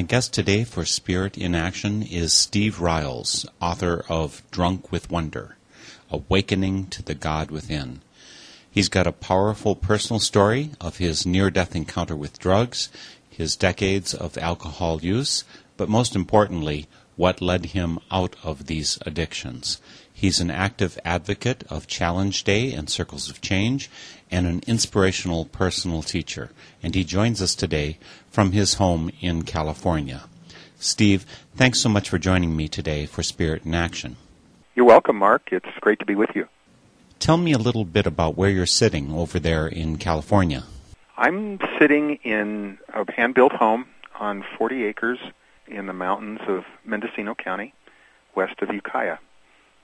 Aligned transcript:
My 0.00 0.06
guest 0.06 0.32
today 0.32 0.64
for 0.64 0.86
Spirit 0.86 1.36
in 1.36 1.54
Action 1.54 2.02
is 2.02 2.32
Steve 2.32 2.76
Ryals, 2.76 3.46
author 3.60 4.02
of 4.08 4.42
Drunk 4.50 4.90
with 4.90 5.10
Wonder 5.10 5.58
Awakening 6.10 6.86
to 6.86 7.02
the 7.02 7.14
God 7.14 7.50
Within. 7.50 8.00
He's 8.70 8.88
got 8.88 9.06
a 9.06 9.12
powerful 9.12 9.76
personal 9.76 10.18
story 10.18 10.70
of 10.80 10.96
his 10.96 11.26
near 11.26 11.50
death 11.50 11.76
encounter 11.76 12.16
with 12.16 12.38
drugs, 12.38 12.88
his 13.28 13.56
decades 13.56 14.14
of 14.14 14.38
alcohol 14.38 15.02
use, 15.02 15.44
but 15.76 15.90
most 15.90 16.16
importantly, 16.16 16.86
what 17.16 17.42
led 17.42 17.66
him 17.66 17.98
out 18.10 18.36
of 18.42 18.68
these 18.68 18.98
addictions. 19.04 19.82
He's 20.10 20.40
an 20.40 20.50
active 20.50 20.98
advocate 21.04 21.62
of 21.68 21.86
Challenge 21.86 22.42
Day 22.42 22.72
and 22.72 22.88
Circles 22.88 23.28
of 23.28 23.42
Change 23.42 23.90
and 24.30 24.46
an 24.46 24.62
inspirational 24.66 25.44
personal 25.46 26.02
teacher. 26.02 26.50
And 26.82 26.94
he 26.94 27.04
joins 27.04 27.42
us 27.42 27.54
today 27.54 27.98
from 28.30 28.52
his 28.52 28.74
home 28.74 29.10
in 29.20 29.42
California. 29.42 30.22
Steve, 30.78 31.26
thanks 31.54 31.80
so 31.80 31.88
much 31.88 32.08
for 32.08 32.18
joining 32.18 32.56
me 32.56 32.68
today 32.68 33.06
for 33.06 33.22
Spirit 33.22 33.64
in 33.64 33.74
Action. 33.74 34.16
You're 34.74 34.86
welcome, 34.86 35.16
Mark. 35.16 35.48
It's 35.52 35.66
great 35.80 35.98
to 35.98 36.06
be 36.06 36.14
with 36.14 36.30
you. 36.34 36.48
Tell 37.18 37.36
me 37.36 37.52
a 37.52 37.58
little 37.58 37.84
bit 37.84 38.06
about 38.06 38.36
where 38.36 38.48
you're 38.48 38.64
sitting 38.64 39.12
over 39.12 39.38
there 39.38 39.66
in 39.66 39.98
California. 39.98 40.64
I'm 41.18 41.58
sitting 41.78 42.14
in 42.22 42.78
a 42.94 43.04
hand-built 43.12 43.52
home 43.52 43.86
on 44.18 44.42
40 44.56 44.84
acres 44.84 45.18
in 45.66 45.86
the 45.86 45.92
mountains 45.92 46.40
of 46.48 46.64
Mendocino 46.84 47.34
County, 47.34 47.74
west 48.34 48.62
of 48.62 48.72
Ukiah. 48.72 49.18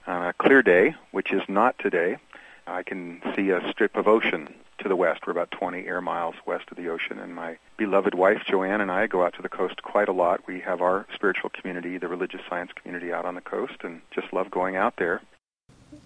On 0.06 0.28
a 0.28 0.32
clear 0.32 0.62
day, 0.62 0.94
which 1.10 1.30
is 1.30 1.42
not 1.46 1.78
today, 1.78 2.16
I 2.66 2.82
can 2.82 3.20
see 3.34 3.50
a 3.50 3.60
strip 3.70 3.96
of 3.96 4.08
ocean 4.08 4.52
to 4.78 4.88
the 4.88 4.96
west. 4.96 5.26
We're 5.26 5.32
about 5.32 5.50
20 5.52 5.86
air 5.86 6.00
miles 6.00 6.34
west 6.46 6.64
of 6.70 6.76
the 6.76 6.88
ocean, 6.88 7.18
and 7.18 7.34
my 7.34 7.58
beloved 7.76 8.14
wife 8.14 8.42
Joanne 8.48 8.80
and 8.80 8.90
I 8.90 9.06
go 9.06 9.24
out 9.24 9.34
to 9.34 9.42
the 9.42 9.48
coast 9.48 9.82
quite 9.82 10.08
a 10.08 10.12
lot. 10.12 10.46
We 10.46 10.60
have 10.60 10.82
our 10.82 11.06
spiritual 11.14 11.50
community, 11.50 11.98
the 11.98 12.08
religious 12.08 12.40
science 12.48 12.72
community, 12.74 13.12
out 13.12 13.24
on 13.24 13.34
the 13.34 13.40
coast, 13.40 13.82
and 13.82 14.02
just 14.14 14.32
love 14.32 14.50
going 14.50 14.76
out 14.76 14.96
there. 14.98 15.22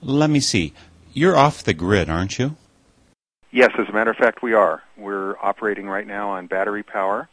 Let 0.03 0.31
me 0.31 0.41
see. 0.41 0.72
You're 1.12 1.37
off 1.37 1.65
the 1.65 1.75
grid, 1.75 2.09
aren't 2.09 2.38
you? 2.38 2.56
Yes, 3.50 3.72
as 3.78 3.88
a 3.88 3.93
matter 3.93 4.10
of 4.10 4.16
fact, 4.16 4.43
we 4.43 4.54
are. 4.54 4.82
We're 4.97 5.37
operating 5.43 5.88
right 5.88 6.06
now 6.06 6.31
on 6.31 6.47
battery 6.47 6.84
power, 6.84 7.28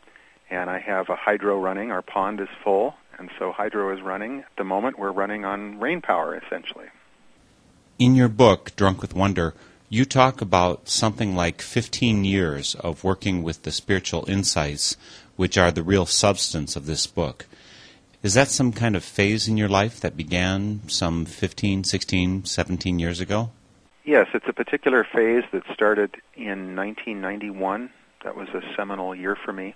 and 0.50 0.70
I 0.70 0.80
have 0.80 1.10
a 1.10 1.16
hydro 1.16 1.60
running. 1.60 1.92
Our 1.92 2.02
pond 2.02 2.40
is 2.40 2.48
full, 2.64 2.96
and 3.20 3.30
so 3.38 3.52
hydro 3.52 3.96
is 3.96 4.02
running. 4.02 4.40
At 4.40 4.58
the 4.58 4.64
moment, 4.64 4.98
we're 4.98 5.12
running 5.12 5.46
on 5.46 5.80
rain 5.80 6.02
power, 6.02 6.36
essentially. 6.36 6.88
In 8.00 8.14
your 8.14 8.30
book, 8.30 8.76
Drunk 8.76 9.02
with 9.02 9.16
Wonder, 9.16 9.56
you 9.90 10.06
talk 10.06 10.40
about 10.40 10.88
something 10.88 11.36
like 11.36 11.64
15 11.64 12.24
years 12.24 12.76
of 12.76 13.04
working 13.04 13.42
with 13.42 13.64
the 13.64 13.72
spiritual 13.72 14.24
insights, 14.30 14.98
which 15.36 15.58
are 15.58 15.72
the 15.72 15.82
real 15.82 16.06
substance 16.06 16.76
of 16.76 16.86
this 16.86 17.08
book. 17.08 17.48
Is 18.22 18.36
that 18.36 18.50
some 18.50 18.72
kind 18.72 18.96
of 18.96 19.04
phase 19.04 19.48
in 19.48 19.58
your 19.58 19.68
life 19.68 20.00
that 20.02 20.16
began 20.16 20.82
some 20.88 21.26
15, 21.26 21.86
16, 21.86 22.46
17 22.46 23.00
years 23.00 23.20
ago? 23.20 23.50
Yes, 24.06 24.28
it's 24.36 24.48
a 24.48 24.54
particular 24.54 25.04
phase 25.04 25.46
that 25.52 25.64
started 25.74 26.18
in 26.36 26.76
1991. 26.76 27.90
That 28.24 28.36
was 28.36 28.50
a 28.50 28.62
seminal 28.76 29.16
year 29.16 29.36
for 29.36 29.52
me. 29.52 29.74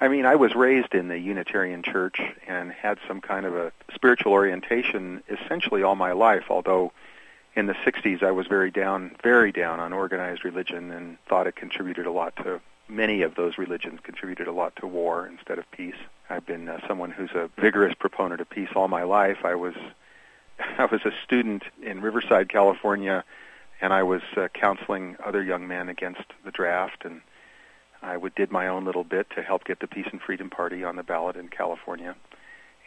I 0.00 0.06
mean, 0.06 0.24
I 0.24 0.36
was 0.36 0.54
raised 0.54 0.94
in 0.94 1.08
the 1.08 1.18
Unitarian 1.18 1.82
Church 1.82 2.20
and 2.46 2.70
had 2.70 2.98
some 3.08 3.20
kind 3.20 3.44
of 3.44 3.56
a 3.56 3.72
spiritual 3.92 4.34
orientation 4.34 5.24
essentially 5.28 5.82
all 5.82 5.96
my 5.96 6.12
life, 6.12 6.44
although 6.48 6.92
in 7.56 7.66
the 7.66 7.72
60s 7.72 8.22
I 8.22 8.30
was 8.30 8.46
very 8.46 8.70
down, 8.70 9.16
very 9.22 9.50
down 9.50 9.80
on 9.80 9.92
organized 9.92 10.44
religion 10.44 10.90
and 10.90 11.18
thought 11.26 11.46
it 11.46 11.56
contributed 11.56 12.06
a 12.06 12.12
lot 12.12 12.36
to 12.36 12.60
many 12.88 13.22
of 13.22 13.34
those 13.34 13.58
religions 13.58 13.98
contributed 14.02 14.46
a 14.46 14.52
lot 14.52 14.76
to 14.76 14.86
war 14.86 15.26
instead 15.26 15.58
of 15.58 15.68
peace. 15.72 15.96
I've 16.30 16.46
been 16.46 16.68
uh, 16.68 16.86
someone 16.86 17.10
who's 17.10 17.32
a 17.32 17.50
vigorous 17.58 17.94
proponent 17.94 18.40
of 18.40 18.48
peace 18.48 18.68
all 18.76 18.88
my 18.88 19.02
life. 19.02 19.38
I 19.44 19.54
was 19.54 19.74
I 20.78 20.84
was 20.84 21.00
a 21.04 21.12
student 21.24 21.64
in 21.82 22.00
Riverside, 22.00 22.48
California, 22.48 23.24
and 23.80 23.92
I 23.92 24.02
was 24.02 24.22
uh, 24.36 24.48
counseling 24.54 25.16
other 25.24 25.42
young 25.42 25.66
men 25.66 25.88
against 25.88 26.24
the 26.44 26.50
draft 26.50 27.04
and 27.04 27.22
I 28.02 28.16
would 28.16 28.34
did 28.34 28.52
my 28.52 28.68
own 28.68 28.84
little 28.84 29.04
bit 29.04 29.30
to 29.30 29.42
help 29.42 29.64
get 29.64 29.80
the 29.80 29.86
Peace 29.86 30.06
and 30.12 30.20
Freedom 30.20 30.50
Party 30.50 30.84
on 30.84 30.96
the 30.96 31.02
ballot 31.02 31.34
in 31.36 31.48
California 31.48 32.14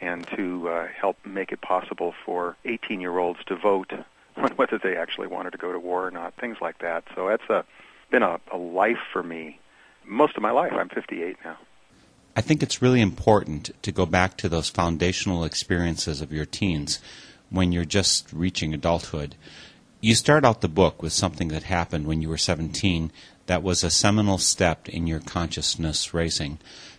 and 0.00 0.26
to 0.28 0.68
uh, 0.68 0.86
help 0.86 1.18
make 1.26 1.52
it 1.52 1.60
possible 1.60 2.14
for 2.24 2.56
18-year-olds 2.64 3.40
to 3.46 3.56
vote 3.56 3.92
on 4.36 4.50
whether 4.52 4.78
they 4.78 4.96
actually 4.96 5.26
wanted 5.26 5.50
to 5.52 5.58
go 5.58 5.72
to 5.72 5.78
war 5.78 6.06
or 6.06 6.10
not, 6.10 6.34
things 6.34 6.56
like 6.60 6.78
that. 6.78 7.04
So 7.14 7.28
that's 7.28 7.48
a 7.50 7.64
been 8.10 8.22
a, 8.22 8.40
a 8.52 8.56
life 8.56 8.98
for 9.12 9.22
me 9.22 9.60
most 10.04 10.36
of 10.36 10.42
my 10.42 10.50
life. 10.50 10.72
I'm 10.72 10.88
58 10.88 11.36
now. 11.44 11.56
I 12.36 12.40
think 12.40 12.62
it's 12.62 12.82
really 12.82 13.00
important 13.00 13.70
to 13.82 13.92
go 13.92 14.06
back 14.06 14.36
to 14.38 14.48
those 14.48 14.68
foundational 14.68 15.44
experiences 15.44 16.20
of 16.20 16.32
your 16.32 16.46
teens 16.46 17.00
when 17.50 17.72
you're 17.72 17.84
just 17.84 18.32
reaching 18.32 18.72
adulthood. 18.72 19.34
You 20.00 20.14
start 20.14 20.44
out 20.44 20.60
the 20.60 20.68
book 20.68 21.02
with 21.02 21.12
something 21.12 21.48
that 21.48 21.64
happened 21.64 22.06
when 22.06 22.22
you 22.22 22.28
were 22.28 22.38
17 22.38 23.12
that 23.46 23.62
was 23.62 23.82
a 23.82 23.90
seminal 23.90 24.38
step 24.38 24.88
in 24.88 25.06
your 25.06 25.20
consciousness 25.20 26.14
raising. 26.14 26.58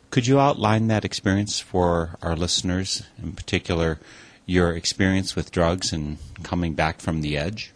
Could 0.09 0.28
you 0.28 0.40
outline 0.40 0.88
that 0.88 1.06
experience 1.06 1.59
for 1.59 2.18
our 2.22 2.36
listeners, 2.36 3.03
in 3.22 3.31
particular, 3.31 4.00
your 4.46 4.75
experience 4.75 5.35
with 5.35 5.52
drugs 5.52 5.94
and 5.94 6.18
coming 6.44 6.74
back 6.74 7.00
from 7.00 7.22
the 7.22 7.38
edge? 7.38 7.72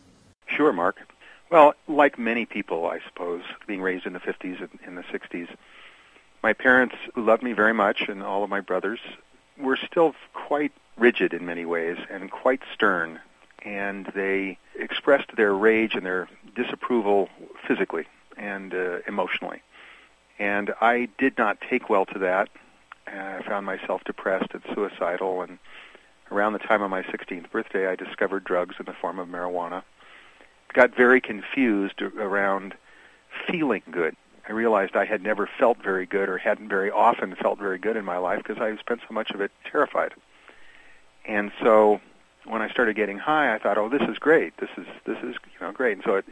Sure, 0.48 0.74
Mark. 0.74 0.98
Well, 1.50 1.74
like 1.88 2.18
many 2.18 2.46
people, 2.46 2.88
I 2.88 3.00
suppose, 3.08 3.44
being 3.68 3.82
raised 3.82 4.06
in 4.06 4.14
the 4.14 4.20
50s 4.20 4.60
and 4.60 4.80
in 4.86 4.96
the 4.96 5.04
60s, 5.04 5.48
my 6.44 6.54
parents, 6.54 6.96
who 7.14 7.26
loved 7.26 7.44
me 7.44 7.54
very 7.54 7.74
much, 7.74 8.04
and 8.08 8.22
all 8.22 8.44
of 8.44 8.50
my 8.50 8.62
brothers, 8.62 9.00
were 9.58 9.78
still 9.78 10.14
quite 10.34 10.72
rigid 10.98 11.34
in 11.34 11.46
many 11.46 11.66
ways 11.66 11.98
and 12.10 12.30
quite 12.30 12.62
stern. 12.74 13.20
And 13.64 14.06
they 14.14 14.58
expressed 14.78 15.36
their 15.36 15.54
rage 15.54 15.96
and 15.96 16.06
their 16.06 16.28
disapproval 16.56 17.30
physically 17.68 18.06
and 18.38 18.74
uh, 18.74 19.00
emotionally. 19.08 19.62
And 20.38 20.74
I 20.82 21.10
did 21.18 21.38
not 21.38 21.62
take 21.62 21.90
well 21.90 22.06
to 22.08 22.20
that. 22.20 22.50
I 23.08 23.42
found 23.48 23.66
myself 23.66 24.04
depressed 24.04 24.52
and 24.54 24.62
suicidal. 24.74 25.42
And 25.42 25.58
around 26.32 26.54
the 26.54 26.60
time 26.60 26.82
of 26.82 26.90
my 26.90 27.04
16th 27.04 27.52
birthday, 27.52 27.88
I 27.88 27.96
discovered 27.96 28.44
drugs 28.44 28.76
in 28.80 28.86
the 28.86 28.94
form 28.94 29.20
of 29.20 29.28
marijuana. 29.28 29.84
Got 30.74 30.96
very 30.96 31.22
confused 31.22 32.02
around 32.02 32.76
feeling 33.48 33.84
good. 33.92 34.16
I 34.48 34.52
realized 34.52 34.96
I 34.96 35.06
had 35.06 35.24
never 35.24 35.50
felt 35.60 35.82
very 35.82 36.06
good 36.06 36.30
or 36.30 36.38
hadn't 36.38 36.70
very 36.70 36.92
often 36.92 37.36
felt 37.36 37.58
very 37.58 37.78
good 37.78 37.98
in 37.98 38.06
my 38.06 38.18
life 38.18 38.44
because 38.46 38.62
I 38.62 38.76
spent 38.78 39.02
so 39.08 39.14
much 39.14 39.32
of 39.32 39.42
it 39.42 39.52
terrified. 39.72 40.14
And 41.26 41.52
so 41.62 42.00
when 42.46 42.62
I 42.62 42.70
started 42.70 42.96
getting 42.96 43.18
high, 43.18 43.56
I 43.56 43.58
thought, 43.58 43.78
"Oh, 43.78 43.90
this 43.90 44.08
is 44.08 44.20
great. 44.20 44.56
This 44.58 44.70
is 44.78 44.86
this 45.06 45.18
is 45.24 45.36
you 45.46 45.66
know 45.66 45.72
great." 45.72 45.94
And 45.94 46.04
so 46.04 46.16
it 46.16 46.26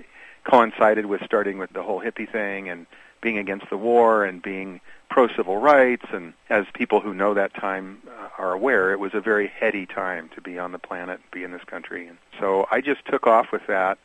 coincided 0.44 1.08
with 1.08 1.24
starting 1.24 1.58
with 1.58 1.72
the 1.72 1.82
whole 1.82 2.02
hippie 2.02 2.30
thing 2.30 2.70
and 2.70 2.86
being 3.22 3.38
against 3.38 3.70
the 3.70 3.78
war 3.78 4.26
and 4.26 4.42
being 4.42 4.82
pro 5.14 5.28
civil 5.28 5.58
rights. 5.58 6.06
And 6.12 6.34
as 6.50 6.66
people 6.74 7.00
who 7.00 7.14
know 7.14 7.36
that 7.36 7.54
time 7.54 8.02
uh, 8.08 8.30
are 8.40 8.52
aware, 8.52 8.92
it 8.92 9.00
was 9.00 9.14
a 9.14 9.22
very 9.22 9.48
heady 9.48 9.86
time 9.86 10.30
to 10.34 10.42
be 10.42 10.58
on 10.58 10.72
the 10.72 10.80
planet, 10.80 11.22
be 11.32 11.44
in 11.44 11.52
this 11.52 11.64
country. 11.66 12.08
And 12.08 12.18
so 12.40 12.68
I 12.72 12.82
just 12.82 13.06
took 13.06 13.28
off 13.28 13.52
with 13.52 13.62
that. 13.68 14.00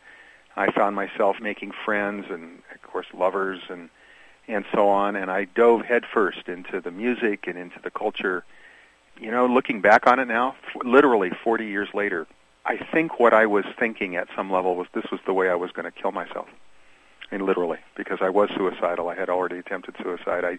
I 0.55 0.71
found 0.71 0.95
myself 0.95 1.37
making 1.41 1.73
friends 1.85 2.27
and, 2.29 2.59
of 2.75 2.83
course, 2.83 3.07
lovers 3.15 3.61
and 3.69 3.89
and 4.49 4.65
so 4.75 4.89
on. 4.89 5.15
And 5.17 5.31
I 5.31 5.45
dove 5.45 5.83
headfirst 5.83 6.49
into 6.49 6.81
the 6.81 6.91
music 6.91 7.47
and 7.47 7.59
into 7.59 7.81
the 7.83 7.91
culture. 7.91 8.45
You 9.21 9.31
know, 9.31 9.47
looking 9.47 9.81
back 9.81 10.07
on 10.07 10.19
it 10.19 10.27
now, 10.27 10.57
f- 10.75 10.83
literally 10.85 11.31
40 11.45 11.67
years 11.67 11.89
later, 11.93 12.27
I 12.65 12.77
think 12.77 13.19
what 13.19 13.35
I 13.35 13.47
was 13.47 13.65
thinking 13.79 14.17
at 14.17 14.29
some 14.35 14.51
level 14.51 14.75
was 14.75 14.87
this 14.95 15.11
was 15.11 15.21
the 15.27 15.35
way 15.35 15.51
I 15.51 15.55
was 15.55 15.71
going 15.73 15.85
to 15.85 15.91
kill 15.91 16.13
myself. 16.13 16.49
I 17.31 17.37
mean, 17.37 17.47
literally, 17.47 17.79
because 17.95 18.19
I 18.23 18.31
was 18.31 18.49
suicidal. 18.57 19.09
I 19.09 19.15
had 19.15 19.29
already 19.29 19.59
attempted 19.59 19.97
suicide. 20.03 20.45
I, 20.45 20.59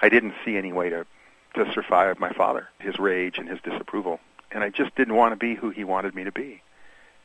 I 0.00 0.08
didn't 0.08 0.34
see 0.44 0.56
any 0.56 0.72
way 0.72 0.90
to, 0.90 1.06
to 1.54 1.72
survive 1.72 2.18
my 2.18 2.32
father, 2.32 2.68
his 2.78 2.98
rage 2.98 3.38
and 3.38 3.48
his 3.48 3.60
disapproval, 3.62 4.20
and 4.50 4.62
I 4.62 4.70
just 4.70 4.94
didn't 4.94 5.14
want 5.14 5.32
to 5.32 5.36
be 5.36 5.54
who 5.54 5.70
he 5.70 5.84
wanted 5.84 6.14
me 6.14 6.24
to 6.24 6.32
be, 6.32 6.62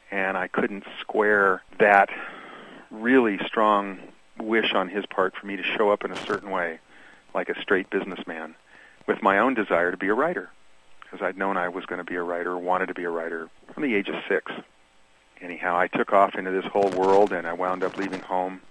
and 0.10 0.38
I 0.38 0.48
couldn't 0.48 0.86
square 1.00 1.62
that 1.80 2.10
really 2.90 3.38
strong 3.46 4.00
wish 4.40 4.74
on 4.74 4.90
his 4.90 5.06
part 5.06 5.36
for 5.36 5.46
me 5.46 5.58
to 5.58 5.64
show 5.64 5.92
up 5.92 6.04
in 6.04 6.12
a 6.12 6.26
certain 6.26 6.50
way, 6.50 6.80
like 7.34 7.50
a 7.50 7.62
straight 7.62 7.90
businessman, 7.90 8.56
with 9.08 9.22
my 9.22 9.40
own 9.40 9.54
desire 9.54 9.92
to 9.92 9.98
be 9.98 10.08
a 10.08 10.14
writer, 10.14 10.50
because 11.02 11.22
I'd 11.22 11.38
known 11.38 11.58
I 11.58 11.70
was 11.70 11.86
going 11.86 12.00
to 12.00 12.10
be 12.10 12.16
a 12.16 12.24
writer, 12.24 12.58
wanted 12.58 12.88
to 12.88 12.94
be 12.94 13.04
a 13.04 13.10
writer 13.10 13.50
from 13.74 13.84
the 13.84 13.96
age 13.96 14.10
of 14.10 14.16
six. 14.28 14.52
Anyhow, 15.42 15.78
I 15.78 15.88
took 15.88 16.14
off 16.14 16.36
into 16.36 16.52
this 16.52 16.66
whole 16.66 16.92
world, 16.92 17.34
and 17.34 17.48
I 17.48 17.54
wound 17.54 17.84
up 17.84 17.98
leaving 17.98 18.22
home. 18.22 18.62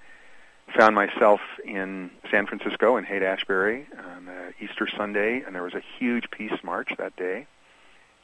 Found 0.77 0.95
myself 0.95 1.41
in 1.65 2.11
San 2.31 2.47
Francisco 2.47 2.97
in 2.97 3.05
Haight 3.05 3.23
Ashbury 3.23 3.87
on 3.99 4.29
uh, 4.29 4.53
Easter 4.61 4.89
Sunday, 4.97 5.43
and 5.43 5.55
there 5.55 5.63
was 5.63 5.75
a 5.75 5.83
huge 5.99 6.31
peace 6.31 6.53
march 6.63 6.91
that 6.99 7.17
day. 7.17 7.47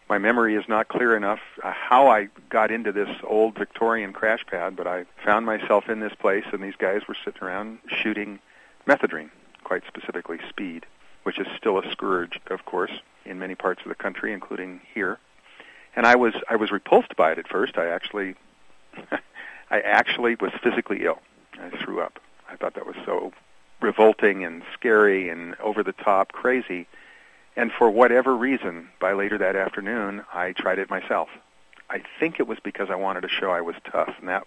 My 0.08 0.18
memory 0.18 0.54
is 0.54 0.64
not 0.68 0.86
clear 0.86 1.16
enough 1.16 1.40
uh, 1.62 1.72
how 1.72 2.08
I 2.08 2.28
got 2.48 2.70
into 2.70 2.92
this 2.92 3.08
old 3.24 3.58
Victorian 3.58 4.12
crash 4.12 4.46
pad, 4.46 4.76
but 4.76 4.86
I 4.86 5.04
found 5.24 5.44
myself 5.44 5.88
in 5.88 5.98
this 6.00 6.14
place, 6.14 6.44
and 6.52 6.62
these 6.62 6.76
guys 6.76 7.02
were 7.08 7.16
sitting 7.24 7.42
around 7.42 7.78
shooting 7.88 8.38
methedrine, 8.86 9.30
quite 9.64 9.82
specifically 9.88 10.38
speed, 10.48 10.86
which 11.24 11.40
is 11.40 11.46
still 11.56 11.78
a 11.78 11.90
scourge, 11.90 12.40
of 12.48 12.64
course, 12.64 12.92
in 13.24 13.40
many 13.40 13.56
parts 13.56 13.82
of 13.82 13.88
the 13.88 13.96
country, 13.96 14.32
including 14.32 14.80
here 14.94 15.18
and 15.96 16.06
I 16.06 16.14
was 16.14 16.34
I 16.48 16.56
was 16.56 16.70
repulsed 16.70 17.16
by 17.16 17.32
it 17.32 17.38
at 17.38 17.48
first. 17.48 17.78
I 17.78 17.88
actually 17.88 18.36
I 19.70 19.80
actually 19.80 20.36
was 20.36 20.52
physically 20.62 21.04
ill. 21.04 21.20
I 21.58 21.70
threw 21.82 22.00
up. 22.00 22.20
I 22.50 22.56
thought 22.56 22.74
that 22.74 22.86
was 22.86 22.96
so 23.04 23.32
revolting 23.80 24.44
and 24.44 24.62
scary 24.74 25.28
and 25.28 25.54
over 25.60 25.82
the 25.82 25.92
top, 25.92 26.32
crazy. 26.32 26.86
And 27.56 27.72
for 27.72 27.90
whatever 27.90 28.36
reason, 28.36 28.88
by 29.00 29.12
later 29.12 29.38
that 29.38 29.56
afternoon, 29.56 30.24
I 30.32 30.52
tried 30.52 30.78
it 30.78 30.90
myself. 30.90 31.28
I 31.88 32.02
think 32.18 32.40
it 32.40 32.46
was 32.46 32.58
because 32.62 32.90
I 32.90 32.96
wanted 32.96 33.22
to 33.22 33.28
show 33.28 33.50
I 33.50 33.60
was 33.60 33.76
tough, 33.90 34.14
and 34.18 34.28
that 34.28 34.46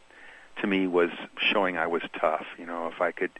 to 0.61 0.67
me 0.67 0.87
was 0.87 1.09
showing 1.37 1.77
I 1.77 1.87
was 1.87 2.03
tough. 2.19 2.45
You 2.57 2.65
know, 2.65 2.87
if 2.87 3.01
I 3.01 3.11
could 3.11 3.31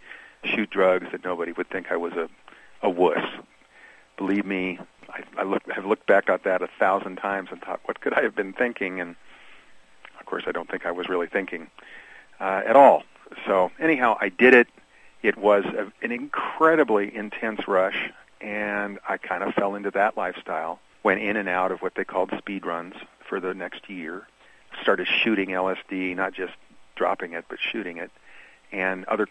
shoot 0.44 0.70
drugs, 0.70 1.08
that 1.12 1.24
nobody 1.24 1.52
would 1.52 1.70
think 1.70 1.92
I 1.92 1.98
was 1.98 2.14
a 2.14 2.30
a 2.82 2.90
wuss. 2.90 3.26
Believe 4.18 4.46
me, 4.46 4.80
I, 5.10 5.24
I 5.38 5.44
look, 5.44 5.70
have 5.72 5.86
looked 5.86 6.08
back 6.08 6.30
at 6.30 6.44
that 6.44 6.62
a 6.62 6.70
thousand 6.80 7.18
times 7.18 7.50
and 7.52 7.62
thought, 7.62 7.82
what 7.86 8.00
could 8.02 8.14
I 8.14 8.22
have 8.22 8.36
been 8.36 8.54
thinking? 8.54 9.00
And 9.00 9.16
of 10.20 10.26
course, 10.26 10.44
I 10.48 10.52
don't 10.52 10.70
think 10.70 10.86
I 10.86 10.92
was 10.92 11.10
really 11.10 11.28
thinking 11.28 11.68
uh, 12.40 12.62
at 12.66 12.76
all. 12.76 13.04
So 13.46 13.72
anyhow, 13.80 14.18
I 14.20 14.30
did 14.30 14.54
it. 14.54 14.68
It 15.22 15.38
was 15.38 15.66
a, 15.66 15.92
an 16.02 16.12
incredibly 16.12 17.14
intense 17.14 17.68
rush, 17.68 18.12
and 18.40 19.00
I 19.08 19.18
kind 19.18 19.44
of 19.44 19.54
fell 19.54 19.76
into 19.76 19.92
that 19.92 20.16
lifestyle. 20.16 20.80
Went 21.04 21.22
in 21.22 21.38
and 21.38 21.50
out 21.50 21.72
of 21.72 21.82
what 21.82 21.96
they 21.96 22.04
called 22.04 22.34
speed 22.38 22.66
runs 22.66 22.96
for 23.28 23.40
the 23.40 23.54
next 23.54 23.90
year. 23.90 24.28
Started 24.82 25.08
shooting 25.08 25.50
LSD, 25.50 26.16
not 26.16 26.34
just 26.34 26.54
dropping 26.96 27.34
it, 27.34 27.46
but 27.50 27.60
shooting 27.60 27.98
it, 27.98 28.12
and 28.72 29.06
other, 29.06 29.28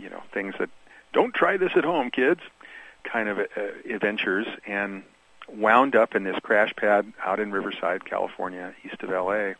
you 0.00 0.10
know, 0.10 0.22
things 0.32 0.54
that 0.58 0.70
don't 1.12 1.34
try 1.34 1.56
this 1.56 1.72
at 1.76 1.84
home, 1.84 2.10
kids 2.10 2.40
kind 3.04 3.28
of 3.28 3.38
uh, 3.38 3.44
adventures 3.88 4.46
and 4.66 5.04
wound 5.48 5.94
up 5.94 6.14
in 6.14 6.24
this 6.24 6.36
crash 6.42 6.74
pad 6.74 7.12
out 7.24 7.38
in 7.38 7.52
Riverside, 7.52 8.04
California, 8.04 8.74
east 8.84 9.02
of 9.02 9.10
LA. 9.10 9.52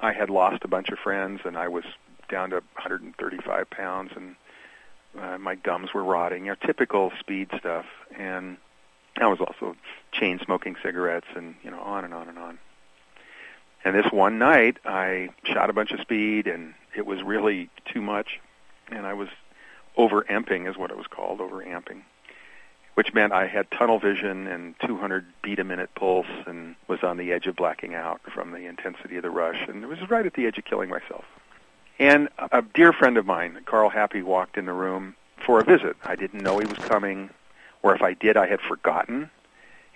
I 0.00 0.12
had 0.12 0.30
lost 0.30 0.64
a 0.64 0.68
bunch 0.68 0.88
of 0.88 0.98
friends 0.98 1.40
and 1.44 1.58
I 1.58 1.68
was 1.68 1.84
down 2.28 2.50
to 2.50 2.56
135 2.56 3.70
pounds 3.70 4.12
and 4.14 4.36
uh, 5.18 5.38
my 5.38 5.54
gums 5.54 5.92
were 5.94 6.04
rotting, 6.04 6.44
you 6.44 6.50
know, 6.50 6.56
typical 6.66 7.12
speed 7.18 7.48
stuff. 7.58 7.86
And 8.16 8.58
I 9.16 9.26
was 9.26 9.40
also 9.40 9.76
chain 10.12 10.38
smoking 10.44 10.76
cigarettes 10.82 11.26
and, 11.34 11.54
you 11.62 11.70
know, 11.70 11.80
on 11.80 12.04
and 12.04 12.14
on 12.14 12.28
and 12.28 12.38
on. 12.38 12.58
And 13.84 13.94
this 13.94 14.10
one 14.12 14.38
night 14.38 14.78
I 14.84 15.30
shot 15.44 15.70
a 15.70 15.72
bunch 15.72 15.92
of 15.92 16.00
speed 16.00 16.46
and 16.46 16.74
it 16.94 17.06
was 17.06 17.22
really 17.22 17.70
too 17.92 18.02
much 18.02 18.40
and 18.90 19.06
I 19.06 19.14
was 19.14 19.28
over 19.96 20.22
amping 20.22 20.68
is 20.68 20.76
what 20.76 20.90
it 20.90 20.96
was 20.96 21.06
called, 21.06 21.40
over 21.40 21.64
amping 21.64 22.02
which 22.98 23.14
meant 23.14 23.32
I 23.32 23.46
had 23.46 23.70
tunnel 23.70 24.00
vision 24.00 24.48
and 24.48 24.74
200 24.84 25.24
beat 25.40 25.60
a 25.60 25.64
minute 25.64 25.88
pulse 25.94 26.26
and 26.48 26.74
was 26.88 27.04
on 27.04 27.16
the 27.16 27.30
edge 27.30 27.46
of 27.46 27.54
blacking 27.54 27.94
out 27.94 28.20
from 28.34 28.50
the 28.50 28.66
intensity 28.66 29.14
of 29.14 29.22
the 29.22 29.30
rush 29.30 29.68
and 29.68 29.84
it 29.84 29.86
was 29.86 30.00
right 30.10 30.26
at 30.26 30.34
the 30.34 30.46
edge 30.46 30.58
of 30.58 30.64
killing 30.64 30.90
myself. 30.90 31.24
And 31.98 32.28
a 32.52 32.62
dear 32.62 32.92
friend 32.92 33.16
of 33.16 33.26
mine, 33.26 33.58
Carl 33.66 33.90
Happy, 33.90 34.22
walked 34.22 34.56
in 34.56 34.66
the 34.66 34.72
room 34.72 35.16
for 35.44 35.60
a 35.60 35.64
visit. 35.64 35.96
I 36.04 36.14
didn't 36.14 36.42
know 36.42 36.58
he 36.58 36.66
was 36.66 36.78
coming, 36.78 37.30
or 37.82 37.94
if 37.94 38.02
I 38.02 38.14
did, 38.14 38.36
I 38.36 38.46
had 38.46 38.60
forgotten. 38.60 39.30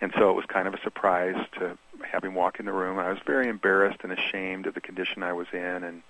And 0.00 0.12
so 0.16 0.30
it 0.30 0.34
was 0.34 0.44
kind 0.46 0.66
of 0.66 0.74
a 0.74 0.80
surprise 0.80 1.36
to 1.58 1.78
have 2.04 2.24
him 2.24 2.34
walk 2.34 2.58
in 2.58 2.66
the 2.66 2.72
room. 2.72 2.98
I 2.98 3.08
was 3.10 3.18
very 3.24 3.48
embarrassed 3.48 4.00
and 4.02 4.12
ashamed 4.12 4.66
of 4.66 4.74
the 4.74 4.80
condition 4.80 5.22
I 5.22 5.32
was 5.32 5.46
in. 5.52 5.84
And 5.84 6.02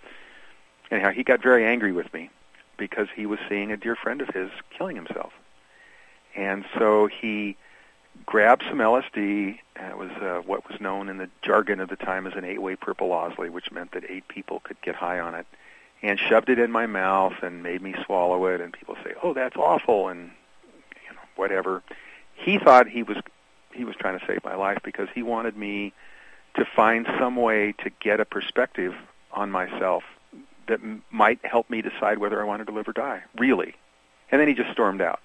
anyhow, 0.90 1.10
he 1.10 1.22
got 1.22 1.42
very 1.42 1.66
angry 1.66 1.92
with 1.92 2.12
me 2.14 2.30
because 2.78 3.08
he 3.14 3.26
was 3.26 3.38
seeing 3.48 3.70
a 3.70 3.76
dear 3.76 3.94
friend 3.94 4.22
of 4.22 4.28
his 4.28 4.50
killing 4.70 4.96
himself. 4.96 5.32
And 6.34 6.64
so 6.78 7.06
he 7.06 7.56
grabbed 8.24 8.64
some 8.66 8.78
LSD. 8.78 9.58
It 9.76 9.98
was 9.98 10.10
uh, 10.22 10.40
what 10.46 10.66
was 10.68 10.80
known 10.80 11.10
in 11.10 11.18
the 11.18 11.28
jargon 11.42 11.80
of 11.80 11.90
the 11.90 11.96
time 11.96 12.26
as 12.26 12.32
an 12.34 12.44
eight-way 12.44 12.76
purple 12.76 13.12
Owsley, 13.12 13.50
which 13.50 13.70
meant 13.70 13.92
that 13.92 14.04
eight 14.08 14.26
people 14.28 14.60
could 14.60 14.80
get 14.80 14.94
high 14.94 15.20
on 15.20 15.34
it, 15.34 15.46
and 16.02 16.18
shoved 16.18 16.48
it 16.48 16.58
in 16.58 16.70
my 16.70 16.86
mouth 16.86 17.34
and 17.42 17.62
made 17.62 17.80
me 17.80 17.94
swallow 18.04 18.46
it. 18.46 18.60
And 18.60 18.72
people 18.72 18.96
say, 19.04 19.14
"Oh, 19.22 19.32
that's 19.32 19.56
awful," 19.56 20.08
and 20.08 20.30
you 21.08 21.14
know, 21.14 21.20
whatever. 21.36 21.82
He 22.34 22.58
thought 22.58 22.88
he 22.88 23.02
was 23.02 23.18
he 23.72 23.84
was 23.84 23.96
trying 23.96 24.18
to 24.18 24.26
save 24.26 24.44
my 24.44 24.54
life 24.54 24.78
because 24.82 25.08
he 25.14 25.22
wanted 25.22 25.56
me 25.56 25.92
to 26.54 26.64
find 26.64 27.06
some 27.18 27.36
way 27.36 27.72
to 27.78 27.90
get 28.00 28.20
a 28.20 28.24
perspective 28.24 28.94
on 29.32 29.50
myself 29.50 30.04
that 30.66 30.80
m- 30.80 31.02
might 31.10 31.44
help 31.44 31.70
me 31.70 31.80
decide 31.80 32.18
whether 32.18 32.40
I 32.40 32.44
wanted 32.44 32.66
to 32.66 32.72
live 32.72 32.88
or 32.88 32.92
die. 32.92 33.22
Really. 33.38 33.74
And 34.30 34.40
then 34.40 34.48
he 34.48 34.54
just 34.54 34.70
stormed 34.70 35.00
out. 35.00 35.20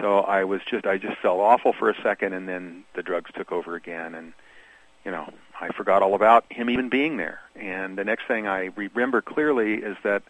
So 0.00 0.20
I 0.20 0.44
was 0.44 0.60
just 0.68 0.86
I 0.86 0.98
just 0.98 1.18
felt 1.18 1.40
awful 1.40 1.72
for 1.72 1.88
a 1.88 2.02
second, 2.02 2.34
and 2.34 2.48
then 2.48 2.84
the 2.94 3.02
drugs 3.02 3.30
took 3.34 3.52
over 3.52 3.74
again, 3.74 4.14
and 4.14 4.32
you 5.04 5.10
know 5.10 5.32
I 5.60 5.68
forgot 5.68 6.02
all 6.02 6.14
about 6.14 6.50
him 6.50 6.70
even 6.70 6.88
being 6.88 7.16
there. 7.16 7.40
And 7.56 7.98
the 7.98 8.04
next 8.04 8.26
thing 8.26 8.46
I 8.46 8.70
remember 8.76 9.20
clearly 9.20 9.74
is 9.74 9.96
that 10.04 10.22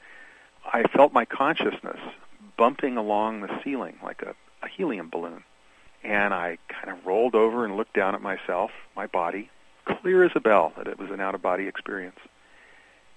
I 0.72 0.84
felt 0.84 1.12
my 1.12 1.24
consciousness 1.24 2.00
bumping 2.56 2.96
along 2.96 3.40
the 3.40 3.60
ceiling 3.62 3.96
like 4.02 4.22
a, 4.22 4.34
a 4.62 4.68
helium 4.68 5.08
balloon, 5.08 5.44
and 6.02 6.34
I 6.34 6.58
kind 6.68 6.90
of 6.90 7.06
rolled 7.06 7.34
over 7.34 7.64
and 7.64 7.76
looked 7.76 7.94
down 7.94 8.14
at 8.14 8.22
myself, 8.22 8.70
my 8.96 9.06
body, 9.06 9.50
clear 9.84 10.24
as 10.24 10.32
a 10.34 10.40
bell 10.40 10.72
that 10.76 10.86
it 10.86 10.98
was 10.98 11.10
an 11.10 11.20
out-of-body 11.20 11.66
experience, 11.66 12.18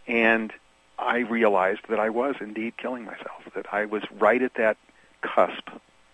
and 0.07 0.53
I 0.97 1.19
realized 1.19 1.81
that 1.89 1.99
I 1.99 2.09
was 2.09 2.35
indeed 2.39 2.77
killing 2.77 3.05
myself, 3.05 3.43
that 3.55 3.73
I 3.73 3.85
was 3.85 4.03
right 4.11 4.41
at 4.41 4.53
that 4.55 4.77
cusp 5.21 5.69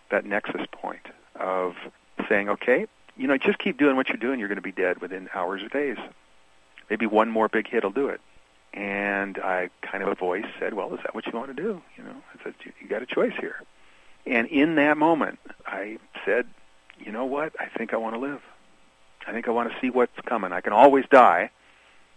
that 0.10 0.26
nexus 0.26 0.66
point 0.72 1.06
of 1.36 1.76
saying, 2.30 2.50
okay, 2.50 2.88
you 3.18 3.28
know, 3.28 3.38
just 3.38 3.60
keep 3.60 3.78
doing 3.78 3.96
what 3.96 4.10
you're 4.10 4.18
doing. 4.18 4.40
You're 4.40 4.48
going 4.48 4.58
to 4.58 4.62
be 4.62 4.72
dead 4.72 5.02
within 5.02 5.30
hours 5.34 5.64
or 5.64 5.70
days. 5.70 5.98
Maybe 6.90 7.06
one 7.06 7.30
more 7.30 7.50
big 7.50 7.68
hit 7.68 7.84
will 7.84 7.92
do 7.92 8.08
it. 8.08 8.22
And 8.74 9.38
I 9.40 9.70
kind 9.82 10.04
of 10.04 10.10
a 10.10 10.16
voice 10.16 10.46
said, 10.60 10.74
well, 10.74 10.94
is 10.94 11.00
that 11.04 11.16
what 11.16 11.26
you 11.26 11.32
want 11.34 11.56
to 11.56 11.62
do? 11.62 11.82
You 11.98 12.04
know, 12.04 12.16
I 12.34 12.44
said, 12.44 12.54
you 12.64 12.72
you 12.80 12.88
got 12.88 13.02
a 13.02 13.06
choice 13.06 13.34
here. 13.40 13.62
And 14.26 14.48
in 14.48 14.76
that 14.76 14.98
moment, 14.98 15.40
I 15.66 15.98
said, 16.26 16.48
you 17.00 17.12
know 17.12 17.26
what? 17.26 17.54
I 17.60 17.66
think 17.78 17.94
I 17.94 17.98
want 17.98 18.16
to 18.16 18.20
live. 18.20 18.42
I 19.26 19.32
think 19.32 19.48
I 19.48 19.52
want 19.52 19.72
to 19.72 19.80
see 19.80 19.90
what's 19.90 20.20
coming. 20.26 20.52
I 20.52 20.62
can 20.62 20.74
always 20.74 21.06
die. 21.10 21.50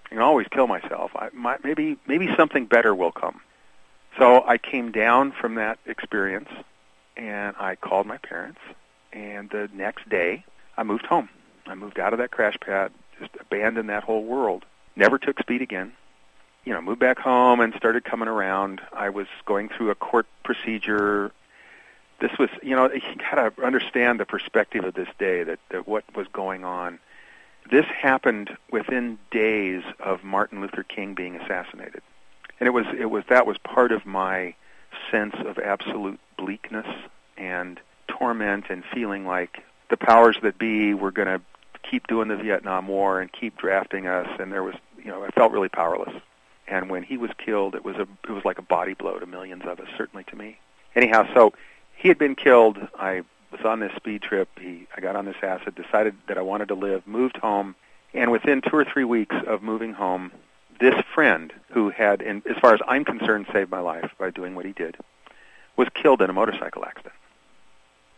I 0.06 0.08
can 0.08 0.18
always 0.18 0.48
kill 0.48 0.66
myself. 0.66 1.12
I, 1.14 1.28
my, 1.32 1.56
maybe 1.64 1.96
maybe 2.06 2.28
something 2.36 2.66
better 2.66 2.94
will 2.94 3.12
come. 3.12 3.40
So 4.18 4.44
I 4.46 4.58
came 4.58 4.92
down 4.92 5.32
from 5.32 5.54
that 5.54 5.78
experience 5.86 6.48
and 7.16 7.54
I 7.58 7.76
called 7.76 8.06
my 8.06 8.18
parents, 8.18 8.60
and 9.12 9.48
the 9.50 9.68
next 9.72 10.08
day 10.08 10.44
I 10.80 10.82
moved 10.82 11.04
home. 11.04 11.28
I 11.66 11.74
moved 11.74 12.00
out 12.00 12.14
of 12.14 12.18
that 12.20 12.30
crash 12.30 12.56
pad, 12.58 12.90
just 13.18 13.30
abandoned 13.38 13.90
that 13.90 14.02
whole 14.02 14.24
world. 14.24 14.64
Never 14.96 15.18
took 15.18 15.38
speed 15.38 15.60
again. 15.60 15.92
You 16.64 16.72
know, 16.72 16.80
moved 16.80 17.00
back 17.00 17.18
home 17.18 17.60
and 17.60 17.74
started 17.74 18.02
coming 18.04 18.28
around. 18.28 18.80
I 18.92 19.10
was 19.10 19.26
going 19.44 19.68
through 19.68 19.90
a 19.90 19.94
court 19.94 20.26
procedure 20.42 21.32
this 22.20 22.32
was, 22.38 22.50
you 22.62 22.76
know, 22.76 22.90
you 22.92 23.00
got 23.18 23.56
to 23.56 23.64
understand 23.64 24.20
the 24.20 24.26
perspective 24.26 24.84
of 24.84 24.94
this 24.94 25.08
day 25.18 25.42
that, 25.42 25.58
that 25.70 25.88
what 25.88 26.04
was 26.14 26.26
going 26.32 26.64
on. 26.64 26.98
This 27.70 27.86
happened 27.86 28.56
within 28.70 29.18
days 29.30 29.82
of 29.98 30.22
Martin 30.22 30.60
Luther 30.60 30.82
King 30.82 31.14
being 31.14 31.36
assassinated, 31.36 32.02
and 32.58 32.66
it 32.66 32.70
was 32.70 32.86
it 32.98 33.10
was 33.10 33.24
that 33.28 33.46
was 33.46 33.58
part 33.58 33.92
of 33.92 34.06
my 34.06 34.54
sense 35.10 35.34
of 35.46 35.58
absolute 35.58 36.18
bleakness 36.36 36.86
and 37.36 37.78
torment 38.08 38.66
and 38.70 38.82
feeling 38.92 39.26
like 39.26 39.62
the 39.90 39.96
powers 39.96 40.36
that 40.42 40.58
be 40.58 40.94
were 40.94 41.10
going 41.10 41.28
to 41.28 41.40
keep 41.82 42.06
doing 42.06 42.28
the 42.28 42.36
Vietnam 42.36 42.88
War 42.88 43.20
and 43.20 43.30
keep 43.30 43.58
drafting 43.58 44.06
us, 44.06 44.28
and 44.38 44.52
there 44.52 44.62
was, 44.62 44.74
you 44.98 45.10
know, 45.10 45.24
I 45.24 45.30
felt 45.30 45.52
really 45.52 45.68
powerless. 45.68 46.14
And 46.68 46.88
when 46.88 47.02
he 47.02 47.16
was 47.16 47.30
killed, 47.36 47.74
it 47.74 47.84
was 47.84 47.96
a 47.96 48.06
it 48.24 48.30
was 48.30 48.44
like 48.44 48.58
a 48.58 48.62
body 48.62 48.94
blow 48.94 49.18
to 49.18 49.26
millions 49.26 49.64
of 49.66 49.80
us, 49.80 49.88
certainly 49.96 50.24
to 50.24 50.36
me. 50.36 50.58
Anyhow, 50.94 51.28
so 51.34 51.52
he 51.96 52.08
had 52.08 52.18
been 52.18 52.36
killed. 52.36 52.78
I 52.98 53.22
was 53.50 53.62
on 53.64 53.80
this 53.80 53.92
speed 53.96 54.22
trip. 54.22 54.48
He, 54.60 54.86
I 54.96 55.00
got 55.00 55.16
on 55.16 55.24
this 55.24 55.36
acid, 55.42 55.74
decided 55.74 56.14
that 56.28 56.38
I 56.38 56.42
wanted 56.42 56.68
to 56.68 56.74
live, 56.74 57.06
moved 57.06 57.36
home, 57.36 57.74
and 58.14 58.30
within 58.30 58.60
two 58.60 58.76
or 58.76 58.84
three 58.84 59.04
weeks 59.04 59.34
of 59.46 59.62
moving 59.62 59.92
home, 59.92 60.30
this 60.78 60.94
friend 61.12 61.52
who 61.72 61.90
had, 61.90 62.22
in, 62.22 62.42
as 62.48 62.56
far 62.58 62.72
as 62.72 62.80
I'm 62.86 63.04
concerned, 63.04 63.46
saved 63.52 63.70
my 63.70 63.80
life 63.80 64.12
by 64.18 64.30
doing 64.30 64.54
what 64.54 64.64
he 64.64 64.72
did, 64.72 64.96
was 65.76 65.88
killed 65.94 66.22
in 66.22 66.30
a 66.30 66.32
motorcycle 66.32 66.84
accident. 66.84 67.14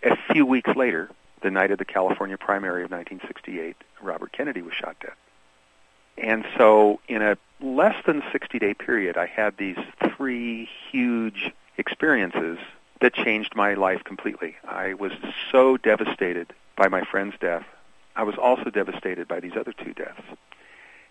A 0.02 0.17
few 0.33 0.45
weeks 0.45 0.75
later, 0.76 1.11
the 1.42 1.50
night 1.50 1.70
of 1.70 1.78
the 1.78 1.84
California 1.84 2.38
primary 2.38 2.84
of 2.84 2.90
1968, 2.90 3.76
Robert 4.00 4.32
Kennedy 4.32 4.62
was 4.62 4.75
shot 4.75 4.96
dead. 5.00 5.12
And 6.18 6.44
so, 6.56 7.00
in 7.08 7.22
a 7.22 7.37
less 7.61 7.96
than 8.04 8.22
60 8.32 8.58
day 8.58 8.75
period, 8.75 9.16
I 9.16 9.26
had 9.26 9.56
these 9.56 9.78
three 10.16 10.68
huge 10.90 11.52
experiences 11.78 12.58
that 13.00 13.14
changed 13.14 13.56
my 13.56 13.75
life 13.75 14.04
completely. 14.04 14.56
I 14.66 14.94
was 14.94 15.12
so 15.50 15.76
devastated 15.76 16.52
by 16.76 16.88
my 16.88 17.02
friend's 17.02 17.37
death. 17.40 17.64
I 18.14 18.22
was 18.25 18.37
also 18.37 18.70
devastated 18.70 19.26
by 19.26 19.40
these 19.40 19.56
other 19.56 19.72
two 19.72 19.92
deaths. 19.94 20.22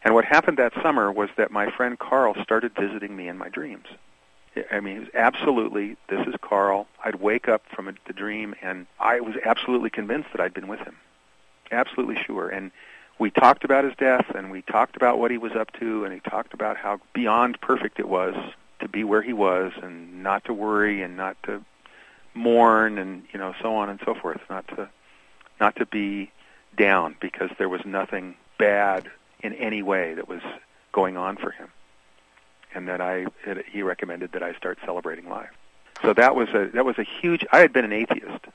And 0.04 0.14
what 0.14 0.26
happened 0.26 0.58
that 0.58 0.74
summer 0.82 1.12
was 1.12 1.30
that 1.38 1.52
my 1.52 1.70
friend 1.70 1.98
Carl 1.98 2.36
started 2.44 2.74
visiting 2.76 3.16
me 3.16 3.28
in 3.28 3.38
my 3.38 3.50
dreams. 3.50 3.88
I 4.72 4.80
mean, 4.80 4.98
it 4.98 5.00
was 5.00 5.10
absolutely, 5.14 5.98
this 6.10 6.28
is 6.28 6.36
Carl. 6.42 6.88
I'd 7.04 7.16
wake 7.16 7.48
up 7.48 7.64
from 7.74 7.88
a, 7.88 7.94
the 8.06 8.14
dream, 8.14 8.54
and 8.62 8.86
I 9.00 9.22
was 9.22 9.36
absolutely 9.46 9.90
convinced 9.90 10.30
that 10.34 10.42
I'd 10.42 10.54
been 10.54 10.68
with 10.68 10.80
him. 10.80 10.98
Absolutely 11.72 12.18
sure. 12.22 12.50
And 12.50 12.72
we 13.18 13.32
talked 13.32 13.64
about 13.64 13.86
his 13.86 13.94
death, 13.98 14.26
and 14.36 14.52
we 14.52 14.62
talked 14.64 14.96
about 14.98 15.20
what 15.20 15.32
he 15.32 15.38
was 15.38 15.54
up 15.54 15.72
to, 15.80 16.04
and 16.04 16.14
he 16.14 16.20
talked 16.20 16.54
about 16.54 16.76
how 16.76 17.00
beyond 17.14 17.62
perfect 17.62 18.00
it 18.00 18.10
was 18.10 18.36
to 18.80 18.90
be 18.90 19.04
where 19.04 19.22
he 19.22 19.32
was, 19.32 19.72
and 19.82 20.22
not 20.24 20.44
to 20.46 20.54
worry, 20.54 21.02
and 21.02 21.16
not 21.16 21.38
to 21.44 21.64
mourn 22.34 22.98
and 22.98 23.24
you 23.34 23.40
know 23.40 23.54
so 23.62 23.76
on 23.76 23.90
and 23.90 24.00
so 24.06 24.16
forth 24.16 24.40
not 24.50 24.68
to 24.70 24.90
not 25.60 25.76
to 25.76 25.86
be 25.86 26.32
down 26.78 27.16
because 27.20 27.50
there 27.58 27.70
was 27.70 27.82
nothing 27.86 28.36
bad 28.58 29.10
in 29.42 29.54
any 29.54 29.82
way 29.82 30.14
that 30.14 30.28
was 30.28 30.42
going 30.92 31.18
on 31.18 31.36
for 31.36 31.52
him 31.52 31.68
and 32.74 32.88
that 32.88 33.02
I 33.02 33.26
he 33.70 33.82
recommended 33.82 34.32
that 34.34 34.44
I 34.44 34.54
start 34.54 34.80
celebrating 34.86 35.30
life 35.30 35.50
so 36.02 36.14
that 36.14 36.36
was 36.36 36.50
a 36.50 36.70
that 36.74 36.86
was 36.86 36.98
a 36.98 37.04
huge 37.04 37.46
I 37.52 37.60
had 37.60 37.74
been 37.74 37.86
an 37.86 37.94
atheist 37.94 38.46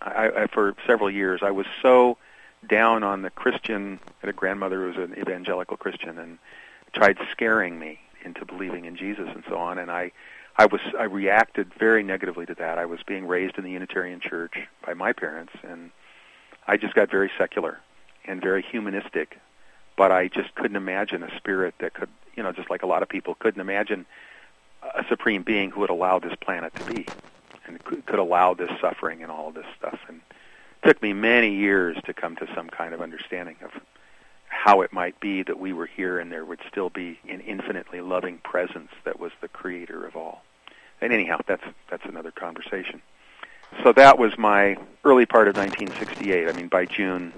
I, 0.00 0.30
I 0.36 0.46
for 0.46 0.74
several 0.86 1.10
years 1.10 1.40
I 1.42 1.50
was 1.50 1.66
so 1.82 2.18
down 2.68 3.02
on 3.02 3.22
the 3.22 3.30
Christian 3.30 4.00
I 4.06 4.12
had 4.26 4.30
a 4.30 4.32
grandmother 4.32 4.82
who 4.82 4.98
was 4.98 5.10
an 5.10 5.18
evangelical 5.18 5.76
Christian 5.76 6.18
and 6.18 6.38
tried 6.92 7.18
scaring 7.32 7.78
me 7.78 8.00
into 8.24 8.44
believing 8.44 8.86
in 8.86 8.96
Jesus 8.96 9.28
and 9.32 9.44
so 9.48 9.56
on 9.56 9.78
and 9.78 9.90
I 9.90 10.12
I 10.58 10.66
was 10.66 10.80
I 10.98 11.04
reacted 11.04 11.72
very 11.78 12.02
negatively 12.02 12.46
to 12.46 12.54
that. 12.54 12.78
I 12.78 12.86
was 12.86 13.00
being 13.06 13.26
raised 13.26 13.58
in 13.58 13.64
the 13.64 13.70
Unitarian 13.70 14.20
Church 14.20 14.54
by 14.84 14.94
my 14.94 15.12
parents, 15.12 15.52
and 15.62 15.90
I 16.66 16.78
just 16.78 16.94
got 16.94 17.10
very 17.10 17.30
secular 17.36 17.78
and 18.24 18.40
very 18.40 18.62
humanistic. 18.62 19.38
But 19.96 20.12
I 20.12 20.28
just 20.28 20.54
couldn't 20.54 20.76
imagine 20.76 21.22
a 21.22 21.36
spirit 21.36 21.74
that 21.80 21.94
could, 21.94 22.08
you 22.36 22.42
know, 22.42 22.52
just 22.52 22.70
like 22.70 22.82
a 22.82 22.86
lot 22.86 23.02
of 23.02 23.08
people 23.08 23.34
couldn't 23.34 23.60
imagine 23.60 24.06
a 24.82 25.04
supreme 25.08 25.42
being 25.42 25.70
who 25.70 25.80
would 25.80 25.90
allow 25.90 26.18
this 26.18 26.34
planet 26.40 26.74
to 26.74 26.84
be 26.84 27.06
and 27.66 27.82
could, 27.84 28.06
could 28.06 28.18
allow 28.18 28.54
this 28.54 28.70
suffering 28.80 29.22
and 29.22 29.32
all 29.32 29.48
of 29.48 29.54
this 29.54 29.66
stuff. 29.78 29.98
And 30.08 30.20
it 30.82 30.86
took 30.86 31.02
me 31.02 31.12
many 31.12 31.54
years 31.54 31.96
to 32.04 32.14
come 32.14 32.36
to 32.36 32.48
some 32.54 32.68
kind 32.68 32.94
of 32.94 33.00
understanding 33.00 33.56
of 33.62 33.70
how 34.48 34.82
it 34.82 34.92
might 34.92 35.18
be 35.20 35.42
that 35.42 35.58
we 35.58 35.72
were 35.72 35.86
here 35.86 36.18
and 36.18 36.30
there 36.30 36.44
would 36.44 36.60
still 36.70 36.90
be 36.90 37.18
an 37.28 37.40
infinitely 37.40 38.00
loving 38.00 38.38
presence 38.38 38.90
that 39.04 39.18
was 39.18 39.32
the 39.40 39.48
creator 39.48 40.06
of 40.06 40.16
all. 40.16 40.42
And 41.00 41.12
anyhow, 41.12 41.40
that's 41.46 41.64
that's 41.90 42.04
another 42.06 42.30
conversation. 42.30 43.02
So 43.82 43.92
that 43.92 44.18
was 44.18 44.38
my 44.38 44.76
early 45.04 45.26
part 45.26 45.48
of 45.48 45.56
1968. 45.56 46.48
I 46.48 46.52
mean, 46.52 46.68
by 46.68 46.86
June, 46.86 47.32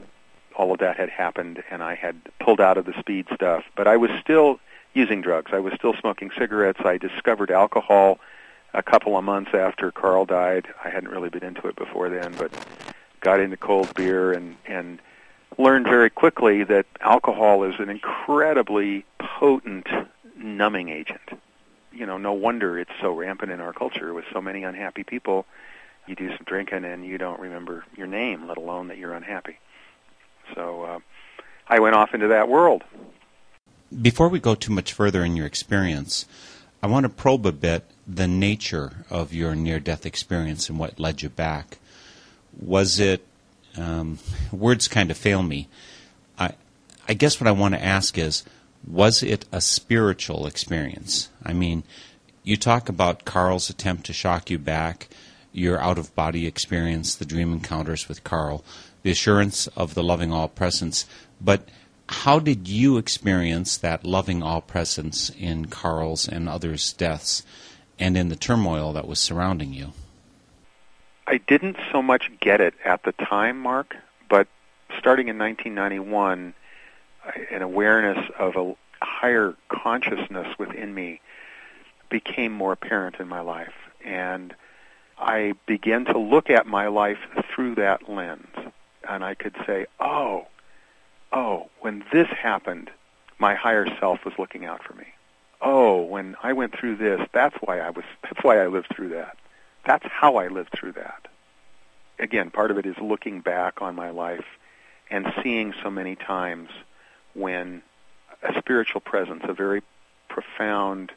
all 0.55 0.73
of 0.73 0.79
that 0.79 0.97
had 0.97 1.09
happened, 1.09 1.63
and 1.71 1.83
I 1.83 1.95
had 1.95 2.21
pulled 2.39 2.61
out 2.61 2.77
of 2.77 2.85
the 2.85 2.95
speed 3.01 3.27
stuff. 3.35 3.65
But 3.75 3.89
I 3.89 3.97
was 3.97 4.11
still 4.21 4.61
using 4.95 5.21
drugs. 5.21 5.53
I 5.53 5.59
was 5.59 5.73
still 5.75 5.95
smoking 5.95 6.31
cigarettes. 6.39 6.81
I 6.85 6.99
discovered 6.99 7.51
alcohol 7.51 8.19
a 8.75 8.83
couple 8.83 9.17
of 9.17 9.25
months 9.25 9.53
after 9.55 9.91
Carl 9.91 10.27
died. 10.27 10.67
I 10.85 10.91
hadn't 10.91 11.11
really 11.11 11.31
been 11.31 11.45
into 11.45 11.69
it 11.69 11.77
before 11.77 12.09
then, 12.09 12.35
but 12.37 12.53
got 13.21 13.41
into 13.41 13.57
cold 13.57 13.93
beer 13.95 14.33
and 14.33 14.57
and 14.67 15.01
learned 15.57 15.87
very 15.87 16.11
quickly 16.11 16.63
that 16.65 16.87
alcohol 17.01 17.65
is 17.65 17.75
an 17.81 17.89
incredibly 17.89 19.05
potent 19.19 19.89
numbing 20.37 20.89
agent 20.89 21.31
you 21.99 22.07
know, 22.07 22.17
no 22.17 22.33
wonder 22.33 22.79
it's 22.79 22.91
so 23.01 23.13
rampant 23.13 23.51
in 23.51 23.61
our 23.61 23.73
culture 23.73 24.15
with 24.15 24.25
so 24.33 24.41
many 24.41 24.63
unhappy 24.63 25.03
people. 25.03 25.47
You 26.07 26.15
do 26.15 26.29
some 26.29 26.45
drinking 26.47 26.85
and 26.85 27.05
you 27.05 27.19
don't 27.19 27.41
remember 27.41 27.85
your 27.97 28.07
name, 28.07 28.47
let 28.47 28.57
alone 28.57 28.89
that 28.89 28.99
you're 28.99 29.13
unhappy. 29.13 29.59
So 30.55 30.83
uh, 30.83 30.99
I 31.67 31.81
went 31.81 31.97
off 31.97 32.15
into 32.15 32.29
that 32.29 32.49
world. 32.49 32.85
Before 33.91 34.29
we 34.29 34.39
go 34.39 34.55
too 34.55 34.73
much 34.73 34.93
further 34.93 35.25
in 35.25 35.35
your 35.35 35.47
experience, 35.47 36.27
I 36.83 36.87
want 36.87 37.05
to 37.05 37.09
probe 37.09 37.47
a 37.47 37.53
bit 37.53 37.85
the 38.07 38.29
nature 38.29 39.05
of 39.09 39.33
your 39.33 39.55
near 39.55 39.81
death 39.81 40.05
experience 40.05 40.69
and 40.69 40.79
what 40.79 41.01
led 41.01 41.23
you 41.23 41.31
back. 41.31 41.79
Was 42.59 43.01
it, 43.01 43.25
um, 43.77 44.19
words 44.53 44.89
kind 44.89 45.11
of 45.11 45.17
fail 45.17 45.43
me. 45.43 45.69
I, 46.39 46.53
I 47.09 47.15
guess 47.15 47.41
what 47.41 47.49
I 47.49 47.53
want 47.53 47.75
to 47.75 47.85
ask 47.85 48.19
is, 48.19 48.45
was 48.87 49.23
it 49.23 49.47
a 49.53 49.61
spiritual 49.61 50.47
experience? 50.47 51.31
I 51.43 51.55
mean, 51.55 51.83
you 52.45 52.57
talk 52.57 52.89
about 52.89 53.25
Carl's 53.25 53.71
attempt 53.71 54.05
to 54.07 54.13
shock 54.13 54.51
you 54.51 54.59
back, 54.59 55.09
your 55.53 55.81
out 55.81 55.99
of 55.99 56.15
body 56.15 56.47
experience, 56.47 57.15
the 57.15 57.25
dream 57.25 57.55
encounters 57.55 58.07
with 58.07 58.23
Carl, 58.23 58.65
the 59.03 59.11
assurance 59.11 59.67
of 59.69 59.95
the 59.95 60.03
loving 60.03 60.33
all 60.33 60.49
presence, 60.49 61.07
but 61.41 61.69
how 62.09 62.39
did 62.39 62.69
you 62.69 62.97
experience 62.97 63.77
that 63.77 64.05
loving 64.05 64.43
all 64.43 64.61
presence 64.61 65.31
in 65.31 65.67
Carl's 65.67 66.27
and 66.27 66.49
others' 66.49 66.93
deaths 66.93 67.45
and 67.99 68.17
in 68.17 68.29
the 68.29 68.37
turmoil 68.37 68.93
that 68.95 69.07
was 69.07 69.19
surrounding 69.19 69.73
you? 69.73 69.93
I 71.27 71.39
didn't 71.39 71.77
so 71.93 72.01
much 72.01 72.31
get 72.41 72.61
it 72.61 72.75
at 72.85 73.03
the 73.03 73.13
time, 73.13 73.61
Mark, 73.61 73.95
but 74.31 74.49
starting 74.99 75.29
in 75.29 75.39
1991, 75.39 76.55
an 77.51 77.63
awareness 77.63 78.31
of 78.39 78.57
a 78.57 78.75
higher 79.03 79.55
consciousness 79.69 80.59
within 80.59 80.95
me 80.95 81.21
became 82.09 82.53
more 82.53 82.73
apparent 82.73 83.17
in 83.21 83.29
my 83.29 83.41
life. 83.41 83.75
And 84.03 84.55
I 85.19 85.55
began 85.67 86.07
to 86.07 86.19
look 86.19 86.49
at 86.49 86.67
my 86.67 86.89
life 86.89 87.19
through 87.55 87.75
that 87.75 88.09
lens. 88.09 88.47
And 89.07 89.23
I 89.23 89.35
could 89.35 89.55
say, 89.67 89.87
oh, 90.01 90.47
oh, 91.33 91.69
when 91.81 92.05
this 92.13 92.29
happened, 92.29 92.91
my 93.39 93.55
higher 93.55 93.87
self 93.99 94.25
was 94.25 94.35
looking 94.39 94.65
out 94.65 94.83
for 94.83 94.95
me. 94.95 95.07
Oh, 95.61 96.03
when 96.03 96.37
I 96.43 96.53
went 96.53 96.79
through 96.79 96.97
this, 96.97 97.21
that's 97.33 97.57
why 97.57 97.81
I 97.81 97.91
was 97.91 98.05
that's 98.23 98.43
why 98.43 98.63
I 98.63 98.69
lived 98.69 98.89
through 98.95 99.11
that. 99.11 99.37
That's 99.85 100.07
how 100.07 100.37
I 100.37 100.49
lived 100.49 100.71
through 100.73 100.93
that. 100.93 101.27
Again, 102.19 102.51
part 102.51 102.71
of 102.71 102.79
it 102.79 102.87
is 102.87 102.97
looking 103.01 103.41
back 103.41 103.81
on 103.81 103.95
my 103.95 104.11
life 104.11 104.45
and 105.11 105.33
seeing 105.43 105.73
so 105.83 105.91
many 105.91 106.17
times 106.17 106.69
when 107.35 107.83
a 108.43 108.59
spiritual 108.59 109.01
presence, 109.01 109.43
a 109.45 109.53
very 109.53 109.83
profound, 110.29 111.13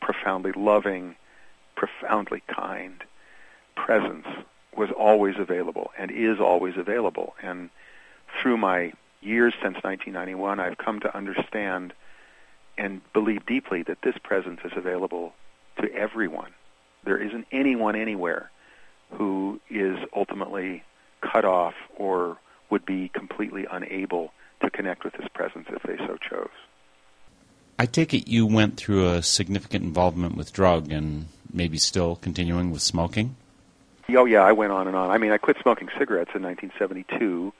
profoundly 0.00 0.52
loving, 0.52 1.16
profoundly 1.76 2.42
kind 2.46 3.02
presence 3.74 4.26
was 4.76 4.90
always 4.90 5.34
available 5.38 5.90
and 5.98 6.10
is 6.10 6.40
always 6.40 6.76
available. 6.76 7.34
And 7.42 7.70
through 8.40 8.56
my 8.56 8.92
years 9.24 9.54
since 9.62 9.76
1991, 9.82 10.60
I've 10.60 10.78
come 10.78 11.00
to 11.00 11.16
understand 11.16 11.92
and 12.76 13.00
believe 13.12 13.46
deeply 13.46 13.82
that 13.84 13.98
this 14.02 14.16
presence 14.22 14.60
is 14.64 14.72
available 14.76 15.32
to 15.80 15.92
everyone. 15.92 16.52
There 17.04 17.18
isn't 17.18 17.46
anyone 17.52 17.96
anywhere 17.96 18.50
who 19.10 19.60
is 19.70 19.98
ultimately 20.14 20.82
cut 21.20 21.44
off 21.44 21.74
or 21.96 22.38
would 22.70 22.84
be 22.84 23.08
completely 23.08 23.66
unable 23.70 24.32
to 24.62 24.70
connect 24.70 25.04
with 25.04 25.14
this 25.14 25.28
presence 25.34 25.66
if 25.70 25.82
they 25.82 25.96
so 26.06 26.16
chose. 26.16 26.50
I 27.78 27.86
take 27.86 28.14
it 28.14 28.28
you 28.28 28.46
went 28.46 28.76
through 28.76 29.08
a 29.08 29.22
significant 29.22 29.84
involvement 29.84 30.36
with 30.36 30.52
drug 30.52 30.90
and 30.90 31.26
maybe 31.52 31.78
still 31.78 32.16
continuing 32.16 32.70
with 32.70 32.82
smoking? 32.82 33.36
Oh 34.10 34.24
yeah, 34.26 34.42
I 34.42 34.52
went 34.52 34.72
on 34.72 34.86
and 34.86 34.96
on. 34.96 35.10
I 35.10 35.18
mean, 35.18 35.32
I 35.32 35.38
quit 35.38 35.56
smoking 35.62 35.88
cigarettes 35.98 36.30
in 36.34 36.42
1972, 36.42 37.52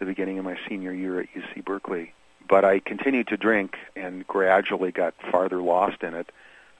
the 0.00 0.06
beginning 0.06 0.38
of 0.38 0.44
my 0.44 0.58
senior 0.68 0.92
year 0.92 1.20
at 1.20 1.28
UC 1.32 1.64
Berkeley. 1.64 2.12
But 2.48 2.64
I 2.64 2.80
continued 2.80 3.28
to 3.28 3.36
drink 3.36 3.76
and 3.94 4.26
gradually 4.26 4.90
got 4.90 5.14
farther 5.30 5.62
lost 5.62 6.02
in 6.02 6.14
it 6.14 6.32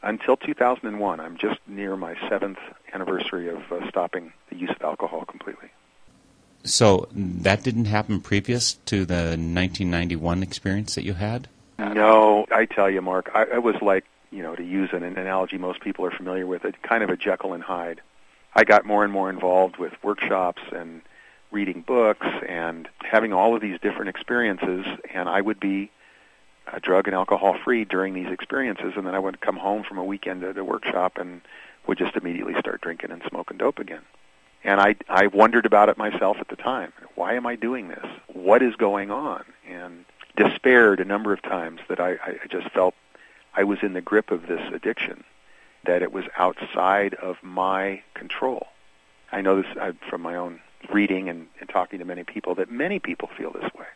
until 0.02 0.36
2001. 0.36 1.20
I'm 1.20 1.36
just 1.36 1.60
near 1.68 1.96
my 1.96 2.16
seventh 2.28 2.58
anniversary 2.92 3.48
of 3.48 3.70
uh, 3.70 3.88
stopping 3.88 4.32
the 4.48 4.56
use 4.56 4.70
of 4.70 4.82
alcohol 4.82 5.24
completely. 5.24 5.68
So 6.64 7.08
that 7.14 7.62
didn't 7.62 7.86
happen 7.86 8.20
previous 8.20 8.74
to 8.86 9.04
the 9.04 9.14
1991 9.14 10.42
experience 10.42 10.94
that 10.94 11.04
you 11.04 11.14
had? 11.14 11.48
No, 11.78 12.46
I 12.50 12.66
tell 12.66 12.90
you, 12.90 13.00
Mark, 13.00 13.30
I, 13.34 13.44
I 13.54 13.58
was 13.58 13.76
like, 13.80 14.04
you 14.30 14.42
know, 14.42 14.54
to 14.54 14.62
use 14.62 14.90
an, 14.92 15.02
an 15.02 15.16
analogy 15.16 15.56
most 15.56 15.80
people 15.80 16.04
are 16.04 16.10
familiar 16.10 16.46
with, 16.46 16.64
it 16.64 16.82
kind 16.82 17.02
of 17.02 17.08
a 17.08 17.16
Jekyll 17.16 17.54
and 17.54 17.62
Hyde. 17.62 18.02
I 18.54 18.64
got 18.64 18.84
more 18.84 19.04
and 19.04 19.12
more 19.12 19.30
involved 19.30 19.78
with 19.78 19.92
workshops 20.02 20.62
and 20.72 21.00
reading 21.50 21.82
books 21.82 22.26
and 22.46 22.88
having 23.00 23.32
all 23.32 23.54
of 23.54 23.60
these 23.60 23.78
different 23.80 24.08
experiences, 24.08 24.86
and 25.12 25.28
I 25.28 25.40
would 25.40 25.58
be 25.58 25.90
uh, 26.70 26.78
drug 26.80 27.08
and 27.08 27.14
alcohol 27.14 27.56
free 27.64 27.84
during 27.84 28.14
these 28.14 28.28
experiences, 28.28 28.92
and 28.96 29.06
then 29.06 29.14
I 29.14 29.18
would 29.18 29.40
come 29.40 29.56
home 29.56 29.82
from 29.82 29.98
a 29.98 30.04
weekend 30.04 30.44
at 30.44 30.56
a 30.56 30.64
workshop 30.64 31.18
and 31.18 31.40
would 31.86 31.98
just 31.98 32.16
immediately 32.16 32.54
start 32.58 32.80
drinking 32.80 33.10
and 33.10 33.22
smoking 33.28 33.56
dope 33.56 33.78
again. 33.78 34.02
And 34.62 34.80
I 34.80 34.96
I 35.08 35.28
wondered 35.28 35.66
about 35.66 35.88
it 35.88 35.96
myself 35.96 36.36
at 36.38 36.48
the 36.48 36.56
time. 36.56 36.92
Why 37.14 37.34
am 37.34 37.46
I 37.46 37.56
doing 37.56 37.88
this? 37.88 38.04
What 38.32 38.62
is 38.62 38.76
going 38.76 39.10
on? 39.10 39.44
And 39.68 40.04
despaired 40.36 41.00
a 41.00 41.04
number 41.04 41.32
of 41.32 41.42
times 41.42 41.80
that 41.88 41.98
I, 41.98 42.12
I 42.12 42.46
just 42.48 42.68
felt 42.70 42.94
I 43.54 43.64
was 43.64 43.78
in 43.82 43.94
the 43.94 44.00
grip 44.00 44.30
of 44.30 44.46
this 44.46 44.60
addiction, 44.72 45.24
that 45.84 46.02
it 46.02 46.12
was 46.12 46.24
outside 46.38 47.14
of 47.14 47.36
my 47.42 48.02
control. 48.14 48.68
I 49.32 49.40
know 49.40 49.60
this 49.62 49.94
from 50.08 50.22
my 50.22 50.36
own 50.36 50.60
reading 50.92 51.28
and, 51.28 51.46
and 51.60 51.68
talking 51.68 51.98
to 51.98 52.04
many 52.04 52.24
people 52.24 52.54
that 52.56 52.70
many 52.70 52.98
people 52.98 53.28
feel 53.36 53.52
this 53.52 53.70
way. 53.74 53.86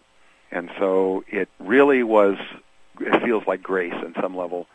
And 0.50 0.70
so 0.78 1.24
it 1.28 1.48
really 1.58 2.02
was, 2.02 2.36
it 3.00 3.22
feels 3.22 3.46
like 3.46 3.62
grace 3.62 3.94
on 3.94 4.14
some 4.20 4.36
level 4.36 4.66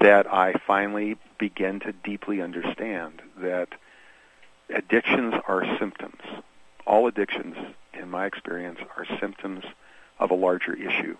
that 0.00 0.32
I 0.32 0.54
finally 0.66 1.16
begin 1.38 1.80
to 1.80 1.92
deeply 1.92 2.40
understand 2.40 3.22
that 3.38 3.68
addictions 4.68 5.34
are 5.48 5.64
symptoms. 5.78 6.20
All 6.86 7.06
addictions, 7.06 7.56
in 7.94 8.10
my 8.10 8.26
experience, 8.26 8.78
are 8.96 9.06
symptoms 9.20 9.64
of 10.18 10.30
a 10.30 10.34
larger 10.34 10.74
issue. 10.74 11.16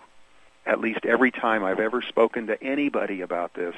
At 0.65 0.81
least 0.81 1.05
every 1.05 1.31
time 1.31 1.65
I've 1.65 1.81
ever 1.81 2.03
spoken 2.03 2.49
to 2.49 2.63
anybody 2.63 3.21
about 3.21 3.55
this, 3.55 3.75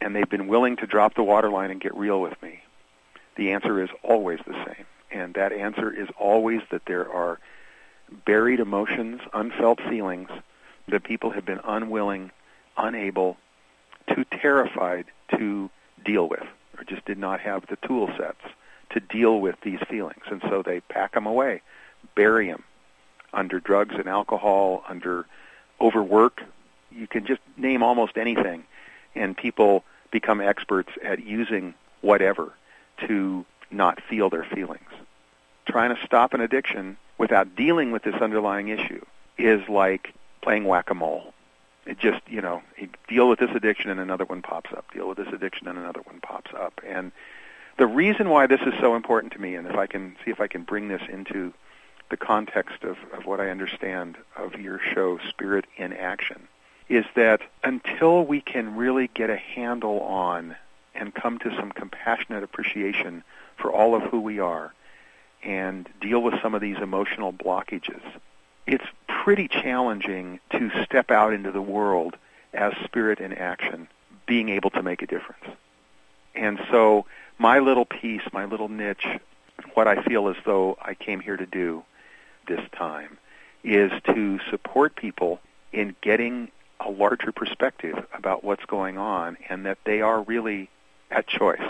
and 0.00 0.14
they've 0.14 0.28
been 0.28 0.48
willing 0.48 0.76
to 0.76 0.86
drop 0.86 1.14
the 1.14 1.22
waterline 1.22 1.70
and 1.70 1.80
get 1.80 1.94
real 1.94 2.20
with 2.20 2.40
me, 2.42 2.60
the 3.36 3.52
answer 3.52 3.82
is 3.82 3.90
always 4.02 4.40
the 4.46 4.52
same. 4.52 4.86
And 5.10 5.34
that 5.34 5.52
answer 5.52 5.90
is 5.90 6.08
always 6.18 6.62
that 6.70 6.86
there 6.86 7.10
are 7.10 7.38
buried 8.24 8.60
emotions, 8.60 9.20
unfelt 9.32 9.80
feelings 9.80 10.28
that 10.88 11.04
people 11.04 11.30
have 11.30 11.44
been 11.44 11.60
unwilling, 11.64 12.30
unable, 12.76 13.36
too 14.14 14.24
terrified 14.30 15.06
to 15.36 15.70
deal 16.04 16.28
with, 16.28 16.44
or 16.76 16.84
just 16.84 17.04
did 17.04 17.18
not 17.18 17.40
have 17.40 17.66
the 17.66 17.76
tool 17.76 18.08
sets 18.16 18.42
to 18.90 19.00
deal 19.00 19.40
with 19.40 19.56
these 19.62 19.80
feelings. 19.88 20.22
And 20.30 20.40
so 20.42 20.62
they 20.62 20.80
pack 20.80 21.14
them 21.14 21.26
away, 21.26 21.62
bury 22.14 22.48
them 22.48 22.62
under 23.32 23.58
drugs 23.60 23.94
and 23.96 24.06
alcohol, 24.06 24.84
under 24.88 25.26
overwork. 25.80 26.42
You 26.90 27.06
can 27.06 27.26
just 27.26 27.40
name 27.56 27.82
almost 27.82 28.16
anything, 28.16 28.64
and 29.14 29.36
people 29.36 29.84
become 30.10 30.40
experts 30.40 30.92
at 31.02 31.24
using 31.24 31.74
whatever 32.00 32.52
to 33.08 33.44
not 33.70 34.02
feel 34.02 34.30
their 34.30 34.44
feelings. 34.44 34.90
Trying 35.66 35.94
to 35.94 36.06
stop 36.06 36.34
an 36.34 36.40
addiction 36.40 36.96
without 37.18 37.56
dealing 37.56 37.90
with 37.90 38.02
this 38.02 38.14
underlying 38.14 38.68
issue 38.68 39.04
is 39.38 39.68
like 39.68 40.14
playing 40.42 40.64
whack-a-mole. 40.64 41.32
It 41.86 41.98
just, 41.98 42.20
you 42.28 42.40
know, 42.40 42.62
you 42.76 42.88
deal 43.08 43.28
with 43.28 43.38
this 43.38 43.50
addiction 43.54 43.90
and 43.90 44.00
another 44.00 44.24
one 44.24 44.42
pops 44.42 44.72
up. 44.72 44.92
Deal 44.92 45.08
with 45.08 45.18
this 45.18 45.32
addiction 45.32 45.68
and 45.68 45.78
another 45.78 46.00
one 46.02 46.20
pops 46.20 46.50
up. 46.54 46.80
And 46.86 47.12
the 47.78 47.86
reason 47.86 48.28
why 48.28 48.46
this 48.46 48.60
is 48.62 48.74
so 48.80 48.96
important 48.96 49.32
to 49.34 49.40
me, 49.40 49.54
and 49.54 49.66
if 49.66 49.76
I 49.76 49.86
can 49.86 50.16
see 50.24 50.30
if 50.30 50.40
I 50.40 50.46
can 50.46 50.62
bring 50.62 50.88
this 50.88 51.02
into 51.08 51.52
the 52.08 52.16
context 52.16 52.82
of, 52.82 52.96
of 53.12 53.26
what 53.26 53.40
I 53.40 53.50
understand 53.50 54.16
of 54.36 54.60
your 54.60 54.80
show, 54.94 55.18
Spirit 55.28 55.66
in 55.76 55.92
Action, 55.92 56.48
is 56.88 57.04
that 57.14 57.40
until 57.64 58.24
we 58.24 58.40
can 58.40 58.76
really 58.76 59.08
get 59.12 59.30
a 59.30 59.36
handle 59.36 60.00
on 60.00 60.56
and 60.94 61.14
come 61.14 61.38
to 61.40 61.54
some 61.56 61.72
compassionate 61.72 62.42
appreciation 62.42 63.24
for 63.56 63.72
all 63.72 63.94
of 63.94 64.02
who 64.02 64.20
we 64.20 64.38
are, 64.38 64.72
and 65.42 65.88
deal 66.00 66.22
with 66.22 66.34
some 66.42 66.54
of 66.54 66.60
these 66.60 66.78
emotional 66.78 67.32
blockages, 67.32 68.02
it's 68.66 68.84
pretty 69.06 69.48
challenging 69.48 70.40
to 70.50 70.70
step 70.84 71.10
out 71.10 71.32
into 71.32 71.52
the 71.52 71.62
world 71.62 72.16
as 72.52 72.72
spirit 72.84 73.20
in 73.20 73.32
action, 73.32 73.86
being 74.26 74.48
able 74.48 74.70
to 74.70 74.82
make 74.82 75.02
a 75.02 75.06
difference. 75.06 75.44
And 76.34 76.58
so 76.70 77.06
my 77.38 77.60
little 77.60 77.84
piece, 77.84 78.22
my 78.32 78.44
little 78.44 78.68
niche, 78.68 79.06
what 79.74 79.86
I 79.86 80.02
feel 80.02 80.28
as 80.28 80.36
though 80.44 80.76
I 80.80 80.94
came 80.94 81.20
here 81.20 81.36
to 81.36 81.46
do 81.46 81.84
this 82.48 82.60
time 82.72 83.18
is 83.62 83.90
to 84.06 84.38
support 84.50 84.96
people 84.96 85.40
in 85.72 85.94
getting 86.00 86.50
a 86.80 86.90
larger 86.90 87.32
perspective 87.32 88.06
about 88.12 88.44
what's 88.44 88.64
going 88.66 88.98
on 88.98 89.36
and 89.48 89.66
that 89.66 89.78
they 89.84 90.00
are 90.00 90.22
really 90.22 90.68
at 91.10 91.26
choice. 91.26 91.60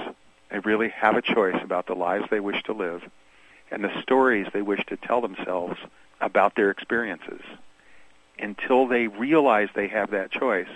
They 0.51 0.59
really 0.61 0.91
have 0.91 1.17
a 1.17 1.23
choice 1.23 1.61
about 1.63 1.87
the 1.87 1.95
lives 1.95 2.27
they 2.31 2.41
wish 2.41 2.63
to 2.65 2.73
live 2.73 3.03
and 3.71 3.83
the 3.83 4.03
stories 4.03 4.47
they 4.53 4.63
wish 4.63 4.85
to 4.87 4.97
tell 4.97 5.21
themselves 5.21 5.79
about 6.21 6.55
their 6.55 6.71
experiences. 6.71 7.41
Until 8.39 8.87
they 8.87 9.09
realize 9.09 9.69
they 9.75 9.89
have 9.89 10.11
that 10.11 10.31
choice, 10.31 10.69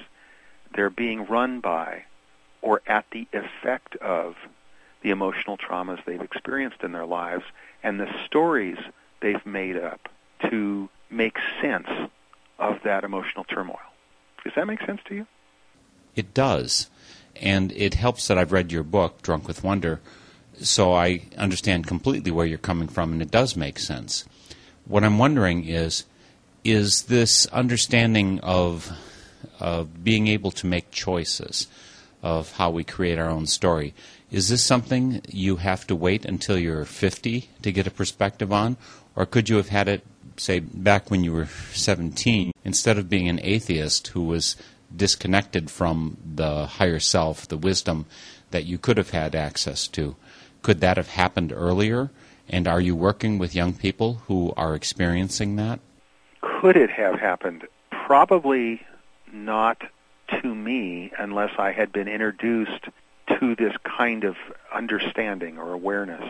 they're 0.74 0.90
being 0.90 1.26
run 1.26 1.60
by 1.60 2.04
or 2.62 2.82
at 2.86 3.06
the 3.12 3.26
effect 3.32 3.96
of 3.96 4.36
the 5.02 5.10
emotional 5.10 5.56
traumas 5.56 6.04
they've 6.04 6.20
experienced 6.20 6.82
in 6.82 6.92
their 6.92 7.06
lives 7.06 7.44
and 7.82 7.98
the 7.98 8.12
stories 8.26 8.76
they've 9.20 9.44
made 9.46 9.76
up 9.76 10.08
to 10.50 10.88
make 11.10 11.38
sense 11.60 11.88
of 12.58 12.82
that 12.84 13.04
emotional 13.04 13.44
turmoil. 13.44 13.78
Does 14.44 14.52
that 14.56 14.66
make 14.66 14.80
sense 14.84 15.00
to 15.06 15.14
you? 15.14 15.26
It 16.14 16.34
does. 16.34 16.90
And 17.40 17.72
it 17.72 17.94
helps 17.94 18.28
that 18.28 18.38
I've 18.38 18.52
read 18.52 18.70
your 18.70 18.82
book, 18.82 19.22
Drunk 19.22 19.48
with 19.48 19.64
Wonder, 19.64 20.00
so 20.60 20.92
I 20.92 21.22
understand 21.38 21.86
completely 21.86 22.30
where 22.30 22.46
you're 22.46 22.58
coming 22.58 22.86
from, 22.86 23.12
and 23.12 23.22
it 23.22 23.30
does 23.30 23.56
make 23.56 23.78
sense. 23.78 24.24
What 24.84 25.04
I'm 25.04 25.18
wondering 25.18 25.66
is, 25.66 26.04
is 26.64 27.04
this 27.04 27.46
understanding 27.46 28.40
of 28.40 28.92
of 29.60 30.02
being 30.02 30.26
able 30.26 30.50
to 30.50 30.66
make 30.66 30.90
choices 30.90 31.68
of 32.22 32.52
how 32.52 32.70
we 32.70 32.84
create 32.84 33.18
our 33.18 33.28
own 33.28 33.46
story. 33.46 33.94
Is 34.30 34.48
this 34.48 34.64
something 34.64 35.22
you 35.28 35.56
have 35.56 35.86
to 35.86 35.96
wait 35.96 36.24
until 36.24 36.58
you're 36.58 36.84
50 36.84 37.48
to 37.62 37.72
get 37.72 37.86
a 37.86 37.90
perspective 37.90 38.52
on? 38.52 38.76
Or 39.16 39.26
could 39.26 39.48
you 39.48 39.56
have 39.56 39.68
had 39.68 39.88
it, 39.88 40.06
say, 40.36 40.60
back 40.60 41.10
when 41.10 41.24
you 41.24 41.32
were 41.32 41.48
17, 41.72 42.52
instead 42.64 42.98
of 42.98 43.08
being 43.08 43.28
an 43.28 43.40
atheist 43.42 44.08
who 44.08 44.22
was 44.22 44.56
disconnected 44.94 45.70
from 45.70 46.16
the 46.34 46.66
higher 46.66 47.00
self, 47.00 47.46
the 47.46 47.56
wisdom 47.56 48.06
that 48.50 48.64
you 48.64 48.78
could 48.78 48.96
have 48.96 49.10
had 49.10 49.34
access 49.34 49.86
to? 49.88 50.16
Could 50.62 50.80
that 50.80 50.96
have 50.96 51.08
happened 51.08 51.52
earlier? 51.54 52.10
And 52.48 52.66
are 52.66 52.80
you 52.80 52.96
working 52.96 53.38
with 53.38 53.54
young 53.54 53.74
people 53.74 54.22
who 54.26 54.52
are 54.56 54.74
experiencing 54.74 55.56
that? 55.56 55.80
Could 56.40 56.76
it 56.76 56.90
have 56.90 57.18
happened? 57.18 57.66
Probably 57.90 58.82
not 59.32 59.82
to 60.42 60.54
me 60.54 61.12
unless 61.18 61.52
I 61.58 61.72
had 61.72 61.92
been 61.92 62.08
introduced 62.08 62.86
to 63.38 63.54
this 63.54 63.74
kind 63.84 64.24
of 64.24 64.36
understanding 64.74 65.58
or 65.58 65.72
awareness, 65.72 66.24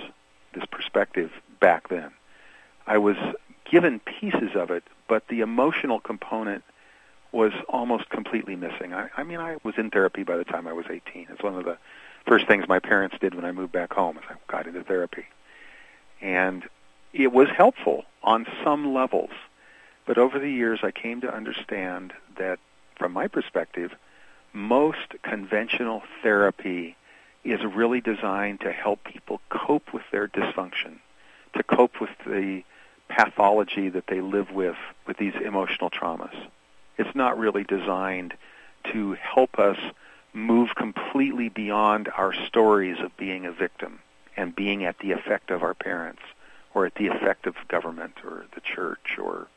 this 0.53 0.65
perspective 0.71 1.33
back 1.61 1.89
then. 1.89 2.11
I 2.87 2.99
was 2.99 3.17
given 3.71 4.01
pieces 4.01 4.51
of 4.55 4.71
it, 4.71 4.85
but 5.09 5.29
the 5.29 5.41
emotional 5.41 6.01
component 6.01 6.65
was 7.33 7.53
almost 7.69 8.09
completely 8.11 8.57
missing. 8.57 8.93
I, 8.93 9.09
I 9.17 9.23
mean, 9.23 9.39
I 9.39 9.57
was 9.63 9.75
in 9.79 9.91
therapy 9.91 10.23
by 10.23 10.37
the 10.37 10.45
time 10.45 10.67
I 10.67 10.73
was 10.73 10.87
18. 10.91 11.29
It's 11.31 11.43
one 11.43 11.57
of 11.57 11.65
the 11.65 11.79
first 12.27 12.47
things 12.47 12.67
my 12.69 12.79
parents 12.81 13.17
did 13.21 13.35
when 13.35 13.45
I 13.45 13.53
moved 13.53 13.73
back 13.73 13.93
home 13.93 14.17
is 14.19 14.25
I 14.29 14.35
got 14.51 14.67
into 14.67 14.83
therapy. 14.83 15.25
And 16.21 16.65
it 17.13 17.33
was 17.33 17.49
helpful 17.57 18.05
on 18.23 18.47
some 18.65 18.93
levels. 18.93 19.31
But 20.07 20.19
over 20.19 20.39
the 20.39 20.51
years, 20.51 20.81
I 20.83 20.91
came 20.91 21.21
to 21.23 21.33
understand 21.33 22.13
that, 22.37 22.59
from 22.97 23.13
my 23.13 23.29
perspective, 23.29 23.93
most 24.53 25.15
conventional 25.23 26.03
therapy 26.23 26.97
is 27.45 27.61
really 27.65 28.01
designed 28.01 28.61
to 28.61 28.73
help 28.73 29.05
people 29.05 29.41
cope 29.49 29.93
with 29.93 30.03
their 30.13 30.29
dysfunction, 30.29 30.99
to 31.57 31.63
cope 31.63 32.01
with 32.01 32.11
the 32.27 32.63
pathology 33.09 33.89
that 33.89 34.07
they 34.09 34.21
live 34.21 34.51
with, 34.51 34.77
with 35.07 35.17
these 35.17 35.35
emotional 35.45 35.91
traumas. 35.91 36.35
It's 36.99 37.15
not 37.15 37.39
really 37.39 37.65
designed 37.65 38.35
to 38.93 39.15
help 39.15 39.59
us 39.59 39.79
move 40.33 40.75
completely 40.77 41.49
beyond 41.49 42.09
our 42.17 42.33
stories 42.33 42.99
of 43.01 43.17
being 43.17 43.47
a 43.47 43.53
victim. 43.53 44.01
and 44.37 44.55
being 44.57 44.85
at 44.85 44.99
the 45.01 45.11
effect 45.13 45.51
of 45.51 45.63
our 45.63 45.75
parents 45.75 46.23
or 46.73 46.87
at 46.87 46.95
the 46.95 47.09
effect 47.09 47.47
of 47.47 47.55
government 47.69 48.15
or 48.25 48.47
the 48.55 48.61
church 48.61 49.19
or 49.19 49.49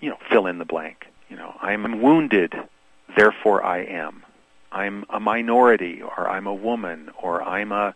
you 0.00 0.08
know 0.10 0.18
fill 0.28 0.46
in 0.46 0.58
the 0.58 0.64
blank 0.64 1.06
you 1.28 1.36
know 1.36 1.54
i'm 1.60 2.00
wounded 2.00 2.54
therefore 3.16 3.64
i 3.64 3.78
am 3.78 4.22
i'm 4.72 5.04
a 5.10 5.18
minority 5.18 6.02
or 6.02 6.28
i'm 6.28 6.46
a 6.46 6.54
woman 6.54 7.10
or 7.20 7.42
i'm 7.42 7.72
a 7.72 7.94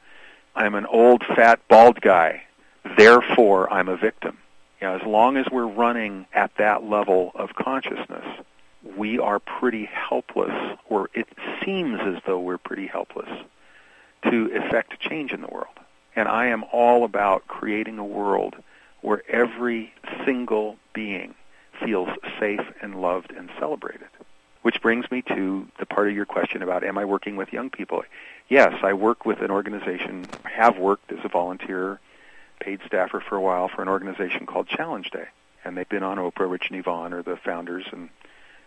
i'm 0.56 0.74
an 0.74 0.86
old 0.86 1.22
fat 1.36 1.60
bald 1.68 2.00
guy 2.00 2.42
therefore 2.96 3.72
i'm 3.72 3.88
a 3.88 3.96
victim 3.96 4.38
you 4.80 4.86
know 4.88 4.96
as 4.96 5.02
long 5.06 5.36
as 5.36 5.46
we're 5.52 5.66
running 5.66 6.26
at 6.32 6.50
that 6.56 6.82
level 6.82 7.30
of 7.34 7.54
consciousness 7.54 8.26
we 8.96 9.18
are 9.18 9.38
pretty 9.38 9.86
helpless 9.86 10.78
or 10.88 11.08
it 11.14 11.26
seems 11.64 11.98
as 12.00 12.22
though 12.26 12.40
we're 12.40 12.58
pretty 12.58 12.86
helpless 12.86 13.28
to 14.30 14.50
effect 14.54 15.00
change 15.00 15.32
in 15.32 15.40
the 15.40 15.48
world 15.48 15.74
and 16.16 16.28
I 16.28 16.46
am 16.46 16.64
all 16.72 17.04
about 17.04 17.46
creating 17.46 17.98
a 17.98 18.04
world 18.04 18.56
where 19.00 19.22
every 19.28 19.92
single 20.24 20.76
being 20.92 21.34
feels 21.84 22.08
safe 22.38 22.60
and 22.80 23.00
loved 23.00 23.32
and 23.32 23.50
celebrated. 23.58 24.08
Which 24.62 24.80
brings 24.80 25.10
me 25.10 25.22
to 25.22 25.66
the 25.78 25.86
part 25.86 26.08
of 26.08 26.14
your 26.14 26.24
question 26.24 26.62
about 26.62 26.84
am 26.84 26.96
I 26.96 27.04
working 27.04 27.36
with 27.36 27.52
young 27.52 27.68
people? 27.68 28.02
Yes, 28.48 28.72
I 28.82 28.94
work 28.94 29.26
with 29.26 29.40
an 29.40 29.50
organization, 29.50 30.26
have 30.44 30.78
worked 30.78 31.12
as 31.12 31.18
a 31.24 31.28
volunteer, 31.28 32.00
paid 32.60 32.80
staffer 32.86 33.20
for 33.20 33.36
a 33.36 33.40
while 33.40 33.68
for 33.68 33.82
an 33.82 33.88
organization 33.88 34.46
called 34.46 34.68
Challenge 34.68 35.10
Day. 35.10 35.26
And 35.64 35.76
they've 35.76 35.88
been 35.88 36.02
on 36.02 36.18
Oprah, 36.18 36.50
Rich 36.50 36.68
and 36.70 36.78
Yvonne 36.78 37.12
are 37.12 37.22
the 37.22 37.36
founders 37.36 37.84
and 37.92 38.08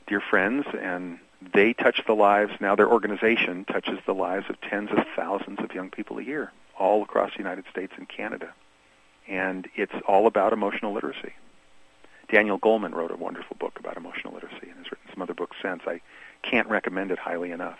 dear 0.08 0.22
friends, 0.22 0.65
and 0.80 1.20
they 1.54 1.74
touch 1.74 2.02
the 2.08 2.13
lives, 2.13 2.54
now 2.60 2.76
their 2.76 2.89
organization 2.89 3.65
touches 3.65 4.00
the 4.06 4.13
lives 4.13 4.46
of 4.50 4.60
tens 4.62 4.89
of 4.91 5.06
thousands 5.15 5.60
of 5.60 5.74
young 5.74 5.89
people 5.89 6.17
a 6.17 6.24
year 6.24 6.52
all 6.80 7.04
across 7.04 7.32
the 7.32 7.39
United 7.39 7.65
States 7.70 7.93
and 7.98 8.08
Canada. 8.08 8.54
And 9.28 9.67
it's 9.76 9.93
all 10.08 10.26
about 10.28 10.54
emotional 10.54 10.93
literacy. 10.93 11.34
Daniel 12.32 12.60
Goleman 12.60 12.93
wrote 12.93 13.12
a 13.12 13.15
wonderful 13.15 13.56
book 13.60 13.80
about 13.80 13.98
emotional 13.98 14.34
literacy 14.34 14.70
and 14.70 14.78
has 14.78 14.91
written 14.91 15.10
some 15.12 15.22
other 15.22 15.34
books 15.34 15.58
since. 15.62 15.82
I 15.86 16.02
can't 16.43 16.67
recommend 16.67 17.12
it 17.12 17.20
highly 17.20 17.52
enough. 17.52 17.80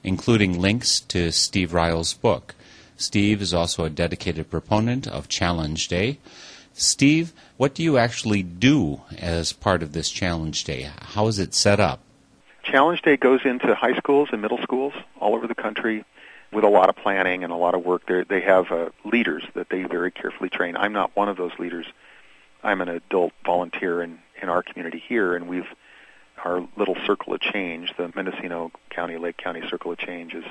including 0.01 0.61
links 0.61 1.01
to 1.01 1.31
Steve 1.33 1.71
Ryals' 1.71 2.21
book. 2.21 2.55
Steve 2.95 3.41
is 3.41 3.53
also 3.53 3.83
a 3.83 3.89
dedicated 3.89 4.49
proponent 4.49 5.07
of 5.07 5.27
Challenge 5.27 5.89
Day. 5.89 6.19
Steve, 6.73 7.33
what 7.57 7.75
do 7.75 7.83
you 7.83 7.97
actually 7.97 8.43
do 8.43 9.01
as 9.17 9.51
part 9.51 9.83
of 9.83 9.91
this 9.91 10.09
Challenge 10.09 10.63
Day? 10.63 10.89
How 11.01 11.27
is 11.27 11.37
it 11.37 11.53
set 11.53 11.81
up? 11.81 11.99
Challenge 12.63 13.01
Day 13.01 13.17
goes 13.17 13.41
into 13.43 13.73
high 13.73 13.95
schools 13.97 14.29
and 14.31 14.41
middle 14.41 14.59
schools 14.59 14.93
all 15.19 15.35
over 15.35 15.47
the 15.47 15.55
country 15.55 16.05
with 16.51 16.63
a 16.63 16.69
lot 16.69 16.89
of 16.89 16.95
planning 16.95 17.43
and 17.43 17.51
a 17.51 17.55
lot 17.55 17.73
of 17.73 17.83
work. 17.83 18.05
They 18.07 18.23
they 18.23 18.41
have 18.41 18.71
uh, 18.71 18.89
leaders 19.03 19.43
that 19.53 19.69
they 19.69 19.83
very 19.83 20.11
carefully 20.11 20.49
train. 20.49 20.77
I'm 20.77 20.93
not 20.93 21.15
one 21.15 21.29
of 21.29 21.37
those 21.37 21.51
leaders. 21.57 21.85
I'm 22.63 22.81
an 22.81 22.89
adult 22.89 23.33
volunteer 23.45 24.01
in 24.01 24.19
in 24.41 24.49
our 24.49 24.63
community 24.63 24.99
here, 24.99 25.35
and 25.35 25.47
we've 25.47 25.67
our 26.43 26.67
little 26.75 26.95
circle 27.05 27.33
of 27.33 27.39
change, 27.39 27.93
the 27.97 28.11
Mendocino 28.15 28.71
County 28.89 29.17
Lake 29.17 29.37
County 29.37 29.61
Circle 29.69 29.91
of 29.91 29.97
Change, 29.99 30.33
is 30.33 30.45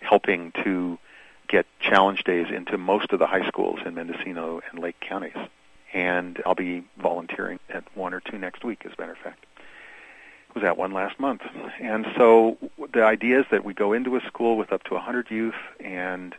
helping 0.00 0.50
to 0.64 0.98
get 1.46 1.66
challenge 1.78 2.24
days 2.24 2.48
into 2.50 2.76
most 2.76 3.12
of 3.12 3.20
the 3.20 3.26
high 3.26 3.46
schools 3.46 3.78
in 3.84 3.94
Mendocino 3.94 4.60
and 4.70 4.80
Lake 4.80 4.98
counties. 5.00 5.36
And 5.92 6.42
I'll 6.44 6.56
be 6.56 6.84
volunteering 6.96 7.60
at 7.68 7.84
one 7.94 8.14
or 8.14 8.20
two 8.20 8.38
next 8.38 8.64
week, 8.64 8.82
as 8.84 8.92
a 8.96 9.00
matter 9.00 9.12
of 9.12 9.18
fact 9.18 9.44
was 10.54 10.64
at 10.64 10.76
one 10.76 10.92
last 10.92 11.18
month. 11.18 11.42
And 11.80 12.06
so 12.16 12.58
the 12.92 13.04
idea 13.04 13.40
is 13.40 13.46
that 13.50 13.64
we 13.64 13.74
go 13.74 13.92
into 13.92 14.16
a 14.16 14.20
school 14.22 14.56
with 14.56 14.72
up 14.72 14.84
to 14.84 14.94
100 14.94 15.30
youth 15.30 15.54
and 15.80 16.34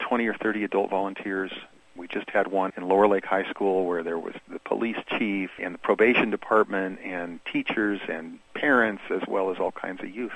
20 0.00 0.26
or 0.26 0.34
30 0.34 0.64
adult 0.64 0.90
volunteers. 0.90 1.52
We 1.94 2.08
just 2.08 2.30
had 2.30 2.48
one 2.48 2.72
in 2.76 2.88
Lower 2.88 3.06
Lake 3.06 3.24
High 3.24 3.48
School 3.50 3.86
where 3.86 4.02
there 4.02 4.18
was 4.18 4.34
the 4.48 4.58
police 4.58 4.96
chief 5.18 5.50
and 5.58 5.74
the 5.74 5.78
probation 5.78 6.30
department 6.30 7.00
and 7.04 7.40
teachers 7.44 8.00
and 8.08 8.38
parents 8.54 9.02
as 9.10 9.22
well 9.28 9.50
as 9.50 9.58
all 9.58 9.72
kinds 9.72 10.02
of 10.02 10.08
youth 10.08 10.32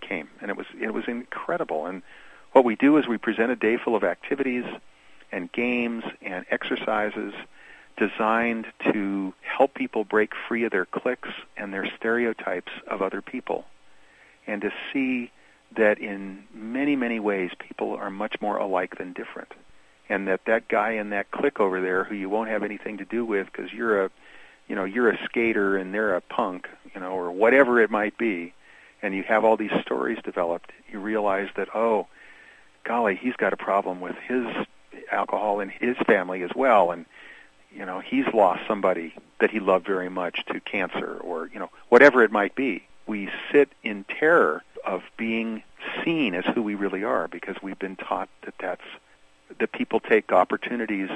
came. 0.00 0.28
And 0.40 0.50
it 0.50 0.56
was 0.56 0.66
it 0.80 0.94
was 0.94 1.04
incredible. 1.06 1.86
And 1.86 2.02
what 2.52 2.64
we 2.64 2.76
do 2.76 2.96
is 2.96 3.06
we 3.06 3.18
present 3.18 3.50
a 3.50 3.56
day 3.56 3.76
full 3.76 3.94
of 3.94 4.04
activities 4.04 4.64
and 5.32 5.52
games 5.52 6.04
and 6.22 6.46
exercises 6.50 7.34
designed 7.96 8.66
to 8.92 9.32
help 9.42 9.74
people 9.74 10.04
break 10.04 10.32
free 10.48 10.64
of 10.64 10.72
their 10.72 10.86
cliques 10.86 11.30
and 11.56 11.72
their 11.72 11.86
stereotypes 11.96 12.72
of 12.86 13.02
other 13.02 13.22
people 13.22 13.64
and 14.46 14.62
to 14.62 14.70
see 14.92 15.30
that 15.76 15.98
in 15.98 16.44
many 16.54 16.94
many 16.94 17.18
ways 17.18 17.50
people 17.58 17.94
are 17.94 18.10
much 18.10 18.40
more 18.40 18.56
alike 18.56 18.98
than 18.98 19.12
different 19.12 19.52
and 20.08 20.28
that 20.28 20.44
that 20.46 20.68
guy 20.68 20.92
in 20.92 21.10
that 21.10 21.30
clique 21.30 21.58
over 21.58 21.80
there 21.80 22.04
who 22.04 22.14
you 22.14 22.28
won't 22.28 22.48
have 22.48 22.62
anything 22.62 22.98
to 22.98 23.04
do 23.04 23.24
with 23.24 23.46
because 23.46 23.72
you're 23.72 24.04
a 24.04 24.10
you 24.68 24.76
know 24.76 24.84
you're 24.84 25.10
a 25.10 25.18
skater 25.24 25.76
and 25.76 25.92
they're 25.92 26.14
a 26.14 26.20
punk 26.20 26.68
you 26.94 27.00
know 27.00 27.12
or 27.12 27.30
whatever 27.30 27.80
it 27.80 27.90
might 27.90 28.16
be 28.18 28.52
and 29.02 29.14
you 29.14 29.22
have 29.22 29.44
all 29.44 29.56
these 29.56 29.74
stories 29.82 30.18
developed 30.22 30.70
you 30.90 31.00
realize 31.00 31.48
that 31.56 31.68
oh 31.74 32.06
golly 32.84 33.16
he's 33.16 33.36
got 33.36 33.52
a 33.52 33.56
problem 33.56 34.00
with 34.00 34.16
his 34.28 34.46
alcohol 35.10 35.60
in 35.60 35.68
his 35.68 35.96
family 36.06 36.42
as 36.42 36.50
well 36.54 36.90
and 36.90 37.06
you 37.76 37.84
know 37.84 38.00
he's 38.00 38.26
lost 38.32 38.62
somebody 38.66 39.14
that 39.40 39.50
he 39.50 39.60
loved 39.60 39.86
very 39.86 40.08
much 40.08 40.44
to 40.46 40.60
cancer 40.60 41.18
or 41.18 41.48
you 41.52 41.58
know 41.58 41.70
whatever 41.88 42.22
it 42.22 42.32
might 42.32 42.54
be. 42.54 42.86
We 43.06 43.28
sit 43.52 43.70
in 43.82 44.04
terror 44.04 44.62
of 44.84 45.02
being 45.16 45.62
seen 46.04 46.34
as 46.34 46.44
who 46.46 46.62
we 46.62 46.74
really 46.74 47.04
are 47.04 47.28
because 47.28 47.56
we've 47.62 47.78
been 47.78 47.96
taught 47.96 48.28
that 48.42 48.54
that's 48.58 48.84
that 49.58 49.72
people 49.72 50.00
take 50.00 50.32
opportunities 50.32 51.10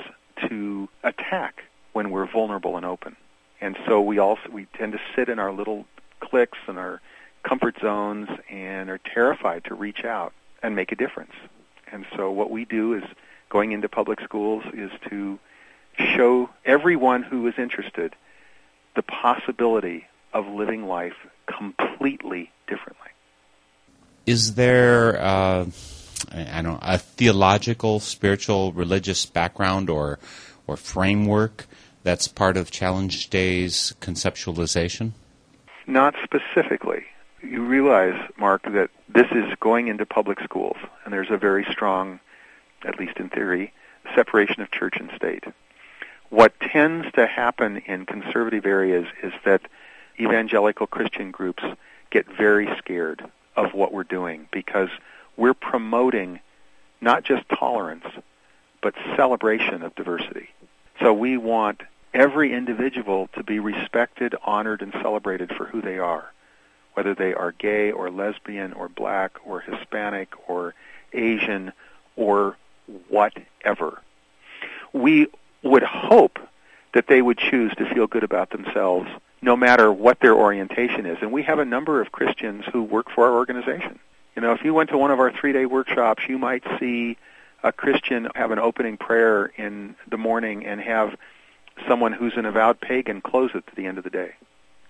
to 0.48 0.88
attack 1.02 1.64
when 1.92 2.10
we're 2.10 2.26
vulnerable 2.26 2.76
and 2.76 2.86
open. 2.86 3.16
And 3.60 3.76
so 3.86 4.00
we 4.00 4.18
also 4.18 4.48
we 4.50 4.66
tend 4.76 4.92
to 4.92 5.00
sit 5.16 5.28
in 5.28 5.38
our 5.38 5.52
little 5.52 5.86
cliques 6.20 6.58
and 6.66 6.78
our 6.78 7.00
comfort 7.42 7.76
zones 7.80 8.28
and 8.50 8.90
are 8.90 8.98
terrified 8.98 9.64
to 9.64 9.74
reach 9.74 10.04
out 10.04 10.32
and 10.62 10.76
make 10.76 10.92
a 10.92 10.96
difference. 10.96 11.32
And 11.90 12.06
so 12.16 12.30
what 12.30 12.50
we 12.50 12.64
do 12.64 12.94
is 12.94 13.04
going 13.48 13.72
into 13.72 13.88
public 13.88 14.20
schools 14.20 14.62
is 14.72 14.90
to 15.08 15.38
show 15.98 16.50
everyone 16.64 17.22
who 17.22 17.46
is 17.46 17.54
interested 17.58 18.14
the 18.96 19.02
possibility 19.02 20.06
of 20.32 20.46
living 20.46 20.86
life 20.86 21.14
completely 21.46 22.50
differently. 22.66 23.08
Is 24.26 24.54
there, 24.54 25.20
uh, 25.20 25.66
I 26.32 26.62
don't, 26.62 26.78
a 26.82 26.98
theological, 26.98 28.00
spiritual, 28.00 28.72
religious 28.72 29.26
background 29.26 29.90
or 29.90 30.18
or 30.66 30.76
framework 30.76 31.66
that's 32.04 32.28
part 32.28 32.56
of 32.56 32.70
Challenge 32.70 33.28
Day's 33.28 33.94
conceptualization? 34.00 35.12
Not 35.86 36.14
specifically. 36.22 37.04
You 37.42 37.64
realize, 37.64 38.14
Mark, 38.38 38.62
that 38.64 38.90
this 39.08 39.26
is 39.32 39.52
going 39.58 39.88
into 39.88 40.06
public 40.06 40.40
schools, 40.40 40.76
and 41.04 41.12
there's 41.12 41.30
a 41.30 41.36
very 41.36 41.66
strong, 41.70 42.20
at 42.84 43.00
least 43.00 43.16
in 43.16 43.30
theory, 43.30 43.72
separation 44.14 44.62
of 44.62 44.70
church 44.70 44.94
and 45.00 45.10
state 45.16 45.44
what 46.30 46.58
tends 46.60 47.10
to 47.12 47.26
happen 47.26 47.78
in 47.78 48.06
conservative 48.06 48.64
areas 48.64 49.06
is 49.22 49.32
that 49.44 49.62
evangelical 50.18 50.86
Christian 50.86 51.30
groups 51.30 51.62
get 52.10 52.26
very 52.26 52.68
scared 52.78 53.24
of 53.56 53.74
what 53.74 53.92
we're 53.92 54.04
doing 54.04 54.48
because 54.52 54.88
we're 55.36 55.54
promoting 55.54 56.40
not 57.00 57.24
just 57.24 57.48
tolerance, 57.48 58.04
but 58.80 58.94
celebration 59.16 59.82
of 59.82 59.94
diversity. 59.94 60.50
So 61.00 61.12
we 61.12 61.36
want 61.36 61.82
every 62.14 62.52
individual 62.52 63.28
to 63.34 63.42
be 63.42 63.58
respected, 63.58 64.34
honored, 64.44 64.82
and 64.82 64.92
celebrated 64.92 65.52
for 65.56 65.66
who 65.66 65.80
they 65.80 65.98
are, 65.98 66.32
whether 66.94 67.14
they 67.14 67.34
are 67.34 67.52
gay 67.52 67.90
or 67.90 68.10
lesbian 68.10 68.72
or 68.72 68.88
black 68.88 69.38
or 69.44 69.60
Hispanic 69.60 70.28
or 70.48 70.74
Asian 71.12 71.72
or 72.16 72.56
whatever. 73.08 74.02
We 74.92 75.28
would 75.62 75.82
hope 75.82 76.38
that 76.92 77.06
they 77.06 77.22
would 77.22 77.38
choose 77.38 77.74
to 77.76 77.92
feel 77.92 78.06
good 78.06 78.24
about 78.24 78.50
themselves 78.50 79.08
no 79.42 79.56
matter 79.56 79.92
what 79.92 80.20
their 80.20 80.34
orientation 80.34 81.06
is. 81.06 81.18
And 81.20 81.32
we 81.32 81.42
have 81.44 81.58
a 81.58 81.64
number 81.64 82.00
of 82.00 82.12
Christians 82.12 82.64
who 82.72 82.82
work 82.82 83.10
for 83.10 83.26
our 83.26 83.34
organization. 83.34 83.98
You 84.36 84.42
know, 84.42 84.52
if 84.52 84.64
you 84.64 84.74
went 84.74 84.90
to 84.90 84.98
one 84.98 85.10
of 85.10 85.18
our 85.18 85.32
three-day 85.32 85.66
workshops, 85.66 86.24
you 86.28 86.38
might 86.38 86.62
see 86.78 87.16
a 87.62 87.72
Christian 87.72 88.28
have 88.34 88.50
an 88.50 88.58
opening 88.58 88.96
prayer 88.96 89.46
in 89.56 89.94
the 90.08 90.16
morning 90.16 90.66
and 90.66 90.80
have 90.80 91.16
someone 91.88 92.12
who's 92.12 92.36
an 92.36 92.44
avowed 92.44 92.80
pagan 92.80 93.20
close 93.20 93.50
it 93.54 93.64
at 93.66 93.74
the 93.76 93.86
end 93.86 93.98
of 93.98 94.04
the 94.04 94.10
day. 94.10 94.32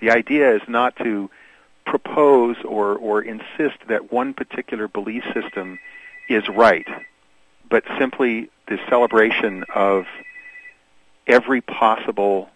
The 0.01 0.11
idea 0.11 0.55
is 0.55 0.63
not 0.69 0.97
to 0.97 1.31
propose 1.85 2.57
or, 2.65 2.97
or 2.97 3.23
insist 3.23 3.79
that 3.89 4.13
one 4.13 4.35
particular 4.35 4.89
belief 4.89 5.25
system 5.35 5.79
is 6.29 6.49
right, 6.49 6.87
but 7.69 7.85
simply 7.99 8.51
the 8.69 8.79
celebration 8.89 9.65
of 9.75 10.07
every 11.27 11.61
possible 11.61 12.49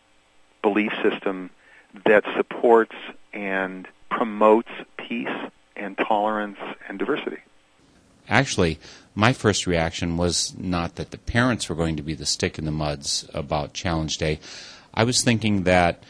belief 0.62 0.92
system 1.02 1.50
that 2.06 2.24
supports 2.36 2.94
and 3.32 3.86
promotes 4.10 4.70
peace 4.96 5.28
and 5.76 5.96
tolerance 5.98 6.58
and 6.88 6.98
diversity. 6.98 7.38
Actually, 8.28 8.78
my 9.14 9.32
first 9.32 9.66
reaction 9.66 10.16
was 10.16 10.56
not 10.56 10.96
that 10.96 11.10
the 11.10 11.18
parents 11.18 11.68
were 11.68 11.76
going 11.76 11.96
to 11.96 12.02
be 12.02 12.14
the 12.14 12.26
stick 12.26 12.58
in 12.58 12.64
the 12.64 12.70
muds 12.70 13.28
about 13.34 13.74
Challenge 13.74 14.16
Day. 14.16 14.40
I 14.92 15.04
was 15.04 15.22
thinking 15.22 15.64
that 15.64 16.02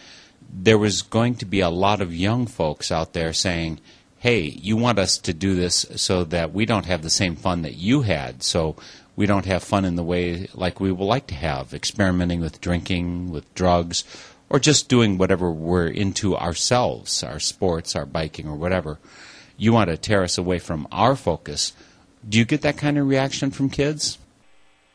there 0.53 0.79
was 0.79 1.03
going 1.03 1.35
to 1.37 1.45
be 1.45 1.61
a 1.61 1.69
lot 1.69 2.01
of 2.01 2.15
young 2.15 2.47
folks 2.47 2.93
out 2.93 3.13
there 3.13 3.33
saying, 3.33 3.81
hey, 4.19 4.41
you 4.41 4.77
want 4.77 4.99
us 4.99 5.19
to 5.19 5.35
do 5.35 5.55
this 5.55 5.85
so 5.97 6.25
that 6.25 6.53
we 6.53 6.65
don't 6.65 6.87
have 6.87 7.03
the 7.03 7.11
same 7.11 7.37
fun 7.37 7.63
that 7.63 7.75
you 7.75 8.03
had, 8.03 8.43
so 8.43 8.77
we 9.17 9.27
don't 9.27 9.47
have 9.47 9.63
fun 9.63 9.85
in 9.85 9.97
the 9.97 10.03
way 10.03 10.49
like 10.55 10.81
we 10.81 10.93
would 10.93 11.05
like 11.05 11.27
to 11.29 11.35
have, 11.35 11.73
experimenting 11.73 12.41
with 12.41 12.61
drinking, 12.61 13.31
with 13.31 13.53
drugs, 13.55 14.05
or 14.49 14.59
just 14.59 14.89
doing 14.89 15.19
whatever 15.19 15.51
we're 15.51 15.87
into 15.87 16.37
ourselves, 16.37 17.23
our 17.23 17.41
sports, 17.41 17.97
our 17.97 18.07
biking, 18.07 18.49
or 18.49 18.57
whatever. 18.57 18.99
You 19.57 19.73
want 19.73 19.91
to 19.91 19.97
tear 19.97 20.23
us 20.23 20.37
away 20.37 20.59
from 20.59 20.89
our 20.91 21.17
focus. 21.17 21.73
Do 22.29 22.39
you 22.39 22.45
get 22.45 22.63
that 22.63 22.77
kind 22.77 22.99
of 22.99 23.07
reaction 23.07 23.51
from 23.51 23.71
kids? 23.71 24.19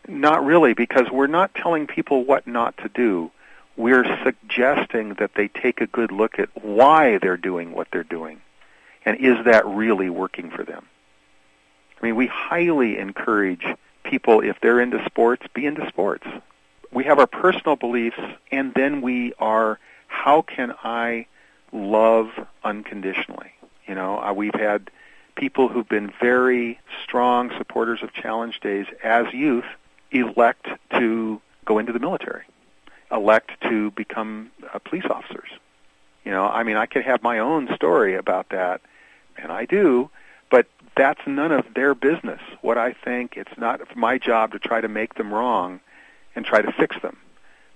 Not 0.08 0.44
really, 0.44 0.74
because 0.74 1.10
we're 1.12 1.28
not 1.28 1.54
telling 1.56 1.88
people 1.88 2.24
what 2.24 2.48
not 2.48 2.78
to 2.78 2.90
do 2.90 3.32
we're 3.80 4.06
suggesting 4.26 5.14
that 5.16 5.36
they 5.36 5.48
take 5.48 5.80
a 5.80 5.88
good 5.88 6.12
look 6.12 6.38
at 6.38 6.50
why 6.64 7.18
they're 7.18 7.38
doing 7.38 7.72
what 7.72 7.88
they're 7.92 8.04
doing. 8.04 8.42
And 9.06 9.18
is 9.18 9.46
that 9.46 9.66
really 9.66 10.10
working 10.10 10.52
for 10.52 10.66
them? 10.66 10.86
I 12.00 12.06
mean, 12.06 12.18
we 12.18 12.28
highly 12.28 12.98
encourage 12.98 13.66
people, 14.10 14.42
if 14.42 14.60
they're 14.62 14.80
into 14.80 15.04
sports, 15.06 15.46
be 15.54 15.66
into 15.66 15.88
sports. 15.88 16.26
We 16.92 17.04
have 17.04 17.20
our 17.20 17.28
personal 17.28 17.76
beliefs, 17.76 18.20
and 18.52 18.74
then 18.74 19.02
we 19.02 19.34
are, 19.40 19.80
how 20.08 20.42
can 20.42 20.74
I 20.84 21.28
love 21.72 22.30
unconditionally? 22.64 23.52
You 23.88 23.96
know, 23.96 24.34
we've 24.36 24.56
had 24.56 24.90
people 25.36 25.68
who've 25.68 25.88
been 25.88 26.12
very 26.20 26.80
strong 27.04 27.52
supporters 27.58 28.02
of 28.02 28.12
challenge 28.14 28.60
days 28.60 28.88
as 29.04 29.32
youth 29.34 29.66
elect 30.12 30.68
to 30.92 31.42
go 31.66 31.78
into 31.78 31.94
the 31.94 32.00
military 32.00 32.44
elect 33.12 33.52
to 33.62 33.92
become 33.92 34.52
uh, 34.74 34.80
police 34.80 35.06
officers. 35.10 35.50
You 36.24 36.32
know, 36.32 36.48
I 36.48 36.64
mean, 36.64 36.78
I 36.78 36.86
could 36.86 37.04
have 37.04 37.24
my 37.24 37.40
own 37.40 37.74
story 37.76 38.16
about 38.16 38.50
that, 38.50 38.82
and 39.38 39.52
I 39.52 39.66
do, 39.66 40.10
that's 40.96 41.22
none 41.26 41.52
of 41.52 41.66
their 41.74 41.96
business. 41.96 42.42
What 42.62 42.78
I 42.78 42.94
think, 42.94 43.38
it's 43.38 43.58
not 43.58 43.96
my 43.96 44.18
job 44.18 44.52
to 44.52 44.60
try 44.60 44.82
to 44.82 44.88
make 44.88 45.16
them 45.16 45.34
wrong 45.34 45.80
and 46.36 46.46
try 46.46 46.62
to 46.62 46.72
fix 46.72 46.96
them. 47.02 47.18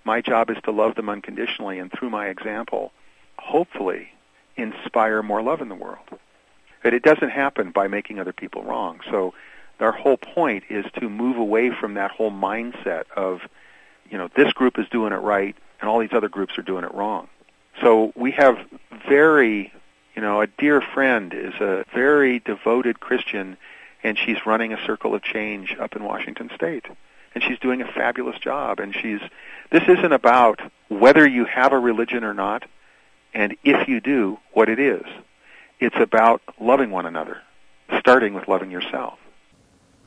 My 0.03 0.21
job 0.21 0.49
is 0.49 0.57
to 0.63 0.71
love 0.71 0.95
them 0.95 1.09
unconditionally, 1.09 1.79
and 1.79 1.91
through 1.91 2.09
my 2.09 2.27
example, 2.27 2.91
hopefully 3.37 4.09
inspire 4.57 5.23
more 5.23 5.41
love 5.41 5.61
in 5.61 5.69
the 5.69 5.75
world. 5.75 6.05
But 6.83 6.93
it 6.93 7.03
doesn't 7.03 7.29
happen 7.29 7.71
by 7.71 7.87
making 7.87 8.19
other 8.19 8.33
people 8.33 8.63
wrong. 8.63 8.99
So 9.09 9.33
our 9.79 9.93
whole 9.93 10.17
point 10.17 10.65
is 10.69 10.85
to 10.99 11.09
move 11.09 11.37
away 11.37 11.71
from 11.71 11.93
that 11.95 12.11
whole 12.11 12.31
mindset 12.31 13.05
of 13.15 13.41
you 14.09 14.17
know, 14.17 14.29
this 14.35 14.53
group 14.53 14.77
is 14.77 14.87
doing 14.89 15.11
it 15.11 15.17
right 15.17 15.55
and 15.81 15.89
all 15.89 15.99
these 15.99 16.13
other 16.13 16.29
groups 16.29 16.57
are 16.57 16.61
doing 16.61 16.83
it 16.83 16.93
wrong. 16.93 17.27
So 17.81 18.13
we 18.15 18.31
have 18.31 18.57
very, 19.09 19.73
you 20.15 20.21
know, 20.21 20.41
a 20.41 20.47
dear 20.47 20.81
friend 20.81 21.33
is 21.33 21.53
a 21.55 21.85
very 21.93 22.39
devoted 22.39 22.99
Christian 22.99 23.57
and 24.03 24.17
she's 24.17 24.45
running 24.45 24.73
a 24.73 24.85
circle 24.85 25.15
of 25.15 25.23
change 25.23 25.75
up 25.79 25.95
in 25.95 26.03
Washington 26.03 26.51
state. 26.53 26.85
And 27.33 27.43
she's 27.43 27.57
doing 27.59 27.81
a 27.81 27.91
fabulous 27.91 28.37
job 28.39 28.79
and 28.79 28.93
she's 28.93 29.21
this 29.71 29.83
isn't 29.87 30.13
about 30.13 30.59
whether 30.89 31.27
you 31.27 31.45
have 31.45 31.73
a 31.73 31.79
religion 31.79 32.23
or 32.23 32.33
not 32.33 32.63
and 33.33 33.55
if 33.63 33.87
you 33.87 33.99
do, 33.99 34.37
what 34.51 34.69
it 34.69 34.79
is. 34.79 35.03
It's 35.79 35.95
about 35.95 36.41
loving 36.59 36.91
one 36.91 37.07
another, 37.07 37.41
starting 37.99 38.35
with 38.35 38.47
loving 38.47 38.69
yourself. 38.69 39.17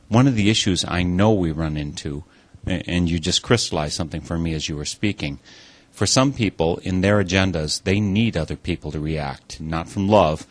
One 0.07 0.27
of 0.27 0.35
the 0.35 0.49
issues 0.49 0.85
I 0.87 1.03
know 1.03 1.33
we 1.33 1.51
run 1.51 1.75
into 1.75 2.23
and 2.65 3.09
you 3.09 3.19
just 3.19 3.41
crystallized 3.41 3.93
something 3.93 4.21
for 4.21 4.37
me 4.37 4.53
as 4.53 4.67
you 4.69 4.75
were 4.75 4.85
speaking. 4.85 5.39
For 5.97 6.05
some 6.05 6.31
people, 6.31 6.77
in 6.83 7.01
their 7.01 7.23
agendas, 7.23 7.81
they 7.81 7.99
need 7.99 8.37
other 8.37 8.55
people 8.55 8.91
to 8.91 8.99
react, 8.99 9.59
not 9.59 9.89
from 9.89 10.07
love, 10.07 10.45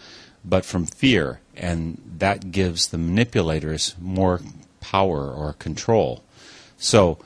but 0.45 0.65
from 0.65 0.87
fear, 0.87 1.39
and 1.57 2.03
that 2.19 2.51
gives 2.51 2.89
the 2.89 2.99
manipulators 2.99 3.95
more 4.01 4.41
power 4.81 5.31
or 5.31 5.53
control. 5.53 6.25
So, 6.79 7.19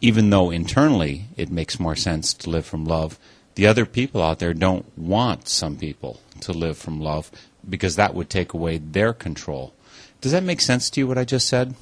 even 0.00 0.30
though 0.30 0.50
internally 0.50 1.26
it 1.36 1.52
makes 1.52 1.78
more 1.78 1.94
sense 1.94 2.34
to 2.34 2.50
live 2.50 2.66
from 2.66 2.84
love, 2.84 3.16
the 3.54 3.68
other 3.68 3.86
people 3.86 4.24
out 4.24 4.40
there 4.40 4.54
don't 4.54 4.86
want 4.98 5.46
some 5.46 5.76
people 5.76 6.18
to 6.40 6.52
live 6.52 6.76
from 6.76 7.00
love 7.00 7.30
because 7.62 7.94
that 7.94 8.12
would 8.12 8.28
take 8.28 8.54
away 8.54 8.78
their 8.78 9.12
control. 9.12 9.72
Does 10.20 10.32
that 10.32 10.42
make 10.42 10.60
sense 10.60 10.90
to 10.90 11.00
you, 11.00 11.06
what 11.06 11.16
I 11.16 11.24
just 11.24 11.46
said? 11.46 11.76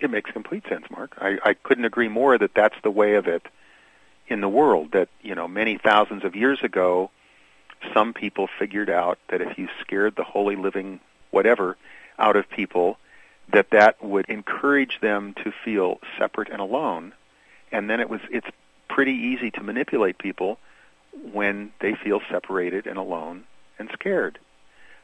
It 0.00 0.10
makes 0.10 0.32
complete 0.32 0.64
sense, 0.68 0.86
Mark. 0.90 1.14
I, 1.18 1.38
I 1.44 1.54
couldn't 1.54 1.84
agree 1.84 2.08
more 2.08 2.36
that 2.38 2.54
that's 2.54 2.74
the 2.82 2.90
way 2.90 3.14
of 3.14 3.28
it 3.28 3.46
in 4.32 4.40
the 4.40 4.48
world. 4.48 4.92
That 4.92 5.08
you 5.22 5.34
know, 5.34 5.46
many 5.46 5.78
thousands 5.78 6.24
of 6.24 6.34
years 6.34 6.60
ago, 6.62 7.10
some 7.94 8.12
people 8.12 8.48
figured 8.58 8.90
out 8.90 9.18
that 9.28 9.40
if 9.40 9.58
you 9.58 9.68
scared 9.80 10.16
the 10.16 10.24
holy 10.24 10.56
living 10.56 11.00
whatever 11.30 11.76
out 12.18 12.36
of 12.36 12.48
people, 12.48 12.98
that 13.52 13.70
that 13.70 14.02
would 14.02 14.28
encourage 14.28 14.98
them 15.00 15.34
to 15.44 15.52
feel 15.64 15.98
separate 16.18 16.48
and 16.50 16.60
alone. 16.60 17.12
And 17.70 17.88
then 17.88 18.00
it 18.00 18.10
was 18.10 18.20
it's 18.30 18.48
pretty 18.88 19.12
easy 19.12 19.50
to 19.52 19.62
manipulate 19.62 20.18
people 20.18 20.58
when 21.32 21.72
they 21.80 21.94
feel 21.94 22.20
separated 22.30 22.86
and 22.86 22.98
alone 22.98 23.44
and 23.78 23.88
scared. 23.92 24.38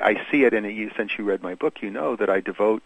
I 0.00 0.14
see 0.30 0.44
it 0.44 0.54
in 0.54 0.64
a, 0.64 0.90
since 0.96 1.18
you 1.18 1.24
read 1.24 1.42
my 1.42 1.54
book, 1.54 1.82
you 1.82 1.90
know 1.90 2.16
that 2.16 2.30
I 2.30 2.40
devote 2.40 2.82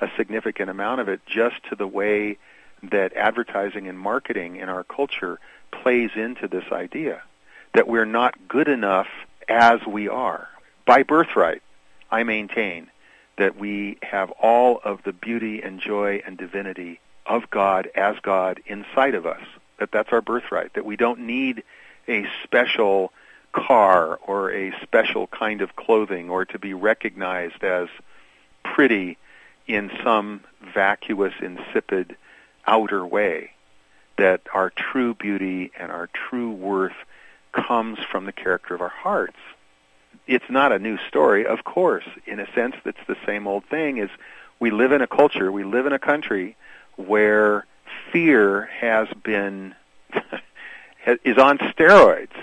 a 0.00 0.08
significant 0.16 0.68
amount 0.68 1.00
of 1.00 1.08
it 1.08 1.20
just 1.26 1.56
to 1.70 1.76
the 1.76 1.86
way 1.86 2.38
that 2.82 3.14
advertising 3.14 3.88
and 3.88 3.98
marketing 3.98 4.56
in 4.56 4.68
our 4.68 4.84
culture 4.84 5.38
plays 5.70 6.10
into 6.14 6.48
this 6.48 6.64
idea 6.72 7.22
that 7.74 7.88
we're 7.88 8.06
not 8.06 8.48
good 8.48 8.68
enough 8.68 9.08
as 9.48 9.84
we 9.86 10.08
are. 10.08 10.48
By 10.86 11.02
birthright, 11.02 11.62
I 12.10 12.22
maintain 12.22 12.88
that 13.36 13.58
we 13.58 13.98
have 14.02 14.30
all 14.30 14.80
of 14.82 15.02
the 15.02 15.12
beauty 15.12 15.62
and 15.62 15.80
joy 15.80 16.22
and 16.24 16.38
divinity 16.38 17.00
of 17.26 17.50
God 17.50 17.88
as 17.94 18.16
God 18.22 18.60
inside 18.66 19.14
of 19.14 19.26
us. 19.26 19.42
That 19.78 19.92
that's 19.92 20.12
our 20.12 20.22
birthright. 20.22 20.74
That 20.74 20.86
we 20.86 20.96
don't 20.96 21.20
need 21.20 21.62
a 22.08 22.26
special 22.44 23.12
car 23.52 24.18
or 24.26 24.52
a 24.52 24.72
special 24.82 25.26
kind 25.26 25.60
of 25.60 25.76
clothing 25.76 26.30
or 26.30 26.44
to 26.44 26.58
be 26.58 26.74
recognized 26.74 27.62
as 27.62 27.88
pretty 28.64 29.18
in 29.66 29.90
some 30.04 30.40
vacuous, 30.74 31.34
insipid 31.40 32.16
outer 32.66 33.04
way, 33.04 33.50
that 34.18 34.42
our 34.52 34.70
true 34.70 35.14
beauty 35.14 35.70
and 35.78 35.90
our 35.90 36.08
true 36.08 36.50
worth 36.50 36.96
comes 37.52 37.98
from 38.10 38.26
the 38.26 38.32
character 38.32 38.74
of 38.74 38.80
our 38.80 38.88
hearts. 38.88 39.36
It's 40.26 40.48
not 40.48 40.72
a 40.72 40.78
new 40.78 40.98
story, 41.08 41.46
of 41.46 41.64
course. 41.64 42.04
In 42.26 42.40
a 42.40 42.52
sense, 42.52 42.76
it's 42.84 42.98
the 43.06 43.16
same 43.24 43.46
old 43.46 43.64
thing. 43.64 43.98
Is 43.98 44.10
we 44.58 44.70
live 44.70 44.92
in 44.92 45.02
a 45.02 45.06
culture, 45.06 45.52
we 45.52 45.64
live 45.64 45.86
in 45.86 45.92
a 45.92 45.98
country 45.98 46.56
where 46.96 47.66
fear 48.12 48.68
has 48.80 49.08
been 49.22 49.74
is 51.24 51.38
on 51.38 51.58
steroids, 51.58 52.34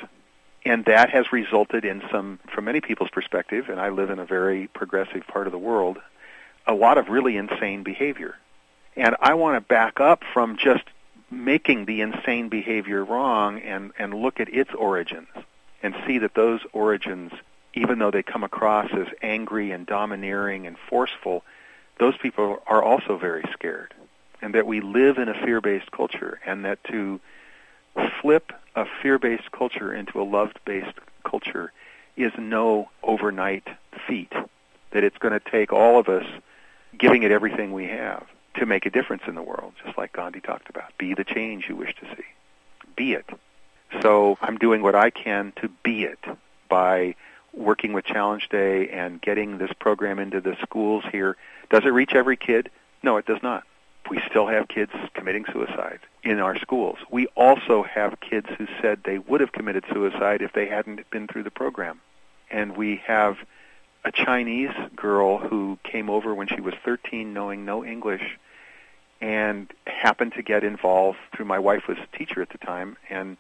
and 0.65 0.86
that 0.86 1.09
has 1.09 1.31
resulted 1.33 1.83
in 1.83 2.01
some, 2.12 2.39
from 2.53 2.65
many 2.65 2.79
people's 2.79 3.09
perspective. 3.09 3.69
And 3.69 3.79
I 3.79 3.89
live 3.89 4.09
in 4.09 4.19
a 4.19 4.25
very 4.25 4.67
progressive 4.67 5.27
part 5.27 5.47
of 5.47 5.51
the 5.51 5.59
world 5.59 5.97
a 6.65 6.73
lot 6.73 6.97
of 6.97 7.09
really 7.09 7.38
insane 7.38 7.83
behavior. 7.83 8.36
And 8.95 9.15
I 9.19 9.33
want 9.33 9.55
to 9.55 9.62
back 9.62 9.99
up 9.99 10.23
from 10.33 10.57
just 10.57 10.83
making 11.34 11.86
the 11.86 12.02
insane 12.02 12.50
behavior 12.50 13.04
wrong 13.04 13.60
and, 13.60 13.91
and 13.98 14.13
look 14.13 14.39
at 14.39 14.54
its 14.54 14.72
origins 14.74 15.28
and 15.82 15.96
see 16.08 16.19
that 16.19 16.36
those 16.36 16.62
origins, 16.72 17.32
even 17.74 18.00
though 18.00 18.12
they 18.12 18.24
come 18.24 18.43
across 18.43 18.89
as 18.93 19.08
angry 19.22 19.72
and 19.72 19.86
domineering 19.86 20.65
and 20.67 20.78
forceful, 20.89 21.43
those 22.00 22.15
people 22.17 22.62
are 22.67 22.82
also 22.82 23.17
very 23.17 23.43
scared. 23.52 23.93
And 24.41 24.56
that 24.56 24.67
we 24.67 24.82
live 24.82 25.17
in 25.17 25.30
a 25.30 25.46
fear-based 25.46 25.91
culture 25.91 26.39
and 26.46 26.65
that 26.65 26.84
to 26.86 27.19
flip 28.22 28.52
a 28.76 28.86
fear-based 29.02 29.52
culture 29.52 29.93
into 29.93 30.22
a 30.22 30.24
love-based 30.24 30.98
culture 31.24 31.72
is 32.17 32.32
no 32.38 32.89
overnight 33.02 33.67
feat. 34.08 34.32
That 34.91 35.04
it's 35.04 35.17
going 35.17 35.34
to 35.34 35.52
take 35.52 35.72
all 35.72 36.00
of 36.00 36.10
us 36.10 36.26
giving 36.98 37.24
it 37.24 37.32
everything 37.32 37.72
we 37.72 37.88
have 37.88 38.28
to 38.55 38.65
make 38.65 38.85
a 38.85 38.89
difference 38.89 39.23
in 39.27 39.35
the 39.35 39.41
world, 39.41 39.73
just 39.83 39.97
like 39.97 40.13
Gandhi 40.13 40.41
talked 40.41 40.69
about. 40.69 40.97
Be 40.97 41.13
the 41.13 41.23
change 41.23 41.65
you 41.67 41.75
wish 41.75 41.95
to 41.95 42.05
see. 42.15 42.23
Be 42.95 43.13
it. 43.13 43.25
So 44.01 44.37
I'm 44.41 44.57
doing 44.57 44.81
what 44.81 44.95
I 44.95 45.09
can 45.09 45.53
to 45.61 45.69
be 45.83 46.03
it 46.03 46.19
by 46.69 47.15
working 47.53 47.93
with 47.93 48.05
Challenge 48.05 48.49
Day 48.49 48.89
and 48.89 49.21
getting 49.21 49.57
this 49.57 49.71
program 49.79 50.19
into 50.19 50.41
the 50.41 50.55
schools 50.61 51.03
here. 51.11 51.37
Does 51.69 51.85
it 51.85 51.89
reach 51.89 52.13
every 52.13 52.37
kid? 52.37 52.69
No, 53.03 53.17
it 53.17 53.25
does 53.25 53.43
not. 53.43 53.63
We 54.09 54.21
still 54.29 54.47
have 54.47 54.67
kids 54.67 54.91
committing 55.13 55.45
suicide 55.51 55.99
in 56.23 56.39
our 56.39 56.57
schools. 56.59 56.97
We 57.09 57.27
also 57.35 57.83
have 57.83 58.19
kids 58.19 58.47
who 58.57 58.67
said 58.81 59.01
they 59.03 59.17
would 59.17 59.41
have 59.41 59.51
committed 59.51 59.85
suicide 59.93 60.41
if 60.41 60.53
they 60.53 60.67
hadn't 60.67 61.09
been 61.09 61.27
through 61.27 61.43
the 61.43 61.51
program. 61.51 62.01
And 62.51 62.75
we 62.75 63.01
have 63.05 63.37
a 64.05 64.11
Chinese 64.11 64.73
girl 64.95 65.37
who 65.37 65.77
came 65.83 66.09
over 66.09 66.35
when 66.35 66.47
she 66.47 66.61
was 66.61 66.73
13 66.83 67.33
knowing 67.33 67.65
no 67.65 67.83
English 67.85 68.37
and 69.21 69.71
happened 69.87 70.33
to 70.33 70.41
get 70.41 70.63
involved 70.63 71.17
through 71.33 71.45
my 71.45 71.59
wife 71.59 71.87
was 71.87 71.97
a 71.97 72.17
teacher 72.17 72.41
at 72.41 72.49
the 72.49 72.57
time 72.57 72.97
and 73.09 73.37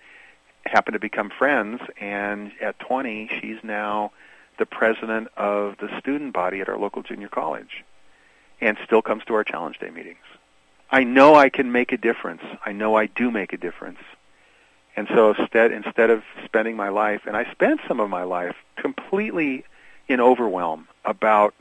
happened 0.65 0.93
to 0.93 0.99
become 0.99 1.29
friends 1.29 1.81
and 1.99 2.51
at 2.61 2.79
20 2.79 3.29
she's 3.41 3.57
now 3.63 4.11
the 4.57 4.65
president 4.65 5.27
of 5.35 5.77
the 5.79 5.89
student 5.99 6.31
body 6.31 6.61
at 6.61 6.69
our 6.69 6.77
local 6.77 7.03
junior 7.03 7.27
college 7.27 7.83
and 8.61 8.77
still 8.85 9.01
comes 9.01 9.25
to 9.25 9.33
our 9.33 9.43
challenge 9.43 9.77
day 9.79 9.89
meetings. 9.89 10.23
I 10.89 11.03
know 11.03 11.35
I 11.35 11.49
can 11.49 11.71
make 11.71 11.91
a 11.91 11.97
difference. 11.97 12.43
I 12.65 12.71
know 12.71 12.95
I 12.95 13.07
do 13.07 13.31
make 13.31 13.51
a 13.51 13.57
difference. 13.57 13.99
And 14.95 15.07
so 15.09 15.33
instead 15.33 15.71
instead 15.71 16.09
of 16.09 16.23
spending 16.45 16.77
my 16.77 16.89
life 16.89 17.21
and 17.25 17.35
I 17.35 17.51
spent 17.51 17.81
some 17.87 17.99
of 17.99 18.09
my 18.09 18.23
life 18.23 18.55
completely 18.77 19.65
in 20.07 20.19
overwhelm 20.19 20.87
about 21.05 21.53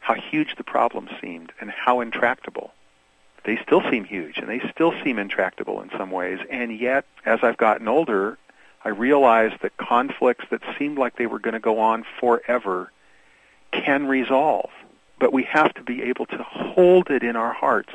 how 0.00 0.14
huge 0.14 0.56
the 0.56 0.64
problem 0.64 1.08
seemed 1.20 1.52
and 1.60 1.70
how 1.70 2.00
intractable. 2.00 2.72
They 3.44 3.58
still 3.64 3.82
seem 3.90 4.04
huge 4.04 4.38
and 4.38 4.48
they 4.48 4.60
still 4.70 4.92
seem 5.04 5.18
intractable 5.18 5.80
in 5.80 5.90
some 5.96 6.10
ways. 6.10 6.38
And 6.50 6.78
yet, 6.78 7.06
as 7.24 7.40
I've 7.42 7.56
gotten 7.56 7.88
older, 7.88 8.38
I 8.84 8.90
realized 8.90 9.62
that 9.62 9.76
conflicts 9.76 10.44
that 10.50 10.62
seemed 10.78 10.98
like 10.98 11.16
they 11.16 11.26
were 11.26 11.38
going 11.38 11.54
to 11.54 11.60
go 11.60 11.80
on 11.80 12.04
forever 12.20 12.92
can 13.72 14.06
resolve. 14.06 14.70
But 15.18 15.32
we 15.32 15.44
have 15.44 15.74
to 15.74 15.82
be 15.82 16.02
able 16.02 16.26
to 16.26 16.42
hold 16.42 17.10
it 17.10 17.22
in 17.22 17.36
our 17.36 17.52
hearts 17.52 17.92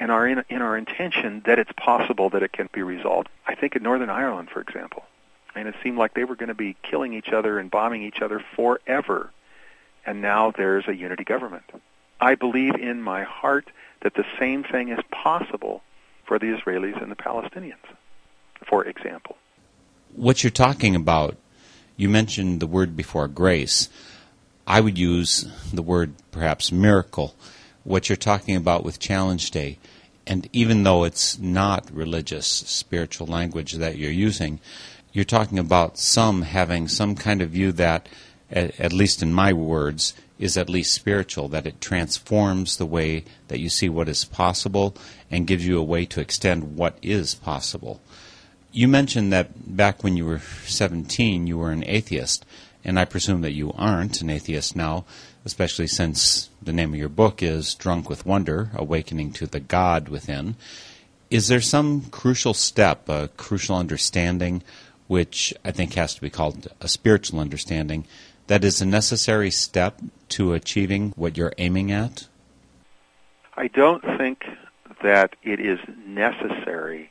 and 0.00 0.10
our 0.10 0.26
in, 0.26 0.44
in 0.48 0.62
our 0.62 0.76
intention 0.76 1.42
that 1.46 1.58
it's 1.58 1.72
possible 1.76 2.30
that 2.30 2.42
it 2.42 2.52
can 2.52 2.68
be 2.72 2.82
resolved. 2.82 3.28
I 3.46 3.54
think 3.54 3.76
in 3.76 3.82
Northern 3.82 4.10
Ireland, 4.10 4.50
for 4.50 4.60
example, 4.60 5.04
and 5.54 5.68
it 5.68 5.74
seemed 5.82 5.98
like 5.98 6.14
they 6.14 6.24
were 6.24 6.36
going 6.36 6.48
to 6.48 6.54
be 6.54 6.76
killing 6.82 7.14
each 7.14 7.28
other 7.28 7.58
and 7.58 7.70
bombing 7.70 8.02
each 8.02 8.20
other 8.20 8.42
forever. 8.56 9.30
And 10.06 10.20
now 10.20 10.52
there's 10.56 10.86
a 10.88 10.94
unity 10.94 11.24
government. 11.24 11.64
I 12.20 12.34
believe 12.34 12.74
in 12.74 13.02
my 13.02 13.24
heart 13.24 13.68
that 14.02 14.14
the 14.14 14.24
same 14.38 14.64
thing 14.64 14.88
is 14.90 14.98
possible 15.10 15.82
for 16.26 16.38
the 16.38 16.46
Israelis 16.46 17.00
and 17.02 17.10
the 17.10 17.16
Palestinians, 17.16 17.74
for 18.66 18.84
example. 18.84 19.36
What 20.14 20.42
you're 20.42 20.50
talking 20.50 20.94
about, 20.94 21.36
you 21.96 22.08
mentioned 22.08 22.60
the 22.60 22.66
word 22.66 22.96
before 22.96 23.28
grace. 23.28 23.88
I 24.66 24.80
would 24.80 24.98
use 24.98 25.46
the 25.72 25.82
word 25.82 26.14
perhaps 26.30 26.72
miracle. 26.72 27.34
What 27.82 28.08
you're 28.08 28.16
talking 28.16 28.56
about 28.56 28.84
with 28.84 28.98
Challenge 28.98 29.50
Day, 29.50 29.78
and 30.26 30.48
even 30.52 30.84
though 30.84 31.04
it's 31.04 31.38
not 31.38 31.90
religious, 31.90 32.46
spiritual 32.46 33.26
language 33.26 33.74
that 33.74 33.98
you're 33.98 34.10
using, 34.10 34.60
you're 35.14 35.24
talking 35.24 35.60
about 35.60 35.96
some 35.96 36.42
having 36.42 36.88
some 36.88 37.14
kind 37.14 37.40
of 37.40 37.50
view 37.50 37.70
that, 37.72 38.08
at, 38.50 38.78
at, 38.80 38.92
least 38.92 39.22
in 39.22 39.32
my 39.32 39.52
words, 39.52 40.12
is 40.40 40.56
at 40.58 40.68
least 40.68 40.92
spiritual, 40.92 41.48
that 41.48 41.66
it 41.66 41.80
transforms 41.80 42.76
the 42.76 42.84
way 42.84 43.24
that 43.46 43.60
you 43.60 43.68
see 43.68 43.88
what 43.88 44.08
is 44.08 44.24
possible 44.24 44.94
and 45.30 45.46
gives 45.46 45.64
you 45.64 45.78
a 45.78 45.84
way 45.84 46.04
to 46.04 46.20
extend 46.20 46.76
what 46.76 46.98
is 47.00 47.36
possible. 47.36 48.00
You 48.72 48.88
mentioned 48.88 49.32
that 49.32 49.76
back 49.76 50.02
when 50.02 50.16
you 50.16 50.26
were 50.26 50.40
17, 50.40 51.46
you 51.46 51.58
were 51.58 51.70
an 51.70 51.84
atheist, 51.86 52.44
and 52.84 52.98
I 52.98 53.04
presume 53.04 53.42
that 53.42 53.52
you 53.52 53.72
aren't 53.78 54.20
an 54.20 54.30
atheist 54.30 54.74
now, 54.74 55.04
especially 55.44 55.86
since 55.86 56.50
the 56.60 56.72
name 56.72 56.92
of 56.92 56.98
your 56.98 57.08
book 57.08 57.40
is 57.40 57.76
Drunk 57.76 58.10
with 58.10 58.26
Wonder 58.26 58.70
Awakening 58.74 59.32
to 59.34 59.46
the 59.46 59.60
God 59.60 60.08
Within. 60.08 60.56
Is 61.30 61.46
there 61.46 61.60
some 61.60 62.02
crucial 62.10 62.52
step, 62.52 63.08
a 63.08 63.28
crucial 63.36 63.76
understanding 63.76 64.64
which 65.06 65.54
I 65.64 65.70
think 65.70 65.94
has 65.94 66.14
to 66.14 66.20
be 66.20 66.30
called 66.30 66.68
a 66.80 66.88
spiritual 66.88 67.40
understanding, 67.40 68.06
that 68.46 68.64
is 68.64 68.80
a 68.80 68.86
necessary 68.86 69.50
step 69.50 70.00
to 70.30 70.52
achieving 70.52 71.12
what 71.16 71.36
you're 71.36 71.52
aiming 71.58 71.90
at? 71.92 72.28
I 73.56 73.68
don't 73.68 74.02
think 74.18 74.44
that 75.02 75.36
it 75.42 75.60
is 75.60 75.78
necessary 76.06 77.10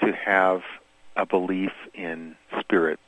to 0.00 0.12
have 0.12 0.62
a 1.16 1.26
belief 1.26 1.72
in 1.94 2.36
spirit 2.60 2.98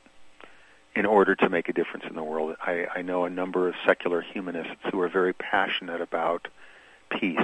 in 0.95 1.05
order 1.05 1.35
to 1.35 1.49
make 1.49 1.67
a 1.69 1.73
difference 1.73 2.05
in 2.07 2.15
the 2.15 2.23
world. 2.23 2.55
I, 2.61 2.87
I 2.95 3.01
know 3.01 3.25
a 3.25 3.29
number 3.29 3.67
of 3.67 3.75
secular 3.85 4.21
humanists 4.21 4.81
who 4.91 5.01
are 5.01 5.09
very 5.09 5.33
passionate 5.33 6.01
about 6.01 6.47
peace. 7.09 7.39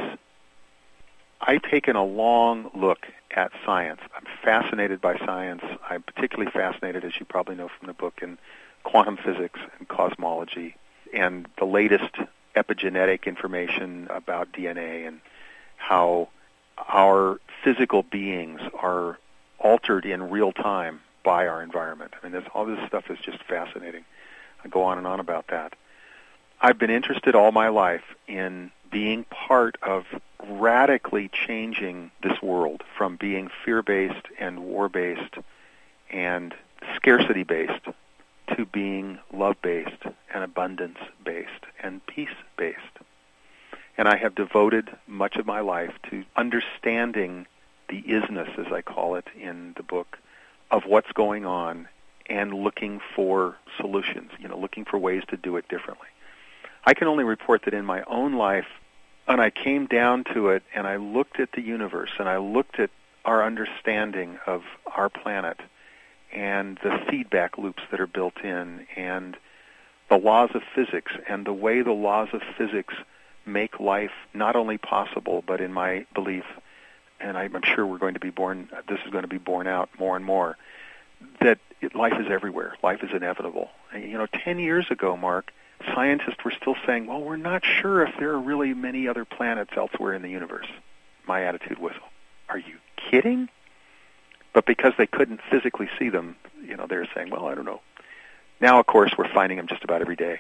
I've 1.41 1.63
taken 1.63 1.95
a 1.95 2.04
long 2.04 2.69
look 2.75 3.08
at 3.32 3.51
science. 3.65 4.01
I'm 4.15 4.25
fascinated 4.43 5.01
by 5.01 5.17
science. 5.17 5.63
I'm 5.89 6.04
particularly 6.04 6.51
fascinated, 6.51 7.04
as 7.04 7.19
you 7.19 7.25
probably 7.25 7.56
know 7.56 7.67
from 7.67 7.88
the 7.88 7.93
book, 7.93 8.19
in 8.21 8.38
quantum 8.84 9.17
physics 9.17 9.60
and 9.80 9.88
cosmology 9.88 10.75
and 11.13 11.47
the 11.58 11.65
latest 11.65 12.15
epigenetic 12.56 13.25
information 13.25 14.08
about 14.10 14.51
DNA 14.51 15.08
and 15.08 15.19
how 15.77 16.30
our 16.77 17.39
physical 17.63 18.04
beings 18.04 18.62
are 18.80 19.17
altered 19.60 20.06
in 20.06 20.30
real 20.30 20.51
time 20.51 20.99
by 21.23 21.47
our 21.47 21.62
environment. 21.62 22.13
I 22.19 22.25
mean, 22.25 22.34
this, 22.34 22.43
all 22.54 22.65
this 22.65 22.80
stuff 22.88 23.10
is 23.10 23.19
just 23.19 23.43
fascinating. 23.43 24.04
I 24.63 24.67
go 24.67 24.84
on 24.84 24.97
and 24.97 25.08
on 25.08 25.19
about 25.19 25.47
that. 25.47 25.73
I've 26.60 26.77
been 26.77 26.89
interested 26.89 27.36
all 27.36 27.51
my 27.51 27.69
life 27.69 28.04
in 28.27 28.71
being 28.91 29.23
part 29.25 29.77
of 29.82 30.06
radically 30.47 31.30
changing 31.30 32.12
this 32.23 32.41
world 32.41 32.84
from 32.97 33.15
being 33.15 33.49
fear-based 33.63 34.27
and 34.39 34.60
war-based 34.63 35.36
and 36.10 36.54
scarcity-based 36.95 37.86
to 38.56 38.65
being 38.65 39.19
love-based 39.34 40.04
and 40.34 40.43
abundance-based 40.43 41.65
and 41.82 42.06
peace-based. 42.06 42.77
And 43.97 44.08
I 44.08 44.17
have 44.17 44.36
devoted 44.36 44.89
much 45.08 45.36
of 45.36 45.45
my 45.45 45.60
life 45.62 45.93
to 46.10 46.23
understanding 46.36 47.45
the 47.88 48.01
isness, 48.04 48.58
as 48.58 48.71
I 48.71 48.82
call 48.82 49.15
it 49.15 49.27
in 49.39 49.73
the 49.77 49.84
book, 49.84 50.17
of 50.69 50.84
what's 50.86 51.12
going 51.12 51.45
on 51.45 51.88
and 52.27 52.54
looking 52.54 53.01
for 53.15 53.58
solutions, 53.77 54.32
you 54.39 54.47
know, 54.47 54.58
looking 54.58 54.86
for 54.86 54.97
ways 54.97 55.23
to 55.30 55.38
do 55.38 55.58
it 55.58 55.67
differently. 55.67 56.08
I 56.86 56.93
can 56.93 57.08
only 57.08 57.23
report 57.23 57.63
that 57.65 57.73
in 57.73 57.86
my 57.86 58.04
own 58.08 58.34
life, 58.34 58.67
and 59.28 59.42
I 59.42 59.50
came 59.50 59.86
down 59.86 60.24
to 60.34 60.50
it 60.50 60.64
and 60.74 60.88
I 60.88 60.98
looked 60.98 61.40
at 61.40 61.52
the 61.54 61.62
universe 61.62 62.12
and 62.20 62.28
I 62.28 62.38
looked 62.38 62.80
at 62.80 62.90
our 63.26 63.44
understanding 63.44 64.40
of 64.46 64.64
our 64.96 65.10
planet 65.10 65.60
and 66.34 66.78
the 66.84 67.00
feedback 67.10 67.58
loops 67.58 67.84
that 67.92 68.00
are 68.00 68.08
built 68.08 68.38
in 68.44 68.88
and 68.96 69.38
the 70.10 70.18
laws 70.18 70.50
of 70.54 70.64
physics 70.76 71.12
and 71.28 71.46
the 71.46 71.54
way 71.54 71.82
the 71.82 71.92
laws 71.92 72.30
of 72.34 72.42
physics 72.58 72.94
make 73.46 73.80
life 73.80 74.12
not 74.34 74.56
only 74.56 74.78
possible 74.78 75.44
but 75.46 75.62
in 75.62 75.72
my 75.72 76.06
belief 76.14 76.46
and 77.20 77.38
I'm 77.38 77.62
sure 77.64 77.86
we're 77.86 77.98
going 77.98 78.16
to 78.16 78.20
be 78.20 78.30
born 78.30 78.70
this 78.88 79.00
is 79.06 79.12
going 79.12 79.24
to 79.24 79.28
be 79.28 79.38
borne 79.38 79.68
out 79.68 79.90
more 80.00 80.16
and 80.16 80.26
more 80.26 80.58
that 81.40 81.60
life 81.94 82.13
is 82.20 82.28
everywhere 82.30 82.76
life 82.84 83.04
is 83.04 83.10
inevitable 83.13 83.70
and, 83.94 84.04
you 84.04 84.17
know 84.17 84.28
10 84.28 84.60
years 84.60 84.89
ago 84.89 85.17
mark 85.17 85.52
scientists 85.94 86.44
were 86.44 86.52
still 86.52 86.76
saying, 86.86 87.08
well, 87.08 87.22
we're 87.22 87.38
not 87.38 87.63
sure 87.65 88.04
if 88.04 88.15
there 88.17 88.32
are 88.32 88.39
really 88.39 88.74
many 88.74 89.08
other 89.08 89.25
planets 89.25 89.71
elsewhere 89.75 90.13
in 90.13 90.21
the 90.21 90.29
universe. 90.29 90.67
My 91.27 91.44
attitude 91.44 91.79
was, 91.79 91.94
are 92.50 92.58
you 92.58 92.77
kidding? 92.98 93.50
But 94.54 94.65
because 94.65 94.94
they 94.98 95.08
couldn't 95.08 95.42
physically 95.50 95.90
see 95.98 96.10
them, 96.10 96.36
you 96.63 96.75
know, 96.75 96.88
they're 96.88 97.08
saying, 97.15 97.29
well, 97.29 97.48
I 97.48 97.56
don't 97.56 97.65
know. 97.65 97.82
Now, 98.60 98.79
of 98.79 98.86
course, 98.86 99.13
we're 99.17 99.32
finding 99.32 99.58
them 99.58 99.67
just 99.67 99.84
about 99.84 100.02
every 100.02 100.15
day. 100.15 100.40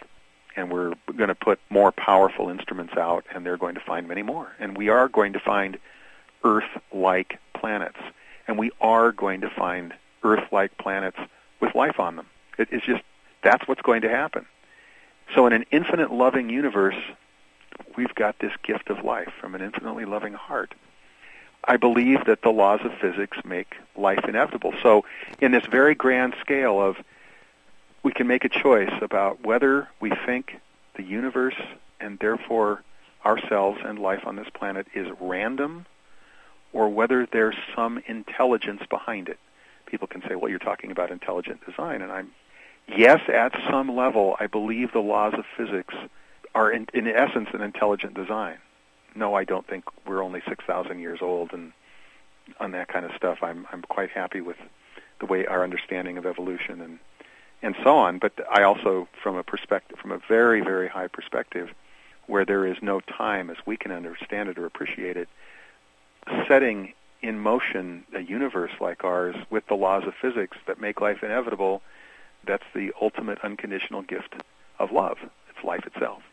And 0.55 0.69
we're 0.69 0.93
going 1.15 1.29
to 1.29 1.35
put 1.35 1.59
more 1.69 1.93
powerful 1.93 2.49
instruments 2.49 2.97
out, 2.97 3.25
and 3.33 3.45
they're 3.45 3.57
going 3.57 3.75
to 3.75 3.81
find 3.81 4.07
many 4.07 4.21
more. 4.21 4.51
And 4.59 4.77
we 4.77 4.89
are 4.89 5.07
going 5.07 5.31
to 5.33 5.39
find 5.39 5.77
Earth-like 6.43 7.39
planets. 7.53 7.99
And 8.47 8.59
we 8.59 8.71
are 8.81 9.13
going 9.13 9.41
to 9.41 9.49
find 9.49 9.93
Earth-like 10.23 10.77
planets 10.77 11.17
with 11.59 11.75
life 11.75 11.99
on 11.99 12.15
them. 12.15 12.27
It, 12.57 12.69
it's 12.71 12.85
just, 12.85 13.03
that's 13.43 13.67
what's 13.67 13.81
going 13.81 14.01
to 14.01 14.09
happen. 14.09 14.45
So 15.35 15.47
in 15.47 15.53
an 15.53 15.65
infinite 15.71 16.11
loving 16.11 16.49
universe, 16.49 16.97
we've 17.95 18.13
got 18.15 18.39
this 18.39 18.51
gift 18.63 18.89
of 18.89 19.03
life 19.03 19.31
from 19.39 19.55
an 19.55 19.61
infinitely 19.61 20.05
loving 20.05 20.33
heart. 20.33 20.73
I 21.63 21.77
believe 21.77 22.25
that 22.25 22.41
the 22.41 22.49
laws 22.49 22.81
of 22.83 22.93
physics 22.99 23.37
make 23.45 23.75
life 23.95 24.25
inevitable. 24.27 24.73
So 24.81 25.05
in 25.39 25.51
this 25.51 25.65
very 25.65 25.95
grand 25.95 26.35
scale 26.41 26.81
of 26.81 26.97
we 28.03 28.11
can 28.11 28.27
make 28.27 28.43
a 28.45 28.49
choice 28.49 28.91
about 29.01 29.45
whether 29.45 29.87
we 29.99 30.11
think 30.25 30.59
the 30.95 31.03
universe 31.03 31.55
and 31.99 32.17
therefore 32.17 32.81
ourselves 33.23 33.79
and 33.83 33.99
life 33.99 34.25
on 34.25 34.35
this 34.35 34.49
planet 34.53 34.87
is 34.95 35.07
random 35.19 35.85
or 36.73 36.89
whether 36.89 37.27
there's 37.27 37.55
some 37.75 38.01
intelligence 38.07 38.81
behind 38.89 39.29
it. 39.29 39.37
People 39.91 40.07
can 40.07 40.21
say, 40.27 40.35
well, 40.35 40.49
you're 40.49 40.59
talking 40.59 40.89
about 40.89 41.11
intelligent 41.11 41.63
design. 41.65 42.01
And 42.01 42.11
I'm, 42.11 42.31
yes, 42.87 43.19
at 43.27 43.51
some 43.69 43.93
level, 43.95 44.37
I 44.39 44.47
believe 44.47 44.93
the 44.93 44.99
laws 44.99 45.33
of 45.37 45.45
physics 45.57 45.93
are, 46.55 46.71
in, 46.71 46.87
in 46.93 47.07
essence, 47.07 47.49
an 47.53 47.61
intelligent 47.61 48.13
design. 48.13 48.57
No, 49.13 49.35
I 49.35 49.43
don't 49.43 49.67
think 49.67 49.83
we're 50.07 50.23
only 50.23 50.41
6,000 50.47 50.99
years 50.99 51.19
old 51.21 51.51
and 51.51 51.73
on 52.59 52.71
that 52.71 52.87
kind 52.87 53.05
of 53.05 53.11
stuff. 53.15 53.39
I'm, 53.41 53.67
I'm 53.71 53.81
quite 53.83 54.09
happy 54.09 54.41
with 54.41 54.57
the 55.19 55.25
way 55.25 55.45
our 55.45 55.63
understanding 55.63 56.17
of 56.17 56.25
evolution 56.25 56.81
and, 56.81 56.99
and 57.61 57.75
so 57.83 57.97
on. 57.97 58.17
But 58.17 58.33
I 58.49 58.63
also, 58.63 59.07
from 59.21 59.35
a 59.35 59.43
perspective, 59.43 59.99
from 59.99 60.11
a 60.11 60.19
very, 60.27 60.61
very 60.61 60.87
high 60.87 61.07
perspective, 61.07 61.69
where 62.27 62.45
there 62.45 62.65
is 62.65 62.77
no 62.81 63.01
time 63.01 63.49
as 63.49 63.57
we 63.65 63.75
can 63.75 63.91
understand 63.91 64.47
it 64.47 64.57
or 64.57 64.65
appreciate 64.65 65.17
it, 65.17 65.27
setting 66.47 66.93
in 67.21 67.39
motion 67.39 68.03
a 68.15 68.21
universe 68.21 68.71
like 68.79 69.03
ours 69.03 69.35
with 69.49 69.67
the 69.67 69.75
laws 69.75 70.03
of 70.05 70.13
physics 70.21 70.57
that 70.67 70.79
make 70.79 71.01
life 71.01 71.23
inevitable, 71.23 71.81
that's 72.45 72.63
the 72.73 72.91
ultimate 73.01 73.39
unconditional 73.43 74.01
gift 74.01 74.35
of 74.79 74.91
love. 74.91 75.17
It's 75.49 75.63
life 75.63 75.85
itself. 75.85 76.23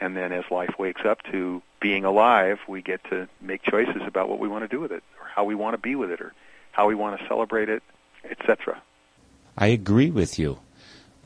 And 0.00 0.16
then 0.16 0.32
as 0.32 0.44
life 0.50 0.78
wakes 0.78 1.02
up 1.04 1.22
to 1.32 1.60
being 1.80 2.04
alive, 2.04 2.58
we 2.68 2.82
get 2.82 3.02
to 3.10 3.28
make 3.40 3.62
choices 3.62 4.02
about 4.06 4.28
what 4.28 4.38
we 4.38 4.46
want 4.46 4.62
to 4.62 4.68
do 4.68 4.80
with 4.80 4.92
it, 4.92 5.02
or 5.20 5.26
how 5.26 5.44
we 5.44 5.56
want 5.56 5.74
to 5.74 5.78
be 5.78 5.96
with 5.96 6.10
it, 6.10 6.20
or 6.20 6.32
how 6.70 6.86
we 6.86 6.94
want 6.94 7.20
to 7.20 7.26
celebrate 7.26 7.68
it, 7.68 7.82
etc. 8.30 8.80
I 9.56 9.68
agree 9.68 10.10
with 10.10 10.38
you. 10.38 10.60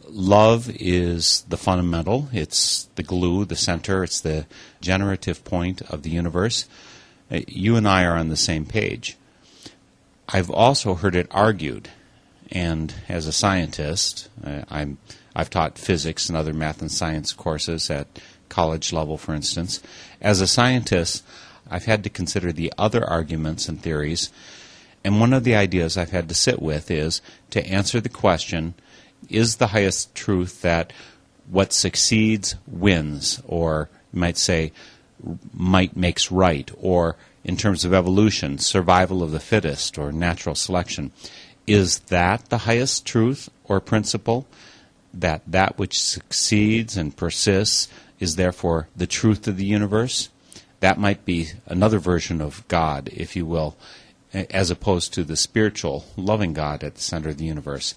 Love 0.08 0.70
is 0.80 1.44
the 1.48 1.56
fundamental, 1.56 2.28
it's 2.32 2.88
the 2.96 3.02
glue, 3.02 3.44
the 3.44 3.56
center, 3.56 4.02
it's 4.02 4.20
the 4.20 4.46
generative 4.80 5.44
point 5.44 5.82
of 5.82 6.02
the 6.02 6.10
universe. 6.10 6.66
Uh, 7.32 7.40
you 7.48 7.76
and 7.76 7.88
I 7.88 8.04
are 8.04 8.16
on 8.16 8.28
the 8.28 8.36
same 8.36 8.66
page. 8.66 9.16
I've 10.28 10.50
also 10.50 10.94
heard 10.94 11.16
it 11.16 11.28
argued, 11.30 11.88
and 12.50 12.94
as 13.08 13.26
a 13.26 13.32
scientist, 13.32 14.28
uh, 14.44 14.62
I'm, 14.70 14.98
I've 15.34 15.50
taught 15.50 15.78
physics 15.78 16.28
and 16.28 16.36
other 16.36 16.52
math 16.52 16.80
and 16.80 16.92
science 16.92 17.32
courses 17.32 17.90
at 17.90 18.20
college 18.48 18.92
level, 18.92 19.16
for 19.16 19.34
instance. 19.34 19.80
As 20.20 20.40
a 20.40 20.46
scientist, 20.46 21.24
I've 21.70 21.86
had 21.86 22.04
to 22.04 22.10
consider 22.10 22.52
the 22.52 22.72
other 22.76 23.04
arguments 23.04 23.68
and 23.68 23.80
theories, 23.80 24.30
and 25.02 25.18
one 25.18 25.32
of 25.32 25.44
the 25.44 25.54
ideas 25.54 25.96
I've 25.96 26.10
had 26.10 26.28
to 26.28 26.34
sit 26.34 26.60
with 26.60 26.90
is 26.90 27.22
to 27.50 27.66
answer 27.66 28.00
the 28.00 28.08
question 28.08 28.74
is 29.28 29.56
the 29.56 29.68
highest 29.68 30.14
truth 30.14 30.62
that 30.62 30.92
what 31.48 31.72
succeeds 31.72 32.56
wins, 32.66 33.42
or 33.46 33.88
you 34.12 34.20
might 34.20 34.36
say, 34.36 34.72
might 35.52 35.96
makes 35.96 36.30
right, 36.30 36.70
or 36.78 37.16
in 37.44 37.56
terms 37.56 37.84
of 37.84 37.92
evolution, 37.92 38.58
survival 38.58 39.22
of 39.22 39.32
the 39.32 39.40
fittest, 39.40 39.98
or 39.98 40.12
natural 40.12 40.54
selection. 40.54 41.12
Is 41.66 42.00
that 42.00 42.48
the 42.48 42.58
highest 42.58 43.06
truth 43.06 43.48
or 43.64 43.80
principle? 43.80 44.46
That 45.14 45.42
that 45.46 45.78
which 45.78 46.00
succeeds 46.00 46.96
and 46.96 47.16
persists 47.16 47.88
is 48.18 48.36
therefore 48.36 48.88
the 48.96 49.06
truth 49.06 49.46
of 49.46 49.56
the 49.56 49.64
universe? 49.64 50.28
That 50.80 50.98
might 50.98 51.24
be 51.24 51.50
another 51.66 51.98
version 51.98 52.40
of 52.40 52.66
God, 52.68 53.08
if 53.12 53.36
you 53.36 53.46
will, 53.46 53.76
as 54.32 54.70
opposed 54.70 55.12
to 55.14 55.24
the 55.24 55.36
spiritual, 55.36 56.06
loving 56.16 56.54
God 56.54 56.82
at 56.82 56.96
the 56.96 57.00
center 57.00 57.28
of 57.28 57.38
the 57.38 57.44
universe. 57.44 57.94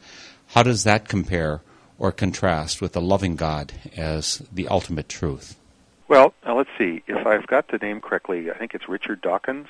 How 0.47 0.63
does 0.63 0.83
that 0.83 1.07
compare 1.07 1.61
or 1.97 2.11
contrast 2.11 2.81
with 2.81 2.93
the 2.93 3.01
loving 3.01 3.35
God 3.35 3.73
as 3.95 4.43
the 4.51 4.67
ultimate 4.67 5.09
truth? 5.09 5.55
Well, 6.07 6.33
let's 6.47 6.69
see. 6.77 7.03
If 7.07 7.25
I've 7.25 7.47
got 7.47 7.69
the 7.69 7.77
name 7.77 7.99
correctly, 7.99 8.51
I 8.51 8.57
think 8.57 8.75
it's 8.75 8.87
Richard 8.87 9.21
Dawkins 9.21 9.67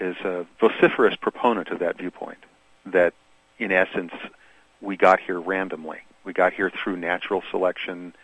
is 0.00 0.16
a 0.18 0.46
vociferous 0.60 1.16
proponent 1.16 1.68
of 1.68 1.80
that 1.80 1.98
viewpoint. 1.98 2.38
That, 2.86 3.14
in 3.58 3.72
essence, 3.72 4.12
we 4.80 4.96
got 4.96 5.20
here 5.20 5.40
randomly. 5.40 5.98
We 6.24 6.32
got 6.32 6.52
here 6.52 6.70
through 6.70 6.96
natural 6.96 7.42
selection. 7.50 8.14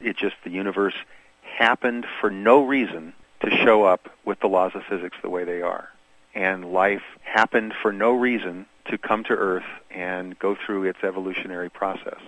It 0.00 0.16
just 0.16 0.36
the 0.44 0.50
universe 0.50 0.94
happened 1.42 2.06
for 2.20 2.30
no 2.30 2.64
reason 2.64 3.14
to 3.40 3.50
show 3.50 3.84
up 3.84 4.08
with 4.24 4.38
the 4.40 4.48
laws 4.48 4.72
of 4.74 4.84
physics 4.84 5.16
the 5.22 5.30
way 5.30 5.44
they 5.44 5.60
are. 5.60 5.88
And 6.34 6.72
life 6.72 7.02
happened 7.22 7.74
for 7.82 7.92
no 7.92 8.12
reason 8.12 8.66
to 8.86 8.98
come 8.98 9.24
to 9.24 9.32
Earth 9.32 9.66
and 9.90 10.38
go 10.38 10.54
through 10.54 10.84
its 10.84 11.02
evolutionary 11.02 11.68
process. 11.68 12.20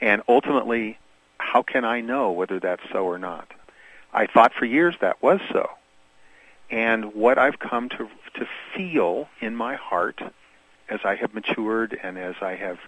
And 0.00 0.22
ultimately, 0.28 0.98
how 1.38 1.62
can 1.62 1.84
I 1.84 2.00
know 2.02 2.30
whether 2.30 2.60
that's 2.60 2.82
so 2.92 3.04
or 3.04 3.18
not? 3.18 3.48
I 4.12 4.26
thought 4.26 4.52
for 4.52 4.64
years 4.64 4.94
that 5.00 5.22
was 5.22 5.40
so. 5.50 5.70
And 6.70 7.14
what 7.14 7.38
I've 7.38 7.58
come 7.58 7.88
to, 7.90 8.08
to 8.34 8.46
feel 8.74 9.28
in 9.40 9.56
my 9.56 9.74
heart 9.74 10.20
as 10.88 11.00
I 11.04 11.16
have 11.16 11.34
matured 11.34 11.98
and 12.02 12.18
as 12.18 12.34
I 12.40 12.54
have 12.56 12.78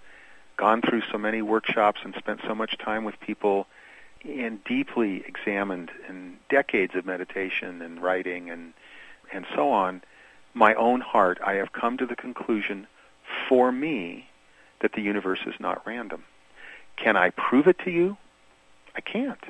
gone 0.56 0.82
through 0.82 1.02
so 1.10 1.18
many 1.18 1.42
workshops 1.42 2.00
and 2.04 2.14
spent 2.14 2.40
so 2.46 2.54
much 2.54 2.78
time 2.78 3.04
with 3.04 3.18
people 3.20 3.66
and 4.24 4.62
deeply 4.64 5.24
examined 5.26 5.90
in 6.08 6.38
decades 6.48 6.94
of 6.94 7.04
meditation 7.04 7.82
and 7.82 8.02
writing 8.02 8.50
and 8.50 8.72
and 9.32 9.46
so 9.54 9.70
on, 9.70 10.02
my 10.52 10.74
own 10.74 11.00
heart, 11.00 11.38
I 11.44 11.54
have 11.54 11.72
come 11.72 11.96
to 11.96 12.06
the 12.06 12.14
conclusion 12.14 12.86
for 13.48 13.72
me 13.72 14.28
that 14.80 14.92
the 14.92 15.00
universe 15.00 15.40
is 15.46 15.54
not 15.58 15.84
random. 15.86 16.24
Can 16.96 17.16
I 17.16 17.30
prove 17.30 17.66
it 17.66 17.78
to 17.80 17.90
you? 17.90 18.16
I 18.94 19.00
can't. 19.00 19.42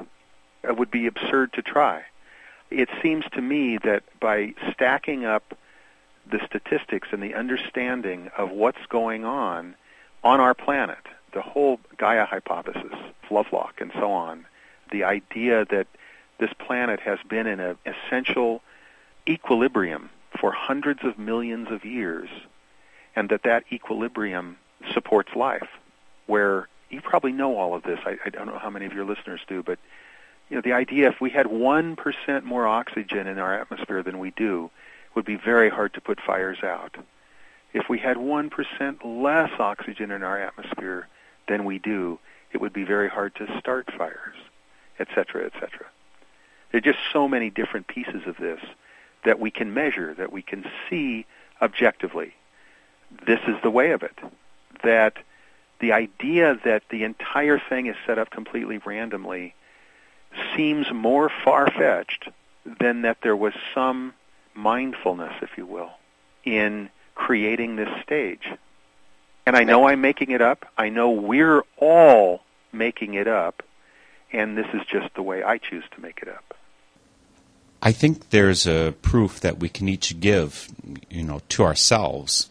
It 0.67 0.77
would 0.77 0.91
be 0.91 1.07
absurd 1.07 1.53
to 1.55 1.63
try. 1.63 2.05
It 2.71 2.89
seems 3.03 3.25
to 3.33 3.43
me 3.43 3.79
that 3.79 4.03
by 4.21 4.55
stacking 4.73 5.25
up 5.25 5.55
the 6.31 6.41
statistics 6.47 7.09
and 7.13 7.23
the 7.23 7.35
understanding 7.35 8.31
of 8.37 8.51
what's 8.51 8.85
going 8.89 9.25
on 9.25 9.75
on 10.23 10.41
our 10.41 10.55
planet, 10.55 10.99
the 11.33 11.43
whole 11.43 11.79
Gaia 11.99 12.25
hypothesis, 12.25 12.95
Lovelock, 13.31 13.81
and 13.81 13.93
so 13.95 14.11
on, 14.11 14.47
the 14.91 15.05
idea 15.05 15.67
that 15.67 15.87
this 16.39 16.51
planet 16.59 17.01
has 17.01 17.19
been 17.29 17.47
in 17.47 17.61
an 17.61 17.77
essential 17.85 18.63
equilibrium 19.29 20.11
for 20.41 20.51
hundreds 20.53 21.05
of 21.05 21.19
millions 21.19 21.71
of 21.71 21.85
years, 21.85 22.29
and 23.15 23.29
that 23.29 23.43
that 23.43 23.65
equilibrium 23.71 24.57
supports 24.93 25.35
life, 25.37 25.69
where 26.27 26.69
you 26.91 27.01
probably 27.01 27.33
know 27.33 27.57
all 27.57 27.75
of 27.75 27.83
this. 27.83 27.99
I, 28.05 28.17
I 28.25 28.31
don't 28.31 28.47
know 28.47 28.59
how 28.59 28.71
many 28.71 28.87
of 28.87 28.93
your 28.93 29.05
listeners 29.05 29.41
do, 29.47 29.63
but 29.63 29.79
you 30.49 30.57
know, 30.57 30.63
the 30.63 30.73
idea 30.73 31.09
if 31.09 31.21
we 31.21 31.31
had 31.31 31.47
1% 31.47 32.43
more 32.45 32.67
oxygen 32.67 33.27
in 33.27 33.39
our 33.39 33.59
atmosphere 33.59 34.03
than 34.03 34.19
we 34.19 34.31
do, 34.33 34.71
it 35.07 35.17
would 35.17 35.25
be 35.25 35.37
very 35.37 35.71
hard 35.71 35.95
to 35.95 36.01
put 36.01 36.21
fires 36.21 36.59
out. 36.63 36.97
If 37.73 37.89
we 37.89 37.99
had 37.99 38.17
1% 38.17 39.23
less 39.23 39.51
oxygen 39.59 40.11
in 40.11 40.23
our 40.23 40.41
atmosphere 40.41 41.09
than 41.49 41.65
we 41.65 41.79
do, 41.79 42.19
it 42.53 42.61
would 42.61 42.73
be 42.73 42.85
very 42.85 43.09
hard 43.09 43.35
to 43.37 43.59
start 43.59 43.89
fires, 43.97 44.37
etc., 44.99 45.47
etc. 45.47 45.87
There 46.71 46.79
are 46.79 46.93
just 46.93 46.99
so 47.13 47.27
many 47.27 47.51
different 47.51 47.87
pieces 47.87 48.23
of 48.27 48.37
this 48.37 48.61
that 49.25 49.41
we 49.41 49.51
can 49.51 49.75
measure, 49.75 50.15
that 50.15 50.33
we 50.33 50.43
can 50.43 50.65
see 50.89 51.27
objectively. 51.61 52.35
This 53.27 53.41
is 53.49 53.57
the 53.63 53.71
way 53.71 53.91
of 53.91 54.03
it. 54.03 54.19
That 54.83 55.17
the 55.81 55.93
idea 55.93 56.59
that 56.65 56.83
the 56.91 57.05
entire 57.05 57.59
thing 57.59 57.87
is 57.87 57.97
set 58.07 58.19
up 58.19 58.31
completely 58.31 58.79
randomly 58.79 59.55
seems 60.57 60.91
more 60.93 61.31
far-fetched 61.45 62.29
than 62.81 63.03
that 63.03 63.19
there 63.23 63.37
was 63.37 63.53
some 63.75 64.15
mindfulness, 64.55 65.35
if 65.43 65.51
you 65.57 65.67
will, 65.67 65.91
in 66.45 66.89
creating 67.15 67.77
this 67.77 67.89
stage. 68.03 68.49
And 69.47 69.57
I 69.57 69.65
know 69.65 69.89
I'm 69.89 70.01
making 70.01 70.31
it 70.31 70.41
up. 70.41 70.67
I 70.79 70.89
know 70.89 71.11
we're 71.11 71.63
all 71.77 72.43
making 72.73 73.15
it 73.15 73.29
up. 73.29 73.63
And 74.33 74.57
this 74.57 74.67
is 74.73 74.81
just 74.91 75.15
the 75.15 75.23
way 75.23 75.45
I 75.45 75.59
choose 75.59 75.85
to 75.95 76.01
make 76.01 76.21
it 76.23 76.29
up. 76.29 76.57
I 77.83 77.93
think 77.93 78.31
there's 78.31 78.67
a 78.67 78.95
proof 79.03 79.41
that 79.41 79.59
we 79.59 79.69
can 79.69 79.89
each 79.89 80.19
give, 80.19 80.69
you 81.11 81.23
know, 81.23 81.43
to 81.51 81.63
ourselves, 81.63 82.49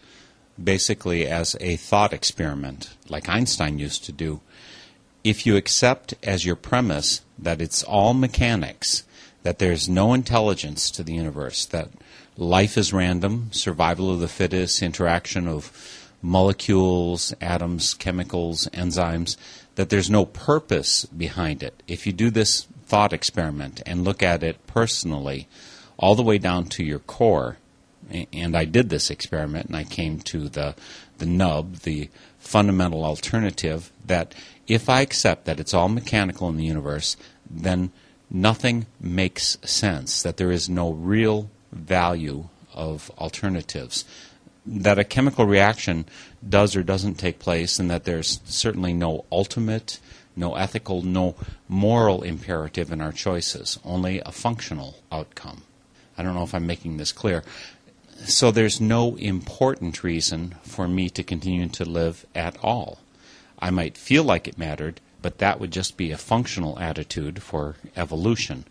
basically 0.64 1.26
as 1.26 1.58
a 1.60 1.76
thought 1.76 2.14
experiment, 2.14 2.96
like 3.10 3.28
Einstein 3.28 3.80
used 3.80 4.06
to 4.06 4.12
do. 4.12 4.42
If 5.24 5.46
you 5.46 5.56
accept 5.56 6.14
as 6.22 6.46
your 6.46 6.58
premise 6.58 7.22
that 7.40 7.62
it's 7.62 7.84
all 7.84 8.14
mechanics, 8.14 9.04
that 9.44 9.60
there's 9.60 9.88
no 9.88 10.14
intelligence 10.14 10.92
to 10.92 11.04
the 11.04 11.14
universe, 11.14 11.66
that 11.68 11.90
life 12.38 12.78
is 12.78 12.92
random, 12.92 13.50
survival 13.52 14.12
of 14.12 14.20
the 14.20 14.28
fittest, 14.28 14.82
interaction 14.82 15.48
of 15.48 15.72
molecules, 16.22 17.34
atoms, 17.40 17.94
chemicals, 17.94 18.68
enzymes, 18.74 19.38
that 19.76 19.90
there's 19.90 20.10
no 20.10 20.26
purpose 20.26 21.06
behind 21.06 21.64
it. 21.64 21.82
If 21.88 22.06
you 22.06 22.14
do 22.14 22.30
this 22.30 22.68
thought 22.86 23.14
experiment 23.14 23.82
and 23.86 24.04
look 24.04 24.22
at 24.22 24.44
it 24.44 24.66
personally, 24.68 25.48
all 25.98 26.16
the 26.16 26.24
way 26.24 26.38
down 26.38 26.66
to 26.66 26.84
your 26.84 27.00
core. 27.00 27.58
And 28.34 28.56
I 28.58 28.66
did 28.66 28.90
this 28.90 29.10
experiment, 29.10 29.68
and 29.68 29.78
I 29.78 29.86
came 29.86 30.20
to 30.20 30.50
the 30.50 30.76
the 31.20 31.26
nub, 31.26 31.78
the 31.78 32.10
fundamental 32.44 33.04
alternative 33.04 33.92
that 34.06 34.36
if 34.68 34.90
I 34.90 35.02
accept 35.02 35.46
that 35.46 35.60
it's 35.60 35.74
all 35.74 35.90
mechanical 35.90 36.50
in 36.50 36.58
the 36.58 36.66
universe, 36.66 37.18
then 37.50 37.92
nothing 38.30 38.86
makes 39.00 39.58
sense. 39.64 40.22
That 40.22 40.38
there 40.38 40.52
is 40.52 40.70
no 40.70 40.92
real 40.92 41.50
value 41.72 42.50
of 42.74 43.10
alternatives. 43.18 44.06
that 44.66 45.00
a 45.00 45.04
chemical 45.04 45.46
reaction 45.46 46.06
does 46.48 46.76
or 46.76 46.84
doesn't 46.84 47.16
take 47.16 47.40
place, 47.40 47.80
and 47.80 47.90
that 47.92 48.06
there's 48.06 48.40
certainly 48.46 48.94
no 48.94 49.26
ultimate, 49.32 50.00
no 50.36 50.56
ethical, 50.56 51.02
no 51.02 51.36
moral 51.68 52.24
imperative 52.24 52.92
in 52.92 53.02
our 53.02 53.12
choices, 53.12 53.80
only 53.84 54.22
a 54.26 54.32
functional 54.32 54.96
outcome. 55.12 55.64
I 56.18 56.24
don't 56.24 56.36
know 56.36 56.44
if 56.44 56.54
I'm 56.54 56.68
making 56.68 56.98
this 56.98 57.12
clear. 57.12 57.44
So 58.20 58.52
there's 58.52 58.80
no 58.80 59.16
important 59.16 60.04
reason 60.04 60.56
for 60.64 60.88
me 60.88 61.10
to 61.10 61.24
continue 61.24 61.68
to 61.70 61.86
live 61.86 62.26
at 62.34 62.58
all. 62.64 63.00
I 63.60 63.70
might 63.70 63.98
feel 63.98 64.24
like 64.24 64.48
it 64.48 64.58
mattered, 64.58 65.02
but 65.22 65.40
that 65.40 65.60
would 65.60 65.72
just 65.72 65.98
be 65.98 66.12
a 66.12 66.18
functional 66.18 66.80
attitude 66.80 67.42
for 67.42 67.76
evolution. 67.96 68.66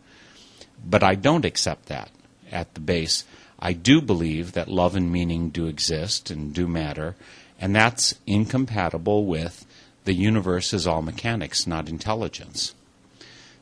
But 0.85 1.03
I 1.03 1.15
don't 1.15 1.45
accept 1.45 1.87
that 1.87 2.11
at 2.51 2.75
the 2.75 2.81
base. 2.81 3.25
I 3.59 3.73
do 3.73 4.01
believe 4.01 4.53
that 4.53 4.69
love 4.69 4.97
and 4.97 5.13
meaning 5.13 5.51
do 5.51 5.67
exist 5.67 6.31
and 6.31 6.53
do 6.53 6.67
matter, 6.67 7.15
and 7.61 7.75
that's 7.75 8.15
incompatible 8.27 9.25
with 9.25 9.65
the 10.05 10.15
universe 10.15 10.73
is 10.73 10.87
all 10.87 11.03
mechanics, 11.03 11.67
not 11.67 11.89
intelligence. 11.89 12.75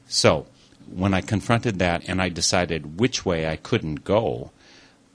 So, 0.09 0.47
when 0.91 1.13
I 1.15 1.21
confronted 1.21 1.79
that 1.79 2.09
and 2.09 2.21
I 2.21 2.31
decided 2.31 2.99
which 2.99 3.25
way 3.25 3.47
I 3.47 3.57
couldn't 3.57 4.05
go, 4.05 4.51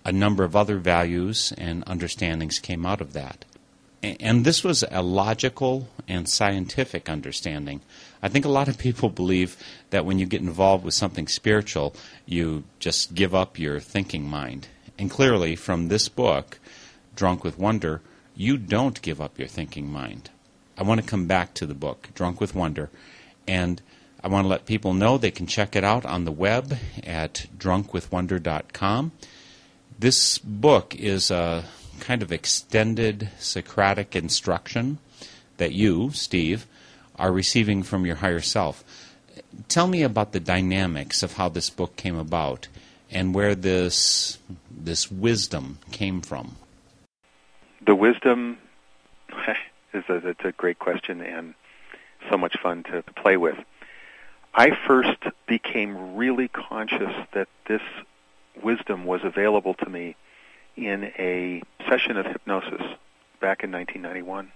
a 0.05 0.11
number 0.11 0.43
of 0.43 0.55
other 0.55 0.77
values 0.77 1.51
and 1.57 1.83
understandings 1.87 2.59
came 2.59 2.85
out 2.85 3.01
of 3.01 3.13
that. 3.13 3.43
And 4.03 4.45
this 4.45 4.63
was 4.63 4.83
a 4.91 5.01
logical 5.01 5.89
and 6.07 6.29
scientific 6.29 7.09
understanding. 7.09 7.81
I 8.21 8.29
think 8.29 8.45
a 8.45 8.49
lot 8.49 8.67
of 8.67 8.77
people 8.77 9.09
believe 9.09 9.57
that 9.89 10.05
when 10.05 10.19
you 10.19 10.27
get 10.27 10.41
involved 10.41 10.85
with 10.85 10.93
something 10.93 11.27
spiritual, 11.27 11.95
you 12.27 12.65
just 12.79 13.15
give 13.15 13.33
up 13.33 13.57
your 13.57 13.79
thinking 13.79 14.29
mind. 14.29 14.67
And 14.99 15.09
clearly, 15.09 15.55
from 15.55 15.87
this 15.87 16.07
book, 16.07 16.59
Drunk 17.15 17.43
with 17.43 17.57
Wonder, 17.57 18.01
you 18.35 18.57
don't 18.57 19.01
give 19.01 19.19
up 19.19 19.39
your 19.39 19.47
thinking 19.47 19.91
mind. 19.91 20.29
I 20.77 20.83
want 20.83 21.01
to 21.01 21.07
come 21.07 21.25
back 21.25 21.55
to 21.55 21.65
the 21.65 21.73
book, 21.73 22.09
Drunk 22.13 22.39
with 22.39 22.53
Wonder, 22.53 22.91
and 23.47 23.81
I 24.23 24.27
want 24.27 24.45
to 24.45 24.49
let 24.49 24.65
people 24.65 24.93
know 24.93 25.17
they 25.17 25.31
can 25.31 25.47
check 25.47 25.75
it 25.75 25.83
out 25.83 26.05
on 26.05 26.25
the 26.25 26.31
web 26.31 26.77
at 27.03 27.47
drunkwithwonder.com. 27.57 29.11
This 29.97 30.37
book 30.39 30.93
is 30.95 31.31
a 31.31 31.63
kind 31.99 32.21
of 32.21 32.31
extended 32.31 33.29
Socratic 33.39 34.15
instruction 34.15 34.97
that 35.57 35.71
you, 35.71 36.11
Steve, 36.11 36.67
are 37.15 37.31
receiving 37.31 37.81
from 37.81 38.05
your 38.05 38.17
higher 38.17 38.41
self. 38.41 38.83
Tell 39.69 39.87
me 39.87 40.03
about 40.03 40.33
the 40.33 40.39
dynamics 40.41 41.23
of 41.23 41.33
how 41.33 41.47
this 41.47 41.69
book 41.69 41.95
came 41.95 42.17
about 42.17 42.67
and 43.09 43.33
where 43.33 43.55
this 43.55 44.37
this 44.69 45.09
wisdom 45.09 45.79
came 45.91 46.21
from? 46.21 46.57
The 47.85 47.95
wisdom 47.95 48.57
is 49.93 50.03
a, 50.09 50.27
it's 50.27 50.43
a 50.43 50.51
great 50.51 50.79
question 50.79 51.21
and 51.21 51.53
so 52.29 52.37
much 52.37 52.57
fun 52.61 52.83
to 52.83 53.03
play 53.15 53.37
with. 53.37 53.57
I 54.53 54.71
first 54.87 55.19
became 55.47 56.15
really 56.15 56.47
conscious 56.47 57.13
that 57.33 57.47
this 57.67 57.81
wisdom 58.63 59.05
was 59.05 59.21
available 59.23 59.73
to 59.75 59.89
me 59.89 60.15
in 60.75 61.05
a 61.17 61.61
session 61.89 62.17
of 62.17 62.25
hypnosis 62.25 62.81
back 63.39 63.63
in 63.63 63.71
1991 63.71 64.51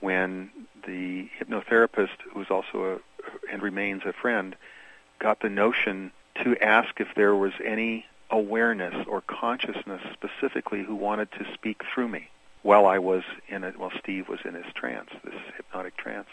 when 0.00 0.50
the 0.86 1.28
hypnotherapist, 1.38 2.16
who 2.32 2.38
was 2.40 2.50
also 2.50 2.84
a, 2.84 3.52
and 3.52 3.62
remains 3.62 4.02
a 4.04 4.12
friend, 4.12 4.56
got 5.18 5.40
the 5.40 5.48
notion 5.48 6.10
to 6.42 6.56
ask 6.58 7.00
if 7.00 7.08
there 7.14 7.34
was 7.34 7.52
any 7.64 8.04
awareness 8.30 9.06
or 9.06 9.20
consciousness 9.20 10.00
specifically 10.12 10.82
who 10.82 10.96
wanted 10.96 11.30
to 11.32 11.46
speak 11.54 11.82
through 11.94 12.08
me 12.08 12.28
while 12.62 12.86
I 12.86 12.98
was 12.98 13.22
in 13.48 13.64
it, 13.64 13.78
while 13.78 13.92
Steve 13.98 14.28
was 14.28 14.40
in 14.44 14.54
his 14.54 14.72
trance, 14.74 15.10
this 15.24 15.34
hypnotic 15.56 15.96
trance. 15.96 16.28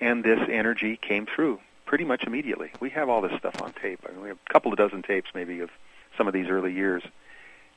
And 0.00 0.24
this 0.24 0.40
energy 0.50 0.96
came 0.96 1.26
through 1.26 1.60
pretty 1.86 2.04
much 2.04 2.24
immediately. 2.24 2.70
We 2.80 2.90
have 2.90 3.08
all 3.08 3.22
this 3.22 3.38
stuff 3.38 3.62
on 3.62 3.72
tape. 3.72 4.00
I 4.06 4.12
mean, 4.12 4.22
we 4.22 4.28
have 4.28 4.38
a 4.48 4.52
couple 4.52 4.72
of 4.72 4.78
dozen 4.78 5.02
tapes 5.02 5.30
maybe 5.34 5.60
of 5.60 5.70
some 6.16 6.28
of 6.28 6.34
these 6.34 6.48
early 6.48 6.72
years. 6.72 7.02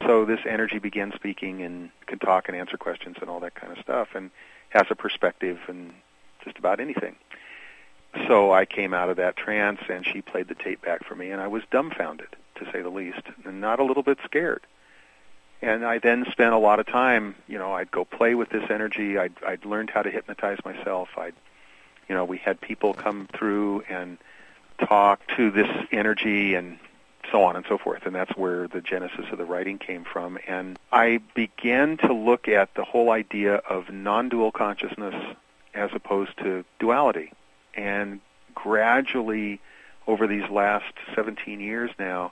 So 0.05 0.25
this 0.25 0.39
energy 0.47 0.79
began 0.79 1.11
speaking 1.13 1.61
and 1.61 1.89
can 2.05 2.19
talk 2.19 2.47
and 2.47 2.57
answer 2.57 2.77
questions 2.77 3.17
and 3.21 3.29
all 3.29 3.41
that 3.41 3.55
kind 3.55 3.71
of 3.71 3.79
stuff 3.79 4.09
and 4.15 4.31
has 4.69 4.85
a 4.89 4.95
perspective 4.95 5.59
and 5.67 5.93
just 6.43 6.57
about 6.57 6.79
anything. 6.79 7.15
So 8.27 8.51
I 8.51 8.65
came 8.65 8.93
out 8.93 9.09
of 9.09 9.17
that 9.17 9.35
trance 9.35 9.81
and 9.89 10.05
she 10.05 10.21
played 10.21 10.47
the 10.47 10.55
tape 10.55 10.81
back 10.81 11.03
for 11.03 11.15
me 11.15 11.31
and 11.31 11.41
I 11.41 11.47
was 11.47 11.63
dumbfounded 11.71 12.29
to 12.55 12.71
say 12.71 12.81
the 12.81 12.89
least, 12.89 13.21
and 13.45 13.61
not 13.61 13.79
a 13.79 13.83
little 13.83 14.03
bit 14.03 14.17
scared. 14.25 14.65
And 15.61 15.85
I 15.85 15.99
then 15.99 16.25
spent 16.31 16.53
a 16.53 16.57
lot 16.57 16.79
of 16.79 16.87
time, 16.87 17.35
you 17.47 17.57
know, 17.57 17.73
I'd 17.73 17.91
go 17.91 18.05
play 18.05 18.35
with 18.35 18.49
this 18.49 18.69
energy. 18.69 19.17
I'd, 19.17 19.33
I'd 19.45 19.65
learned 19.65 19.89
how 19.89 20.01
to 20.01 20.09
hypnotize 20.09 20.59
myself. 20.63 21.09
I'd, 21.17 21.33
you 22.07 22.15
know, 22.15 22.23
we 22.25 22.37
had 22.37 22.61
people 22.61 22.93
come 22.93 23.27
through 23.33 23.83
and 23.89 24.17
talk 24.79 25.21
to 25.35 25.51
this 25.51 25.69
energy 25.91 26.55
and 26.55 26.79
so 27.31 27.43
on 27.43 27.55
and 27.55 27.65
so 27.67 27.77
forth. 27.77 28.05
And 28.05 28.15
that's 28.15 28.35
where 28.35 28.67
the 28.67 28.81
genesis 28.81 29.25
of 29.31 29.37
the 29.37 29.45
writing 29.45 29.77
came 29.77 30.03
from. 30.03 30.37
And 30.47 30.77
I 30.91 31.19
began 31.33 31.97
to 31.97 32.13
look 32.13 32.47
at 32.47 32.73
the 32.75 32.83
whole 32.83 33.11
idea 33.11 33.55
of 33.55 33.89
non-dual 33.89 34.51
consciousness 34.51 35.15
as 35.73 35.91
opposed 35.93 36.37
to 36.39 36.65
duality. 36.79 37.31
And 37.75 38.19
gradually, 38.55 39.61
over 40.07 40.27
these 40.27 40.49
last 40.49 40.93
17 41.15 41.59
years 41.59 41.91
now, 41.99 42.31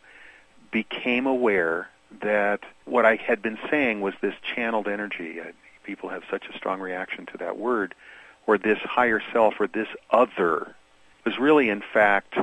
became 0.72 1.26
aware 1.26 1.90
that 2.22 2.62
what 2.86 3.06
I 3.06 3.16
had 3.16 3.42
been 3.42 3.58
saying 3.70 4.02
was 4.02 4.14
this 4.22 4.34
channeled 4.56 4.88
energy. 4.88 5.40
People 5.84 6.10
have 6.10 6.24
such 6.30 6.46
a 6.48 6.58
strong 6.58 6.80
reaction 6.80 7.26
to 7.28 7.38
that 7.38 7.58
word, 7.58 7.96
or 8.46 8.58
this 8.58 8.80
higher 8.80 9.22
self, 9.32 9.56
or 9.60 9.68
this 9.68 9.88
other, 10.10 10.76
was 11.26 11.38
really, 11.38 11.70
in 11.70 11.82
fact, 11.94 12.36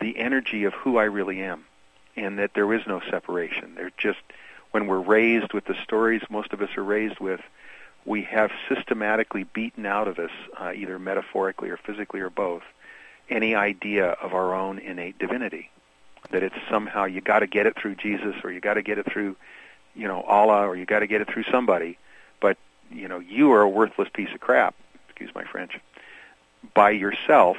the 0.00 0.18
energy 0.18 0.64
of 0.64 0.74
who 0.74 0.98
I 0.98 1.04
really 1.04 1.40
am, 1.42 1.64
and 2.16 2.38
that 2.38 2.54
there 2.54 2.72
is 2.72 2.86
no 2.86 3.00
separation. 3.10 3.74
There 3.74 3.90
just, 3.96 4.20
when 4.70 4.86
we're 4.86 5.00
raised 5.00 5.52
with 5.52 5.64
the 5.64 5.76
stories 5.82 6.22
most 6.30 6.52
of 6.52 6.60
us 6.62 6.76
are 6.76 6.84
raised 6.84 7.18
with, 7.20 7.40
we 8.04 8.22
have 8.22 8.50
systematically 8.68 9.44
beaten 9.44 9.86
out 9.86 10.08
of 10.08 10.18
us, 10.18 10.30
uh, 10.58 10.72
either 10.74 10.98
metaphorically 10.98 11.70
or 11.70 11.76
physically 11.76 12.20
or 12.20 12.30
both, 12.30 12.62
any 13.30 13.54
idea 13.54 14.06
of 14.06 14.34
our 14.34 14.54
own 14.54 14.78
innate 14.78 15.18
divinity 15.18 15.70
that 16.30 16.42
it's 16.42 16.54
somehow 16.70 17.04
you 17.04 17.20
got 17.20 17.40
to 17.40 17.46
get 17.46 17.66
it 17.66 17.76
through 17.76 17.94
Jesus 17.96 18.34
or 18.42 18.50
you 18.50 18.60
got 18.60 18.74
to 18.74 18.82
get 18.82 18.98
it 18.98 19.06
through, 19.10 19.36
you 19.94 20.08
know, 20.08 20.22
Allah 20.22 20.66
or 20.66 20.76
you 20.76 20.86
got 20.86 21.00
to 21.00 21.06
get 21.06 21.20
it 21.20 21.28
through 21.28 21.44
somebody, 21.44 21.98
but 22.40 22.56
you 22.90 23.08
know, 23.08 23.18
you 23.18 23.52
are 23.52 23.62
a 23.62 23.68
worthless 23.68 24.08
piece 24.12 24.32
of 24.34 24.40
crap. 24.40 24.74
Excuse 25.08 25.34
my 25.34 25.44
French. 25.44 25.78
By 26.74 26.90
yourself, 26.90 27.56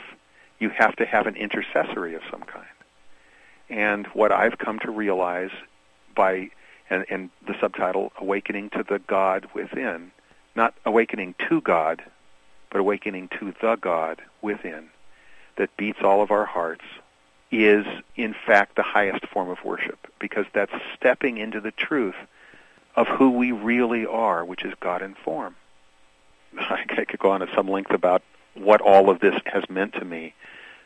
you 0.60 0.70
have 0.70 0.96
to 0.98 1.06
have 1.06 1.28
an 1.28 1.36
intercessory 1.36 2.16
of 2.16 2.22
some 2.32 2.42
kind. 2.42 2.66
And 3.70 4.08
what 4.08 4.32
I've 4.32 4.58
come 4.58 4.80
to 4.80 4.92
realize 4.92 5.52
by 6.16 6.50
and, 6.90 7.06
and 7.10 7.30
the 7.48 7.56
subtitle 7.60 8.12
awakening 8.20 8.70
to 8.72 8.84
the 8.88 9.00
God 9.00 9.48
within, 9.54 10.12
not 10.56 10.76
awakening 10.86 11.36
to 11.50 11.62
God, 11.62 12.04
but 12.70 12.80
awakening 12.80 13.30
to 13.40 13.54
the 13.62 13.76
God 13.76 14.22
within 14.42 14.90
that 15.58 15.76
beats 15.78 16.00
all 16.04 16.22
of 16.22 16.32
our 16.32 16.46
hearts 16.46 16.84
is 17.52 17.86
in 18.16 18.36
fact 18.46 18.76
the 18.76 18.84
highest 18.84 19.26
form 19.28 19.50
of 19.50 19.64
worship. 19.64 20.08
Because 20.20 20.46
that's 20.54 20.74
stepping 20.96 21.38
into 21.38 21.62
the 21.62 21.72
truth 21.72 22.16
of 22.96 23.08
who 23.08 23.32
we 23.32 23.52
really 23.52 24.06
are, 24.06 24.46
which 24.46 24.64
is 24.64 24.74
God 24.80 25.02
in 25.02 25.16
form. 25.16 25.56
I 26.60 26.84
could 26.86 27.20
go 27.20 27.32
on 27.32 27.42
at 27.42 27.54
some 27.56 27.68
length 27.68 27.92
about 27.92 28.24
what 28.54 28.82
all 28.82 29.10
of 29.10 29.20
this 29.20 29.36
has 29.46 29.64
meant 29.70 29.94
to 29.94 30.06
me. 30.06 30.34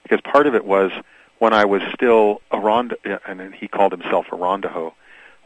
Because 0.03 0.21
part 0.21 0.47
of 0.47 0.55
it 0.55 0.65
was 0.65 0.91
when 1.39 1.53
I 1.53 1.65
was 1.65 1.81
still 1.93 2.41
Arond, 2.51 2.93
and 3.25 3.55
he 3.55 3.67
called 3.67 3.91
himself 3.91 4.27
Arondaho. 4.31 4.93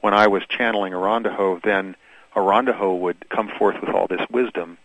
When 0.01 0.13
I 0.13 0.27
was 0.27 0.43
channeling 0.49 0.93
Arondaho, 0.93 1.61
then 1.63 1.95
Arondaho 2.35 2.95
would 2.95 3.29
come 3.29 3.47
forth 3.47 3.79
with 3.79 3.91
all 3.91 4.07
this 4.07 4.27
wisdom, 4.29 4.77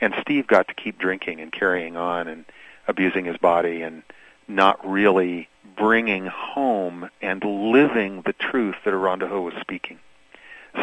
and 0.00 0.14
Steve 0.20 0.46
got 0.46 0.68
to 0.68 0.74
keep 0.74 0.98
drinking 0.98 1.40
and 1.40 1.52
carrying 1.52 1.96
on 1.96 2.28
and 2.28 2.44
abusing 2.88 3.24
his 3.24 3.36
body 3.36 3.82
and 3.82 4.02
not 4.48 4.88
really 4.88 5.48
bringing 5.76 6.26
home 6.26 7.10
and 7.20 7.42
living 7.44 8.22
the 8.22 8.32
truth 8.32 8.76
that 8.84 8.94
Arondaho 8.94 9.42
was 9.42 9.54
speaking. 9.60 9.98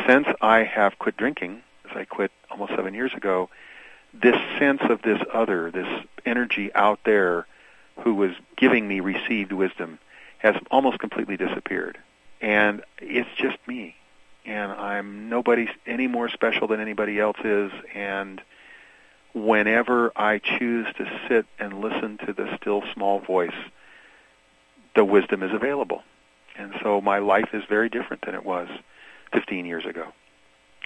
Since 0.07 0.27
I 0.41 0.63
have 0.63 0.99
quit 0.99 1.17
drinking, 1.17 1.63
as 1.89 1.97
I 1.97 2.05
quit 2.05 2.31
almost 2.51 2.75
seven 2.75 2.93
years 2.93 3.13
ago, 3.13 3.49
this 4.13 4.35
sense 4.57 4.81
of 4.89 5.01
this 5.01 5.21
other, 5.33 5.71
this 5.71 6.05
energy 6.25 6.73
out 6.73 6.99
there 7.05 7.47
who 8.03 8.15
was 8.15 8.31
giving 8.55 8.87
me 8.87 8.99
received 8.99 9.51
wisdom 9.51 9.99
has 10.39 10.55
almost 10.71 10.99
completely 10.99 11.37
disappeared. 11.37 11.97
And 12.41 12.83
it's 12.99 13.29
just 13.37 13.57
me. 13.67 13.95
And 14.45 14.71
I'm 14.71 15.29
nobody 15.29 15.67
any 15.85 16.07
more 16.07 16.29
special 16.29 16.67
than 16.67 16.79
anybody 16.79 17.19
else 17.19 17.37
is. 17.43 17.71
And 17.93 18.41
whenever 19.33 20.11
I 20.15 20.39
choose 20.39 20.87
to 20.97 21.19
sit 21.27 21.45
and 21.59 21.81
listen 21.81 22.17
to 22.25 22.33
the 22.33 22.55
still 22.57 22.83
small 22.93 23.19
voice, 23.19 23.55
the 24.95 25.05
wisdom 25.05 25.43
is 25.43 25.53
available. 25.53 26.03
And 26.57 26.73
so 26.81 26.99
my 26.99 27.19
life 27.19 27.49
is 27.53 27.63
very 27.69 27.89
different 27.89 28.25
than 28.25 28.35
it 28.35 28.45
was 28.45 28.69
15 29.33 29.65
years 29.65 29.85
ago, 29.85 30.07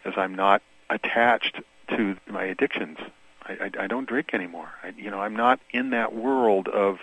as 0.05 0.13
I'm 0.17 0.35
not 0.35 0.61
attached 0.89 1.61
to 1.89 2.17
my 2.27 2.43
addictions. 2.43 2.97
I, 3.45 3.53
I, 3.53 3.83
I 3.83 3.87
don't 3.87 4.07
drink 4.07 4.33
anymore. 4.33 4.69
I, 4.83 4.93
you 4.97 5.11
know, 5.11 5.19
I'm 5.19 5.35
not 5.35 5.59
in 5.71 5.91
that 5.91 6.13
world 6.13 6.67
of 6.67 6.99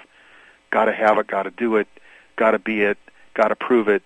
got 0.70 0.86
to 0.86 0.92
have 0.92 1.18
it, 1.18 1.26
got 1.26 1.44
to 1.44 1.50
do 1.50 1.76
it, 1.76 1.88
got 2.36 2.52
to 2.52 2.58
be 2.58 2.82
it, 2.82 2.98
got 3.34 3.48
to 3.48 3.56
prove 3.56 3.88
it. 3.88 4.02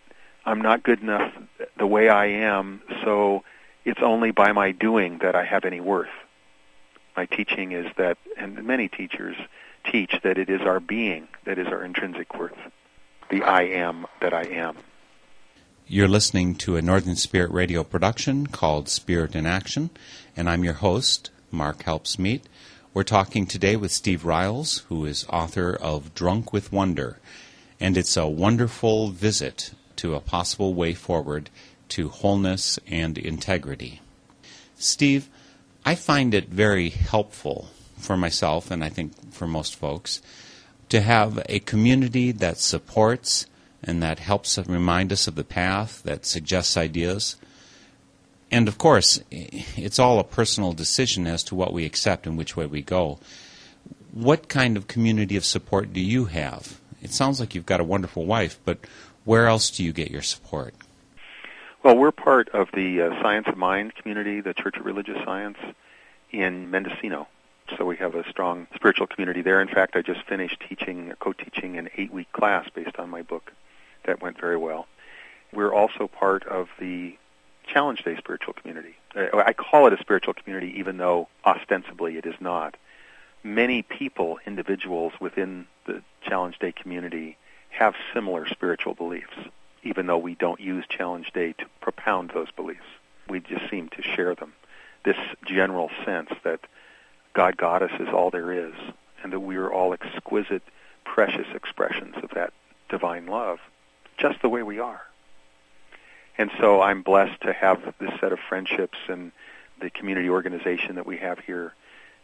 I'm 0.46 0.60
not 0.60 0.82
good 0.82 1.00
enough 1.00 1.32
the 1.78 1.86
way 1.86 2.08
I 2.08 2.26
am, 2.26 2.82
so 3.02 3.44
it's 3.84 4.00
only 4.02 4.30
by 4.30 4.52
my 4.52 4.72
doing 4.72 5.18
that 5.18 5.34
I 5.34 5.44
have 5.44 5.64
any 5.64 5.80
worth. 5.80 6.08
My 7.16 7.26
teaching 7.26 7.72
is 7.72 7.86
that, 7.96 8.18
and 8.36 8.62
many 8.64 8.88
teachers 8.88 9.36
teach 9.90 10.20
that 10.22 10.38
it 10.38 10.50
is 10.50 10.62
our 10.62 10.80
being 10.80 11.28
that 11.44 11.58
is 11.58 11.68
our 11.68 11.84
intrinsic 11.84 12.34
worth, 12.34 12.56
the 13.30 13.42
I 13.42 13.62
am 13.62 14.06
that 14.20 14.34
I 14.34 14.44
am. 14.44 14.76
You're 15.86 16.08
listening 16.08 16.54
to 16.56 16.76
a 16.76 16.82
Northern 16.82 17.16
Spirit 17.16 17.50
radio 17.50 17.84
production 17.84 18.46
called 18.46 18.88
Spirit 18.88 19.36
in 19.36 19.44
Action, 19.44 19.90
and 20.34 20.48
I'm 20.48 20.64
your 20.64 20.74
host, 20.74 21.30
Mark 21.54 21.84
Helpsmeet. 21.84 22.42
We're 22.92 23.04
talking 23.04 23.46
today 23.46 23.76
with 23.76 23.92
Steve 23.92 24.24
Ryals, 24.24 24.82
who 24.88 25.04
is 25.04 25.24
author 25.28 25.74
of 25.74 26.12
Drunk 26.14 26.52
with 26.52 26.72
Wonder, 26.72 27.18
and 27.78 27.96
it's 27.96 28.16
a 28.16 28.26
wonderful 28.26 29.10
visit 29.10 29.72
to 29.96 30.14
a 30.14 30.20
possible 30.20 30.74
way 30.74 30.94
forward 30.94 31.50
to 31.90 32.08
wholeness 32.08 32.78
and 32.88 33.16
integrity. 33.16 34.00
Steve, 34.76 35.28
I 35.84 35.94
find 35.94 36.34
it 36.34 36.48
very 36.48 36.88
helpful 36.90 37.70
for 37.98 38.16
myself, 38.16 38.70
and 38.70 38.82
I 38.82 38.88
think 38.88 39.32
for 39.32 39.46
most 39.46 39.76
folks, 39.76 40.20
to 40.88 41.00
have 41.00 41.40
a 41.48 41.60
community 41.60 42.32
that 42.32 42.58
supports 42.58 43.46
and 43.82 44.02
that 44.02 44.18
helps 44.18 44.58
remind 44.58 45.12
us 45.12 45.28
of 45.28 45.36
the 45.36 45.44
path, 45.44 46.02
that 46.02 46.26
suggests 46.26 46.76
ideas. 46.76 47.36
And 48.54 48.68
of 48.68 48.78
course, 48.78 49.20
it's 49.32 49.98
all 49.98 50.20
a 50.20 50.24
personal 50.38 50.72
decision 50.72 51.26
as 51.26 51.42
to 51.44 51.56
what 51.56 51.72
we 51.72 51.84
accept 51.84 52.24
and 52.24 52.38
which 52.38 52.56
way 52.56 52.66
we 52.66 52.82
go. 52.82 53.18
What 54.12 54.46
kind 54.46 54.76
of 54.76 54.86
community 54.86 55.36
of 55.36 55.44
support 55.44 55.92
do 55.92 56.00
you 56.00 56.26
have? 56.26 56.80
It 57.02 57.12
sounds 57.12 57.40
like 57.40 57.56
you've 57.56 57.66
got 57.66 57.80
a 57.80 57.84
wonderful 57.84 58.26
wife, 58.26 58.60
but 58.64 58.78
where 59.24 59.48
else 59.48 59.72
do 59.72 59.82
you 59.82 59.92
get 59.92 60.12
your 60.12 60.22
support? 60.22 60.72
Well, 61.82 61.96
we're 61.96 62.12
part 62.12 62.48
of 62.50 62.68
the 62.72 63.02
uh, 63.02 63.20
Science 63.20 63.48
of 63.48 63.56
Mind 63.56 63.96
community, 63.96 64.40
the 64.40 64.54
Church 64.54 64.76
of 64.76 64.86
Religious 64.86 65.18
Science 65.24 65.58
in 66.30 66.70
Mendocino. 66.70 67.26
So 67.76 67.84
we 67.84 67.96
have 67.96 68.14
a 68.14 68.22
strong 68.30 68.68
spiritual 68.72 69.08
community 69.08 69.42
there. 69.42 69.60
In 69.60 69.66
fact, 69.66 69.96
I 69.96 70.02
just 70.02 70.22
finished 70.28 70.62
teaching, 70.68 71.12
co-teaching 71.18 71.76
an 71.76 71.90
eight-week 71.96 72.30
class 72.30 72.68
based 72.72 73.00
on 73.00 73.10
my 73.10 73.22
book. 73.22 73.52
That 74.04 74.22
went 74.22 74.40
very 74.40 74.56
well. 74.56 74.86
We're 75.52 75.74
also 75.74 76.06
part 76.06 76.46
of 76.46 76.68
the 76.78 77.16
Challenge 77.66 78.02
Day 78.02 78.16
spiritual 78.16 78.54
community. 78.54 78.94
Uh, 79.16 79.36
I 79.44 79.52
call 79.52 79.86
it 79.86 79.92
a 79.92 79.98
spiritual 79.98 80.34
community 80.34 80.74
even 80.78 80.96
though 80.96 81.28
ostensibly 81.44 82.16
it 82.16 82.26
is 82.26 82.34
not. 82.40 82.76
Many 83.42 83.82
people, 83.82 84.38
individuals 84.46 85.12
within 85.20 85.66
the 85.86 86.02
Challenge 86.22 86.58
Day 86.58 86.72
community 86.72 87.36
have 87.70 87.94
similar 88.12 88.46
spiritual 88.46 88.94
beliefs, 88.94 89.36
even 89.82 90.06
though 90.06 90.18
we 90.18 90.34
don't 90.34 90.60
use 90.60 90.84
Challenge 90.88 91.30
Day 91.32 91.52
to 91.58 91.66
propound 91.80 92.30
those 92.30 92.50
beliefs. 92.50 92.86
We 93.28 93.40
just 93.40 93.68
seem 93.70 93.88
to 93.90 94.02
share 94.02 94.34
them. 94.34 94.52
This 95.04 95.16
general 95.44 95.90
sense 96.04 96.30
that 96.44 96.60
God 97.34 97.56
Goddess 97.56 97.92
is 98.00 98.08
all 98.08 98.30
there 98.30 98.52
is, 98.52 98.74
and 99.22 99.32
that 99.32 99.40
we 99.40 99.56
are 99.56 99.70
all 99.70 99.92
exquisite, 99.92 100.62
precious 101.04 101.46
expressions 101.54 102.14
of 102.22 102.30
that 102.30 102.52
divine 102.88 103.26
love, 103.26 103.58
just 104.16 104.40
the 104.40 104.48
way 104.48 104.62
we 104.62 104.78
are. 104.78 105.02
And 106.36 106.50
so 106.58 106.82
I'm 106.82 107.02
blessed 107.02 107.40
to 107.42 107.52
have 107.52 107.94
this 107.98 108.10
set 108.20 108.32
of 108.32 108.38
friendships 108.48 108.98
and 109.08 109.32
the 109.80 109.90
community 109.90 110.28
organization 110.28 110.96
that 110.96 111.06
we 111.06 111.18
have 111.18 111.38
here, 111.38 111.74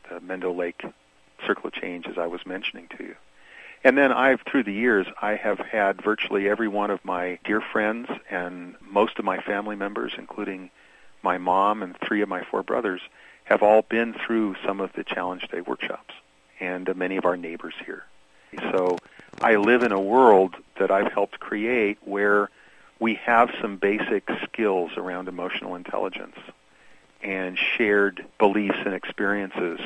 the 0.08 0.20
Mendo 0.20 0.54
Lake 0.54 0.82
Circle 1.46 1.68
of 1.68 1.72
Change, 1.72 2.06
as 2.06 2.18
I 2.18 2.26
was 2.26 2.44
mentioning 2.44 2.88
to 2.96 3.04
you. 3.04 3.16
And 3.82 3.96
then 3.96 4.12
I've, 4.12 4.42
through 4.42 4.64
the 4.64 4.72
years, 4.72 5.06
I 5.22 5.36
have 5.36 5.58
had 5.58 6.02
virtually 6.02 6.48
every 6.48 6.68
one 6.68 6.90
of 6.90 7.04
my 7.04 7.38
dear 7.44 7.60
friends 7.60 8.08
and 8.28 8.74
most 8.82 9.18
of 9.18 9.24
my 9.24 9.40
family 9.40 9.76
members, 9.76 10.12
including 10.18 10.70
my 11.22 11.38
mom 11.38 11.82
and 11.82 11.96
three 11.98 12.20
of 12.20 12.28
my 12.28 12.44
four 12.44 12.62
brothers, 12.62 13.00
have 13.44 13.62
all 13.62 13.82
been 13.82 14.14
through 14.14 14.56
some 14.64 14.80
of 14.80 14.92
the 14.92 15.04
Challenge 15.04 15.48
Day 15.48 15.60
workshops 15.60 16.14
and 16.60 16.88
uh, 16.88 16.94
many 16.94 17.16
of 17.16 17.24
our 17.24 17.36
neighbors 17.36 17.74
here. 17.84 18.04
So 18.70 18.98
I 19.40 19.56
live 19.56 19.82
in 19.82 19.92
a 19.92 20.00
world 20.00 20.56
that 20.78 20.90
I've 20.90 21.12
helped 21.12 21.40
create 21.40 21.98
where 22.04 22.50
we 23.00 23.14
have 23.14 23.50
some 23.60 23.76
basic 23.76 24.28
skills 24.44 24.92
around 24.96 25.28
emotional 25.28 25.74
intelligence 25.74 26.36
and 27.22 27.58
shared 27.58 28.24
beliefs 28.38 28.78
and 28.84 28.94
experiences 28.94 29.80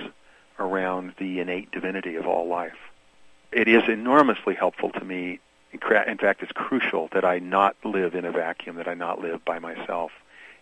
around 0.58 1.14
the 1.18 1.40
innate 1.40 1.70
divinity 1.70 2.16
of 2.16 2.26
all 2.26 2.46
life 2.46 2.76
it 3.54 3.68
is 3.68 3.88
enormously 3.88 4.54
helpful 4.54 4.90
to 4.90 5.04
me. 5.04 5.38
In 5.72 6.18
fact, 6.18 6.42
it's 6.42 6.52
crucial 6.52 7.08
that 7.12 7.24
I 7.24 7.38
not 7.38 7.76
live 7.84 8.14
in 8.14 8.24
a 8.24 8.32
vacuum, 8.32 8.76
that 8.76 8.88
I 8.88 8.94
not 8.94 9.20
live 9.20 9.44
by 9.44 9.58
myself 9.58 10.10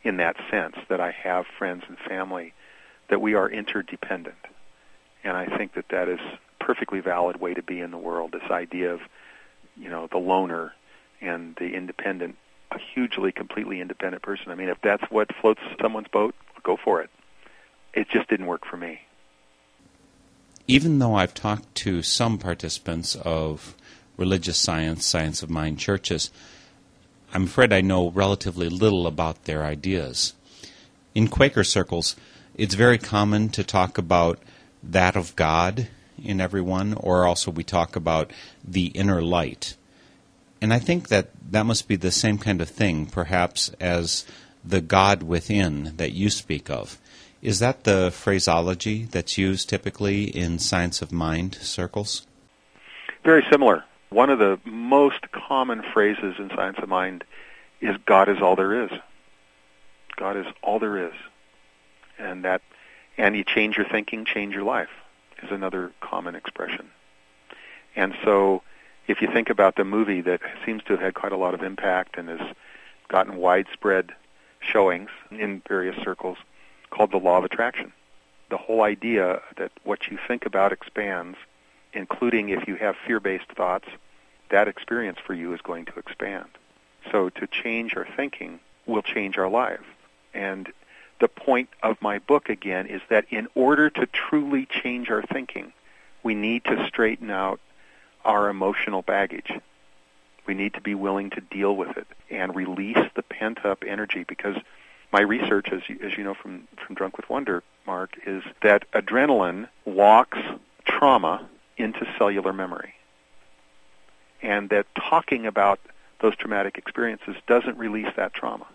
in 0.05 0.18
that 0.18 0.36
sense, 0.50 0.76
that 0.88 1.00
I 1.00 1.11
have 1.11 1.46
friends 1.59 1.84
and 1.88 1.98
family, 1.98 2.53
that 3.09 3.20
we 3.20 3.34
are 3.34 3.48
interdependent. 3.48 4.36
And 5.24 5.36
I 5.36 5.46
think 5.46 5.74
that 5.74 5.88
that 5.90 6.09
is 6.09 6.18
a 6.20 6.64
perfectly 6.64 7.00
valid 7.00 7.40
way 7.40 7.55
to 7.55 7.62
be 7.62 7.80
in 7.80 7.90
the 7.90 7.98
world, 7.98 8.32
this 8.32 8.50
idea 8.50 8.92
of, 8.92 9.00
you 9.76 9.88
know, 9.88 10.07
the 10.07 10.18
loner 10.18 10.74
and 11.20 11.55
the 11.57 11.74
independent, 11.74 12.36
a 12.74 12.78
hugely, 12.94 13.32
completely 13.32 13.80
independent 13.80 14.22
person. 14.22 14.50
I 14.50 14.54
mean, 14.54 14.68
if 14.68 14.78
that's 14.82 15.04
what 15.10 15.28
floats 15.40 15.60
someone's 15.80 16.08
boat, 16.08 16.34
go 16.62 16.76
for 16.76 17.00
it. 17.02 17.10
It 17.94 18.08
just 18.10 18.28
didn't 18.28 18.46
work 18.46 18.64
for 18.64 18.76
me 18.76 19.00
even 20.66 20.98
though 20.98 21.14
I've 21.14 21.34
talked 21.34 21.74
to 21.76 22.02
some 22.02 22.38
participants 22.38 23.16
of 23.16 23.74
religious 24.16 24.58
science, 24.58 25.04
science 25.04 25.42
of 25.42 25.50
mind 25.50 25.78
churches, 25.78 26.30
I'm 27.34 27.44
afraid 27.44 27.72
I 27.72 27.80
know 27.80 28.10
relatively 28.10 28.68
little 28.68 29.06
about 29.06 29.44
their 29.44 29.64
ideas. 29.64 30.34
In 31.14 31.28
Quaker 31.28 31.64
circles, 31.64 32.14
it's 32.54 32.74
very 32.74 32.98
common 32.98 33.48
to 33.50 33.64
talk 33.64 33.98
about 33.98 34.38
that 34.82 35.16
of 35.16 35.34
God 35.36 35.88
in 36.22 36.40
everyone, 36.40 36.94
or 36.94 37.26
also 37.26 37.50
we 37.50 37.64
talk 37.64 37.96
about 37.96 38.30
the 38.62 38.86
inner 38.86 39.22
light. 39.22 39.76
And 40.62 40.72
I 40.72 40.78
think 40.78 41.08
that 41.08 41.30
that 41.50 41.66
must 41.66 41.88
be 41.88 41.96
the 41.96 42.12
same 42.12 42.38
kind 42.38 42.60
of 42.60 42.68
thing, 42.68 43.06
perhaps, 43.06 43.72
as 43.80 44.24
the 44.64 44.80
God 44.80 45.24
within 45.24 45.96
that 45.96 46.12
you 46.12 46.30
speak 46.30 46.70
of. 46.70 46.98
Is 47.42 47.58
that 47.58 47.82
the 47.82 48.12
phraseology 48.12 49.04
that's 49.06 49.36
used 49.36 49.68
typically 49.68 50.24
in 50.24 50.60
science 50.60 51.02
of 51.02 51.10
mind 51.10 51.56
circles? 51.56 52.28
Very 53.24 53.44
similar. 53.50 53.82
One 54.10 54.30
of 54.30 54.38
the 54.38 54.60
most 54.64 55.32
common 55.32 55.82
phrases 55.92 56.36
in 56.38 56.48
science 56.50 56.78
of 56.80 56.88
mind 56.88 57.24
is 57.80 57.96
God 58.06 58.28
is 58.28 58.40
all 58.40 58.54
there 58.54 58.84
is. 58.84 58.90
God 60.14 60.36
is 60.36 60.46
all 60.62 60.78
there 60.78 61.08
is. 61.08 61.14
And 62.20 62.44
that 62.44 62.62
and 63.18 63.34
you 63.34 63.42
change 63.42 63.76
your 63.76 63.88
thinking, 63.88 64.24
change 64.24 64.54
your 64.54 64.62
life 64.62 64.90
is 65.42 65.50
another 65.50 65.90
common 66.00 66.36
expression. 66.36 66.88
And 67.96 68.14
so 68.22 68.62
if 69.07 69.20
you 69.20 69.28
think 69.28 69.50
about 69.50 69.76
the 69.76 69.84
movie 69.84 70.20
that 70.22 70.40
seems 70.64 70.82
to 70.84 70.92
have 70.92 71.00
had 71.00 71.14
quite 71.14 71.32
a 71.32 71.36
lot 71.36 71.55
of 71.55 71.62
impact 71.62 72.16
and 72.16 72.28
has 72.28 72.55
gotten 73.09 73.36
widespread 73.36 74.12
showings 74.61 75.11
in 75.30 75.62
various 75.68 75.96
circles, 76.03 76.38
called 76.90 77.11
the 77.11 77.18
law 77.18 77.38
of 77.38 77.44
attraction. 77.44 77.92
The 78.50 78.59
whole 78.59 78.82
idea 78.82 79.40
that 79.57 79.72
what 79.82 80.09
you 80.09 80.18
think 80.28 80.46
about 80.46 80.72
expands, 80.72 81.38
including 81.92 82.50
if 82.50 82.68
you 82.68 82.76
have 82.76 82.96
fear-based 83.07 83.50
thoughts, 83.57 83.88
that 84.50 84.68
experience 84.68 85.18
for 85.24 85.34
you 85.34 85.53
is 85.55 85.61
going 85.62 85.86
to 85.86 85.98
expand. 85.98 86.48
So 87.11 87.30
to 87.30 87.46
change 87.46 87.96
our 87.96 88.07
thinking 88.16 88.61
will 88.86 89.03
change 89.03 89.38
our 89.38 89.48
life. 89.48 89.80
And 90.34 90.70
the 91.18 91.28
point 91.28 91.70
of 91.82 92.00
my 92.03 92.18
book 92.18 92.48
again 92.48 92.86
is 92.86 93.00
that 93.09 93.26
in 93.30 93.48
order 93.55 93.90
to 93.90 94.07
truly 94.07 94.66
change 94.66 95.11
our 95.11 95.22
thinking, 95.22 95.72
we 96.22 96.34
need 96.34 96.64
to 96.64 96.86
straighten 96.86 97.30
out 97.30 97.61
our 98.24 98.48
emotional 98.48 99.02
baggage. 99.02 99.52
We 100.46 100.54
need 100.54 100.74
to 100.74 100.80
be 100.80 100.94
willing 100.94 101.30
to 101.30 101.40
deal 101.40 101.76
with 101.76 101.96
it 101.96 102.06
and 102.30 102.54
release 102.54 102.98
the 103.14 103.22
pent 103.22 103.64
up 103.64 103.84
energy 103.86 104.24
because 104.26 104.56
my 105.12 105.20
research, 105.20 105.68
as 105.70 105.82
you, 105.88 105.98
as 106.02 106.16
you 106.16 106.24
know 106.24 106.34
from, 106.34 106.66
from 106.84 106.94
Drunk 106.94 107.16
with 107.16 107.28
Wonder, 107.28 107.62
Mark, 107.86 108.18
is 108.26 108.42
that 108.62 108.90
adrenaline 108.92 109.68
locks 109.86 110.38
trauma 110.84 111.48
into 111.76 112.06
cellular 112.18 112.52
memory. 112.52 112.94
And 114.40 114.70
that 114.70 114.86
talking 114.96 115.46
about 115.46 115.78
those 116.20 116.34
traumatic 116.36 116.78
experiences 116.78 117.36
doesn't 117.46 117.76
release 117.78 118.08
that 118.16 118.32
trauma. 118.32 118.66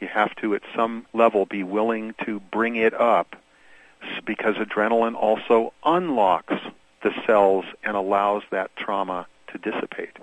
You 0.00 0.08
have 0.08 0.34
to, 0.36 0.54
at 0.54 0.62
some 0.74 1.06
level, 1.12 1.44
be 1.44 1.62
willing 1.62 2.14
to 2.24 2.40
bring 2.40 2.76
it 2.76 2.94
up 2.94 3.36
because 4.24 4.56
adrenaline 4.56 5.14
also 5.14 5.74
unlocks 5.84 6.54
the 7.02 7.12
cells 7.26 7.64
and 7.82 7.96
allows 7.96 8.42
that 8.50 8.74
trauma 8.76 9.26
to 9.48 9.58
dissipate. 9.58 10.16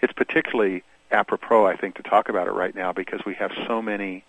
It's 0.00 0.12
particularly 0.12 0.82
apropos, 1.10 1.66
I 1.66 1.76
think, 1.76 1.96
to 1.96 2.02
talk 2.02 2.28
about 2.28 2.46
it 2.46 2.52
right 2.52 2.74
now 2.74 2.92
because 2.92 3.20
we 3.24 3.34
have 3.34 3.52
so 3.66 3.80
many 3.80 4.24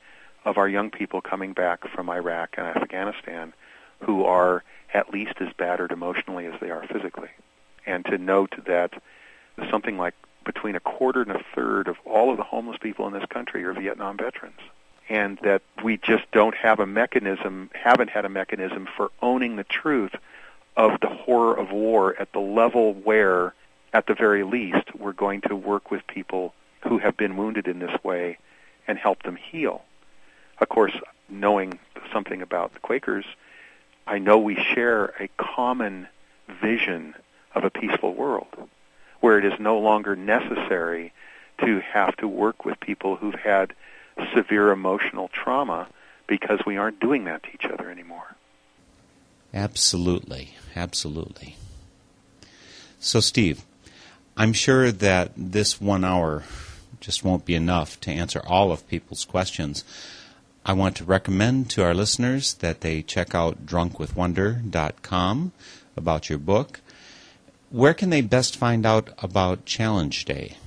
of 0.45 0.57
our 0.57 0.67
young 0.67 0.89
people 0.89 1.21
coming 1.21 1.53
back 1.53 1.87
from 1.89 2.09
Iraq 2.09 2.55
and 2.57 2.67
Afghanistan 2.67 3.53
who 4.01 4.23
are 4.23 4.63
at 4.93 5.11
least 5.11 5.33
as 5.39 5.49
battered 5.57 5.91
emotionally 5.91 6.45
as 6.45 6.59
they 6.59 6.69
are 6.69 6.85
physically. 6.87 7.29
And 7.85 8.05
to 8.05 8.17
note 8.17 8.55
that 8.65 9.01
something 9.69 9.97
like 9.97 10.15
between 10.45 10.75
a 10.75 10.79
quarter 10.79 11.21
and 11.21 11.31
a 11.31 11.43
third 11.53 11.87
of 11.87 11.97
all 12.05 12.31
of 12.31 12.37
the 12.37 12.43
homeless 12.43 12.77
people 12.81 13.05
in 13.07 13.13
this 13.13 13.25
country 13.29 13.63
are 13.65 13.73
Vietnam 13.73 14.17
veterans. 14.17 14.59
And 15.09 15.39
that 15.43 15.61
we 15.83 15.97
just 15.97 16.31
don't 16.31 16.55
have 16.55 16.79
a 16.79 16.85
mechanism, 16.85 17.69
haven't 17.73 18.09
had 18.09 18.25
a 18.25 18.29
mechanism 18.29 18.87
for 18.95 19.11
owning 19.21 19.55
the 19.55 19.63
truth 19.63 20.15
of 20.77 20.99
the 21.01 21.09
horror 21.09 21.57
of 21.57 21.71
war 21.71 22.15
at 22.19 22.31
the 22.33 22.39
level 22.39 22.93
where, 22.93 23.53
at 23.93 24.07
the 24.07 24.13
very 24.13 24.43
least, 24.43 24.95
we're 24.95 25.13
going 25.13 25.41
to 25.41 25.55
work 25.55 25.91
with 25.91 26.05
people 26.07 26.53
who 26.81 26.97
have 26.97 27.17
been 27.17 27.37
wounded 27.37 27.67
in 27.67 27.79
this 27.79 28.03
way 28.03 28.37
and 28.87 28.97
help 28.97 29.23
them 29.23 29.35
heal. 29.35 29.83
Of 30.59 30.69
course, 30.69 30.93
knowing 31.29 31.79
something 32.11 32.41
about 32.41 32.73
the 32.73 32.79
Quakers, 32.79 33.25
I 34.07 34.19
know 34.19 34.37
we 34.37 34.55
share 34.55 35.13
a 35.19 35.29
common 35.37 36.07
vision 36.61 37.13
of 37.53 37.63
a 37.63 37.69
peaceful 37.69 38.13
world 38.13 38.47
where 39.19 39.37
it 39.37 39.45
is 39.45 39.59
no 39.59 39.77
longer 39.79 40.15
necessary 40.15 41.13
to 41.63 41.79
have 41.81 42.15
to 42.17 42.27
work 42.27 42.65
with 42.65 42.79
people 42.79 43.15
who've 43.15 43.35
had 43.35 43.73
severe 44.33 44.71
emotional 44.71 45.27
trauma 45.27 45.87
because 46.27 46.59
we 46.65 46.77
aren't 46.77 46.99
doing 46.99 47.25
that 47.25 47.43
to 47.43 47.49
each 47.53 47.65
other 47.65 47.89
anymore. 47.89 48.35
Absolutely. 49.53 50.55
Absolutely. 50.75 51.55
So, 52.99 53.19
Steve, 53.19 53.63
I'm 54.37 54.53
sure 54.53 54.91
that 54.91 55.31
this 55.35 55.81
one 55.81 56.03
hour 56.03 56.43
just 56.99 57.23
won't 57.23 57.45
be 57.45 57.55
enough 57.55 57.99
to 58.01 58.11
answer 58.11 58.41
all 58.47 58.71
of 58.71 58.87
people's 58.87 59.25
questions. 59.25 59.83
I 60.65 60.73
want 60.73 60.95
to 60.97 61.03
recommend 61.03 61.69
to 61.71 61.83
our 61.83 61.93
listeners 61.93 62.53
that 62.55 62.81
they 62.81 63.01
check 63.01 63.33
out 63.33 63.65
drunkwithwonder.com 63.65 65.51
about 65.95 66.29
your 66.29 66.39
book. 66.39 66.81
Where 67.69 67.93
can 67.93 68.09
they 68.09 68.21
best 68.21 68.57
find 68.57 68.85
out 68.85 69.09
about 69.19 69.65
Challenge 69.65 70.25
Day? 70.25 70.57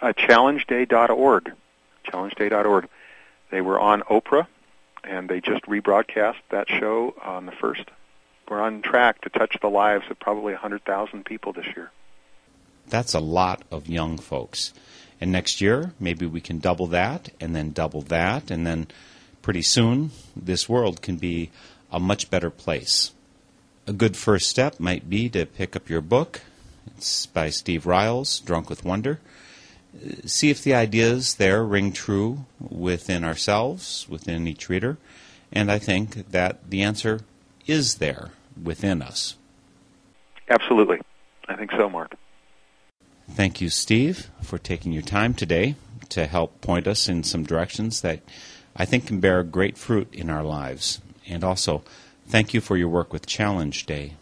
Uh, 0.00 0.12
challengeday.org. 0.12 1.52
Challengeday.org. 2.04 2.88
They 3.50 3.60
were 3.60 3.78
on 3.78 4.02
Oprah, 4.02 4.46
and 5.06 5.28
they 5.28 5.40
just 5.40 5.64
rebroadcast 5.64 6.36
that 6.50 6.68
show 6.68 7.14
on 7.22 7.46
the 7.46 7.52
first. 7.52 7.84
We're 8.48 8.60
on 8.60 8.82
track 8.82 9.22
to 9.22 9.30
touch 9.30 9.56
the 9.60 9.68
lives 9.68 10.04
of 10.10 10.18
probably 10.18 10.52
100,000 10.52 11.24
people 11.24 11.52
this 11.52 11.66
year. 11.74 11.90
That's 12.88 13.14
a 13.14 13.20
lot 13.20 13.62
of 13.70 13.88
young 13.88 14.18
folks. 14.18 14.72
And 15.20 15.32
next 15.32 15.60
year, 15.60 15.92
maybe 15.98 16.26
we 16.26 16.40
can 16.40 16.58
double 16.58 16.86
that, 16.88 17.30
and 17.40 17.56
then 17.56 17.70
double 17.70 18.02
that, 18.02 18.50
and 18.50 18.66
then 18.66 18.88
pretty 19.40 19.62
soon, 19.62 20.10
this 20.36 20.68
world 20.68 21.00
can 21.00 21.16
be 21.16 21.50
a 21.90 22.00
much 22.00 22.30
better 22.30 22.50
place. 22.50 23.12
A 23.86 23.92
good 23.92 24.16
first 24.16 24.48
step 24.48 24.80
might 24.80 25.08
be 25.08 25.28
to 25.30 25.46
pick 25.46 25.76
up 25.76 25.88
your 25.88 26.00
book. 26.00 26.40
It's 26.96 27.26
by 27.26 27.50
Steve 27.50 27.84
Ryals, 27.84 28.44
Drunk 28.44 28.68
with 28.68 28.84
Wonder. 28.84 29.20
See 30.24 30.50
if 30.50 30.62
the 30.62 30.74
ideas 30.74 31.34
there 31.34 31.64
ring 31.64 31.92
true 31.92 32.46
within 32.60 33.24
ourselves, 33.24 34.06
within 34.08 34.46
each 34.48 34.68
reader. 34.68 34.98
And 35.52 35.70
I 35.70 35.78
think 35.78 36.30
that 36.30 36.70
the 36.70 36.82
answer 36.82 37.20
is 37.66 37.96
there 37.96 38.30
within 38.60 39.02
us. 39.02 39.36
Absolutely. 40.48 41.00
I 41.48 41.56
think 41.56 41.70
so, 41.72 41.88
Mark. 41.88 42.16
Thank 43.30 43.60
you, 43.60 43.70
Steve, 43.70 44.30
for 44.42 44.58
taking 44.58 44.92
your 44.92 45.02
time 45.02 45.32
today 45.32 45.76
to 46.10 46.26
help 46.26 46.60
point 46.60 46.86
us 46.86 47.08
in 47.08 47.22
some 47.22 47.44
directions 47.44 48.02
that 48.02 48.20
I 48.76 48.84
think 48.84 49.06
can 49.06 49.20
bear 49.20 49.42
great 49.42 49.78
fruit 49.78 50.12
in 50.12 50.28
our 50.28 50.42
lives. 50.42 51.00
And 51.26 51.42
also, 51.42 51.82
thank 52.26 52.52
you 52.52 52.60
for 52.60 52.76
your 52.76 52.88
work 52.88 53.12
with 53.12 53.26
Challenge 53.26 53.86
Day. 53.86 54.14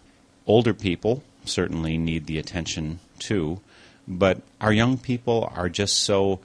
Older 0.47 0.75
people 0.75 1.23
certainly 1.45 1.99
need 1.99 2.27
the 2.27 2.39
attention 2.39 3.01
too, 3.19 3.61
but 4.07 4.43
our 4.61 4.73
young 4.73 4.99
people 4.99 5.51
are 5.55 5.69
just 5.69 5.99
so 5.99 6.41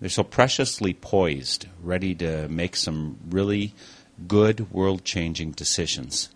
they're 0.00 0.08
so 0.08 0.24
preciously 0.24 0.94
poised, 0.94 1.66
ready 1.82 2.14
to 2.16 2.48
make 2.48 2.74
some 2.74 3.18
really 3.28 3.74
good 4.26 4.72
world-changing 4.72 5.52
decisions. 5.52 6.30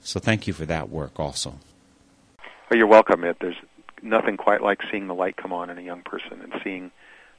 So 0.00 0.18
thank 0.18 0.46
you 0.46 0.52
for 0.52 0.64
that 0.66 0.88
work 0.88 1.20
also. 1.20 1.58
Well, 2.70 2.78
you're 2.78 2.86
welcome. 2.86 3.22
It 3.24 3.36
there's 3.40 3.56
nothing 4.02 4.36
quite 4.36 4.62
like 4.62 4.80
seeing 4.90 5.06
the 5.06 5.14
light 5.14 5.36
come 5.36 5.52
on 5.52 5.70
in 5.70 5.78
a 5.78 5.82
young 5.82 6.02
person 6.02 6.40
and 6.42 6.54
seeing 6.64 6.90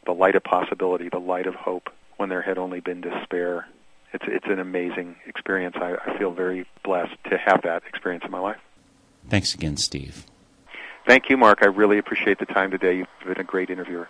the 0.06 0.14
light 0.14 0.36
of 0.36 0.44
possibility, 0.44 1.10
the 1.10 1.20
light 1.20 1.48
of 1.48 1.56
hope 1.56 1.90
when 2.18 2.30
there 2.30 2.42
had 2.42 2.58
only 2.58 2.80
been 2.80 3.02
despair. 3.02 3.68
It's 4.14 4.26
it's 4.28 4.46
an 4.46 4.60
amazing 4.60 5.16
experience. 5.26 5.76
I, 5.80 5.96
I 6.06 6.18
feel 6.20 6.32
very 6.32 6.68
blessed 6.84 7.16
to 7.32 7.38
have 7.38 7.64
that 7.64 7.84
experience 7.88 8.24
in 8.24 8.32
my 8.32 8.40
life. 8.40 8.60
Thanks 9.28 9.56
again, 9.56 9.78
Steve. 9.78 10.26
Thank 11.06 11.30
you, 11.30 11.36
Mark. 11.36 11.60
I 11.62 11.66
really 11.66 11.98
appreciate 11.98 12.40
the 12.40 12.46
time 12.46 12.72
today. 12.72 12.98
You've 12.98 13.08
been 13.26 13.40
a 13.40 13.44
great 13.44 13.70
interviewer. 13.70 14.08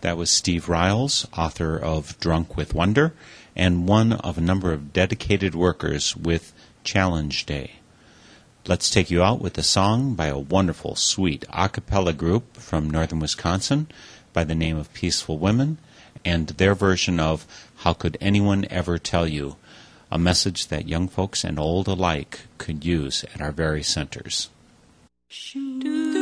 That 0.00 0.16
was 0.16 0.30
Steve 0.30 0.66
Ryals, 0.66 1.26
author 1.38 1.78
of 1.78 2.18
Drunk 2.18 2.56
with 2.56 2.74
Wonder, 2.74 3.12
and 3.54 3.86
one 3.86 4.14
of 4.14 4.38
a 4.38 4.40
number 4.40 4.72
of 4.72 4.92
dedicated 4.92 5.54
workers 5.54 6.16
with 6.16 6.52
Challenge 6.82 7.44
Day. 7.44 7.72
Let's 8.66 8.90
take 8.90 9.10
you 9.10 9.22
out 9.22 9.40
with 9.40 9.58
a 9.58 9.62
song 9.62 10.14
by 10.14 10.26
a 10.26 10.38
wonderful, 10.38 10.96
sweet 10.96 11.44
a 11.52 11.68
cappella 11.68 12.12
group 12.12 12.56
from 12.56 12.88
northern 12.88 13.20
Wisconsin 13.20 13.88
by 14.32 14.44
the 14.44 14.54
name 14.54 14.78
of 14.78 14.92
Peaceful 14.94 15.38
Women 15.38 15.78
and 16.24 16.48
their 16.48 16.74
version 16.74 17.20
of 17.20 17.46
How 17.78 17.92
Could 17.92 18.16
Anyone 18.20 18.66
Ever 18.70 18.98
Tell 18.98 19.26
You? 19.26 19.56
A 20.10 20.18
message 20.18 20.68
that 20.68 20.88
young 20.88 21.06
folks 21.08 21.44
and 21.44 21.58
old 21.58 21.86
alike 21.86 22.40
could 22.56 22.84
use 22.84 23.24
at 23.34 23.40
our 23.42 23.52
very 23.52 23.82
centers. 23.82 24.48
How 25.32 26.21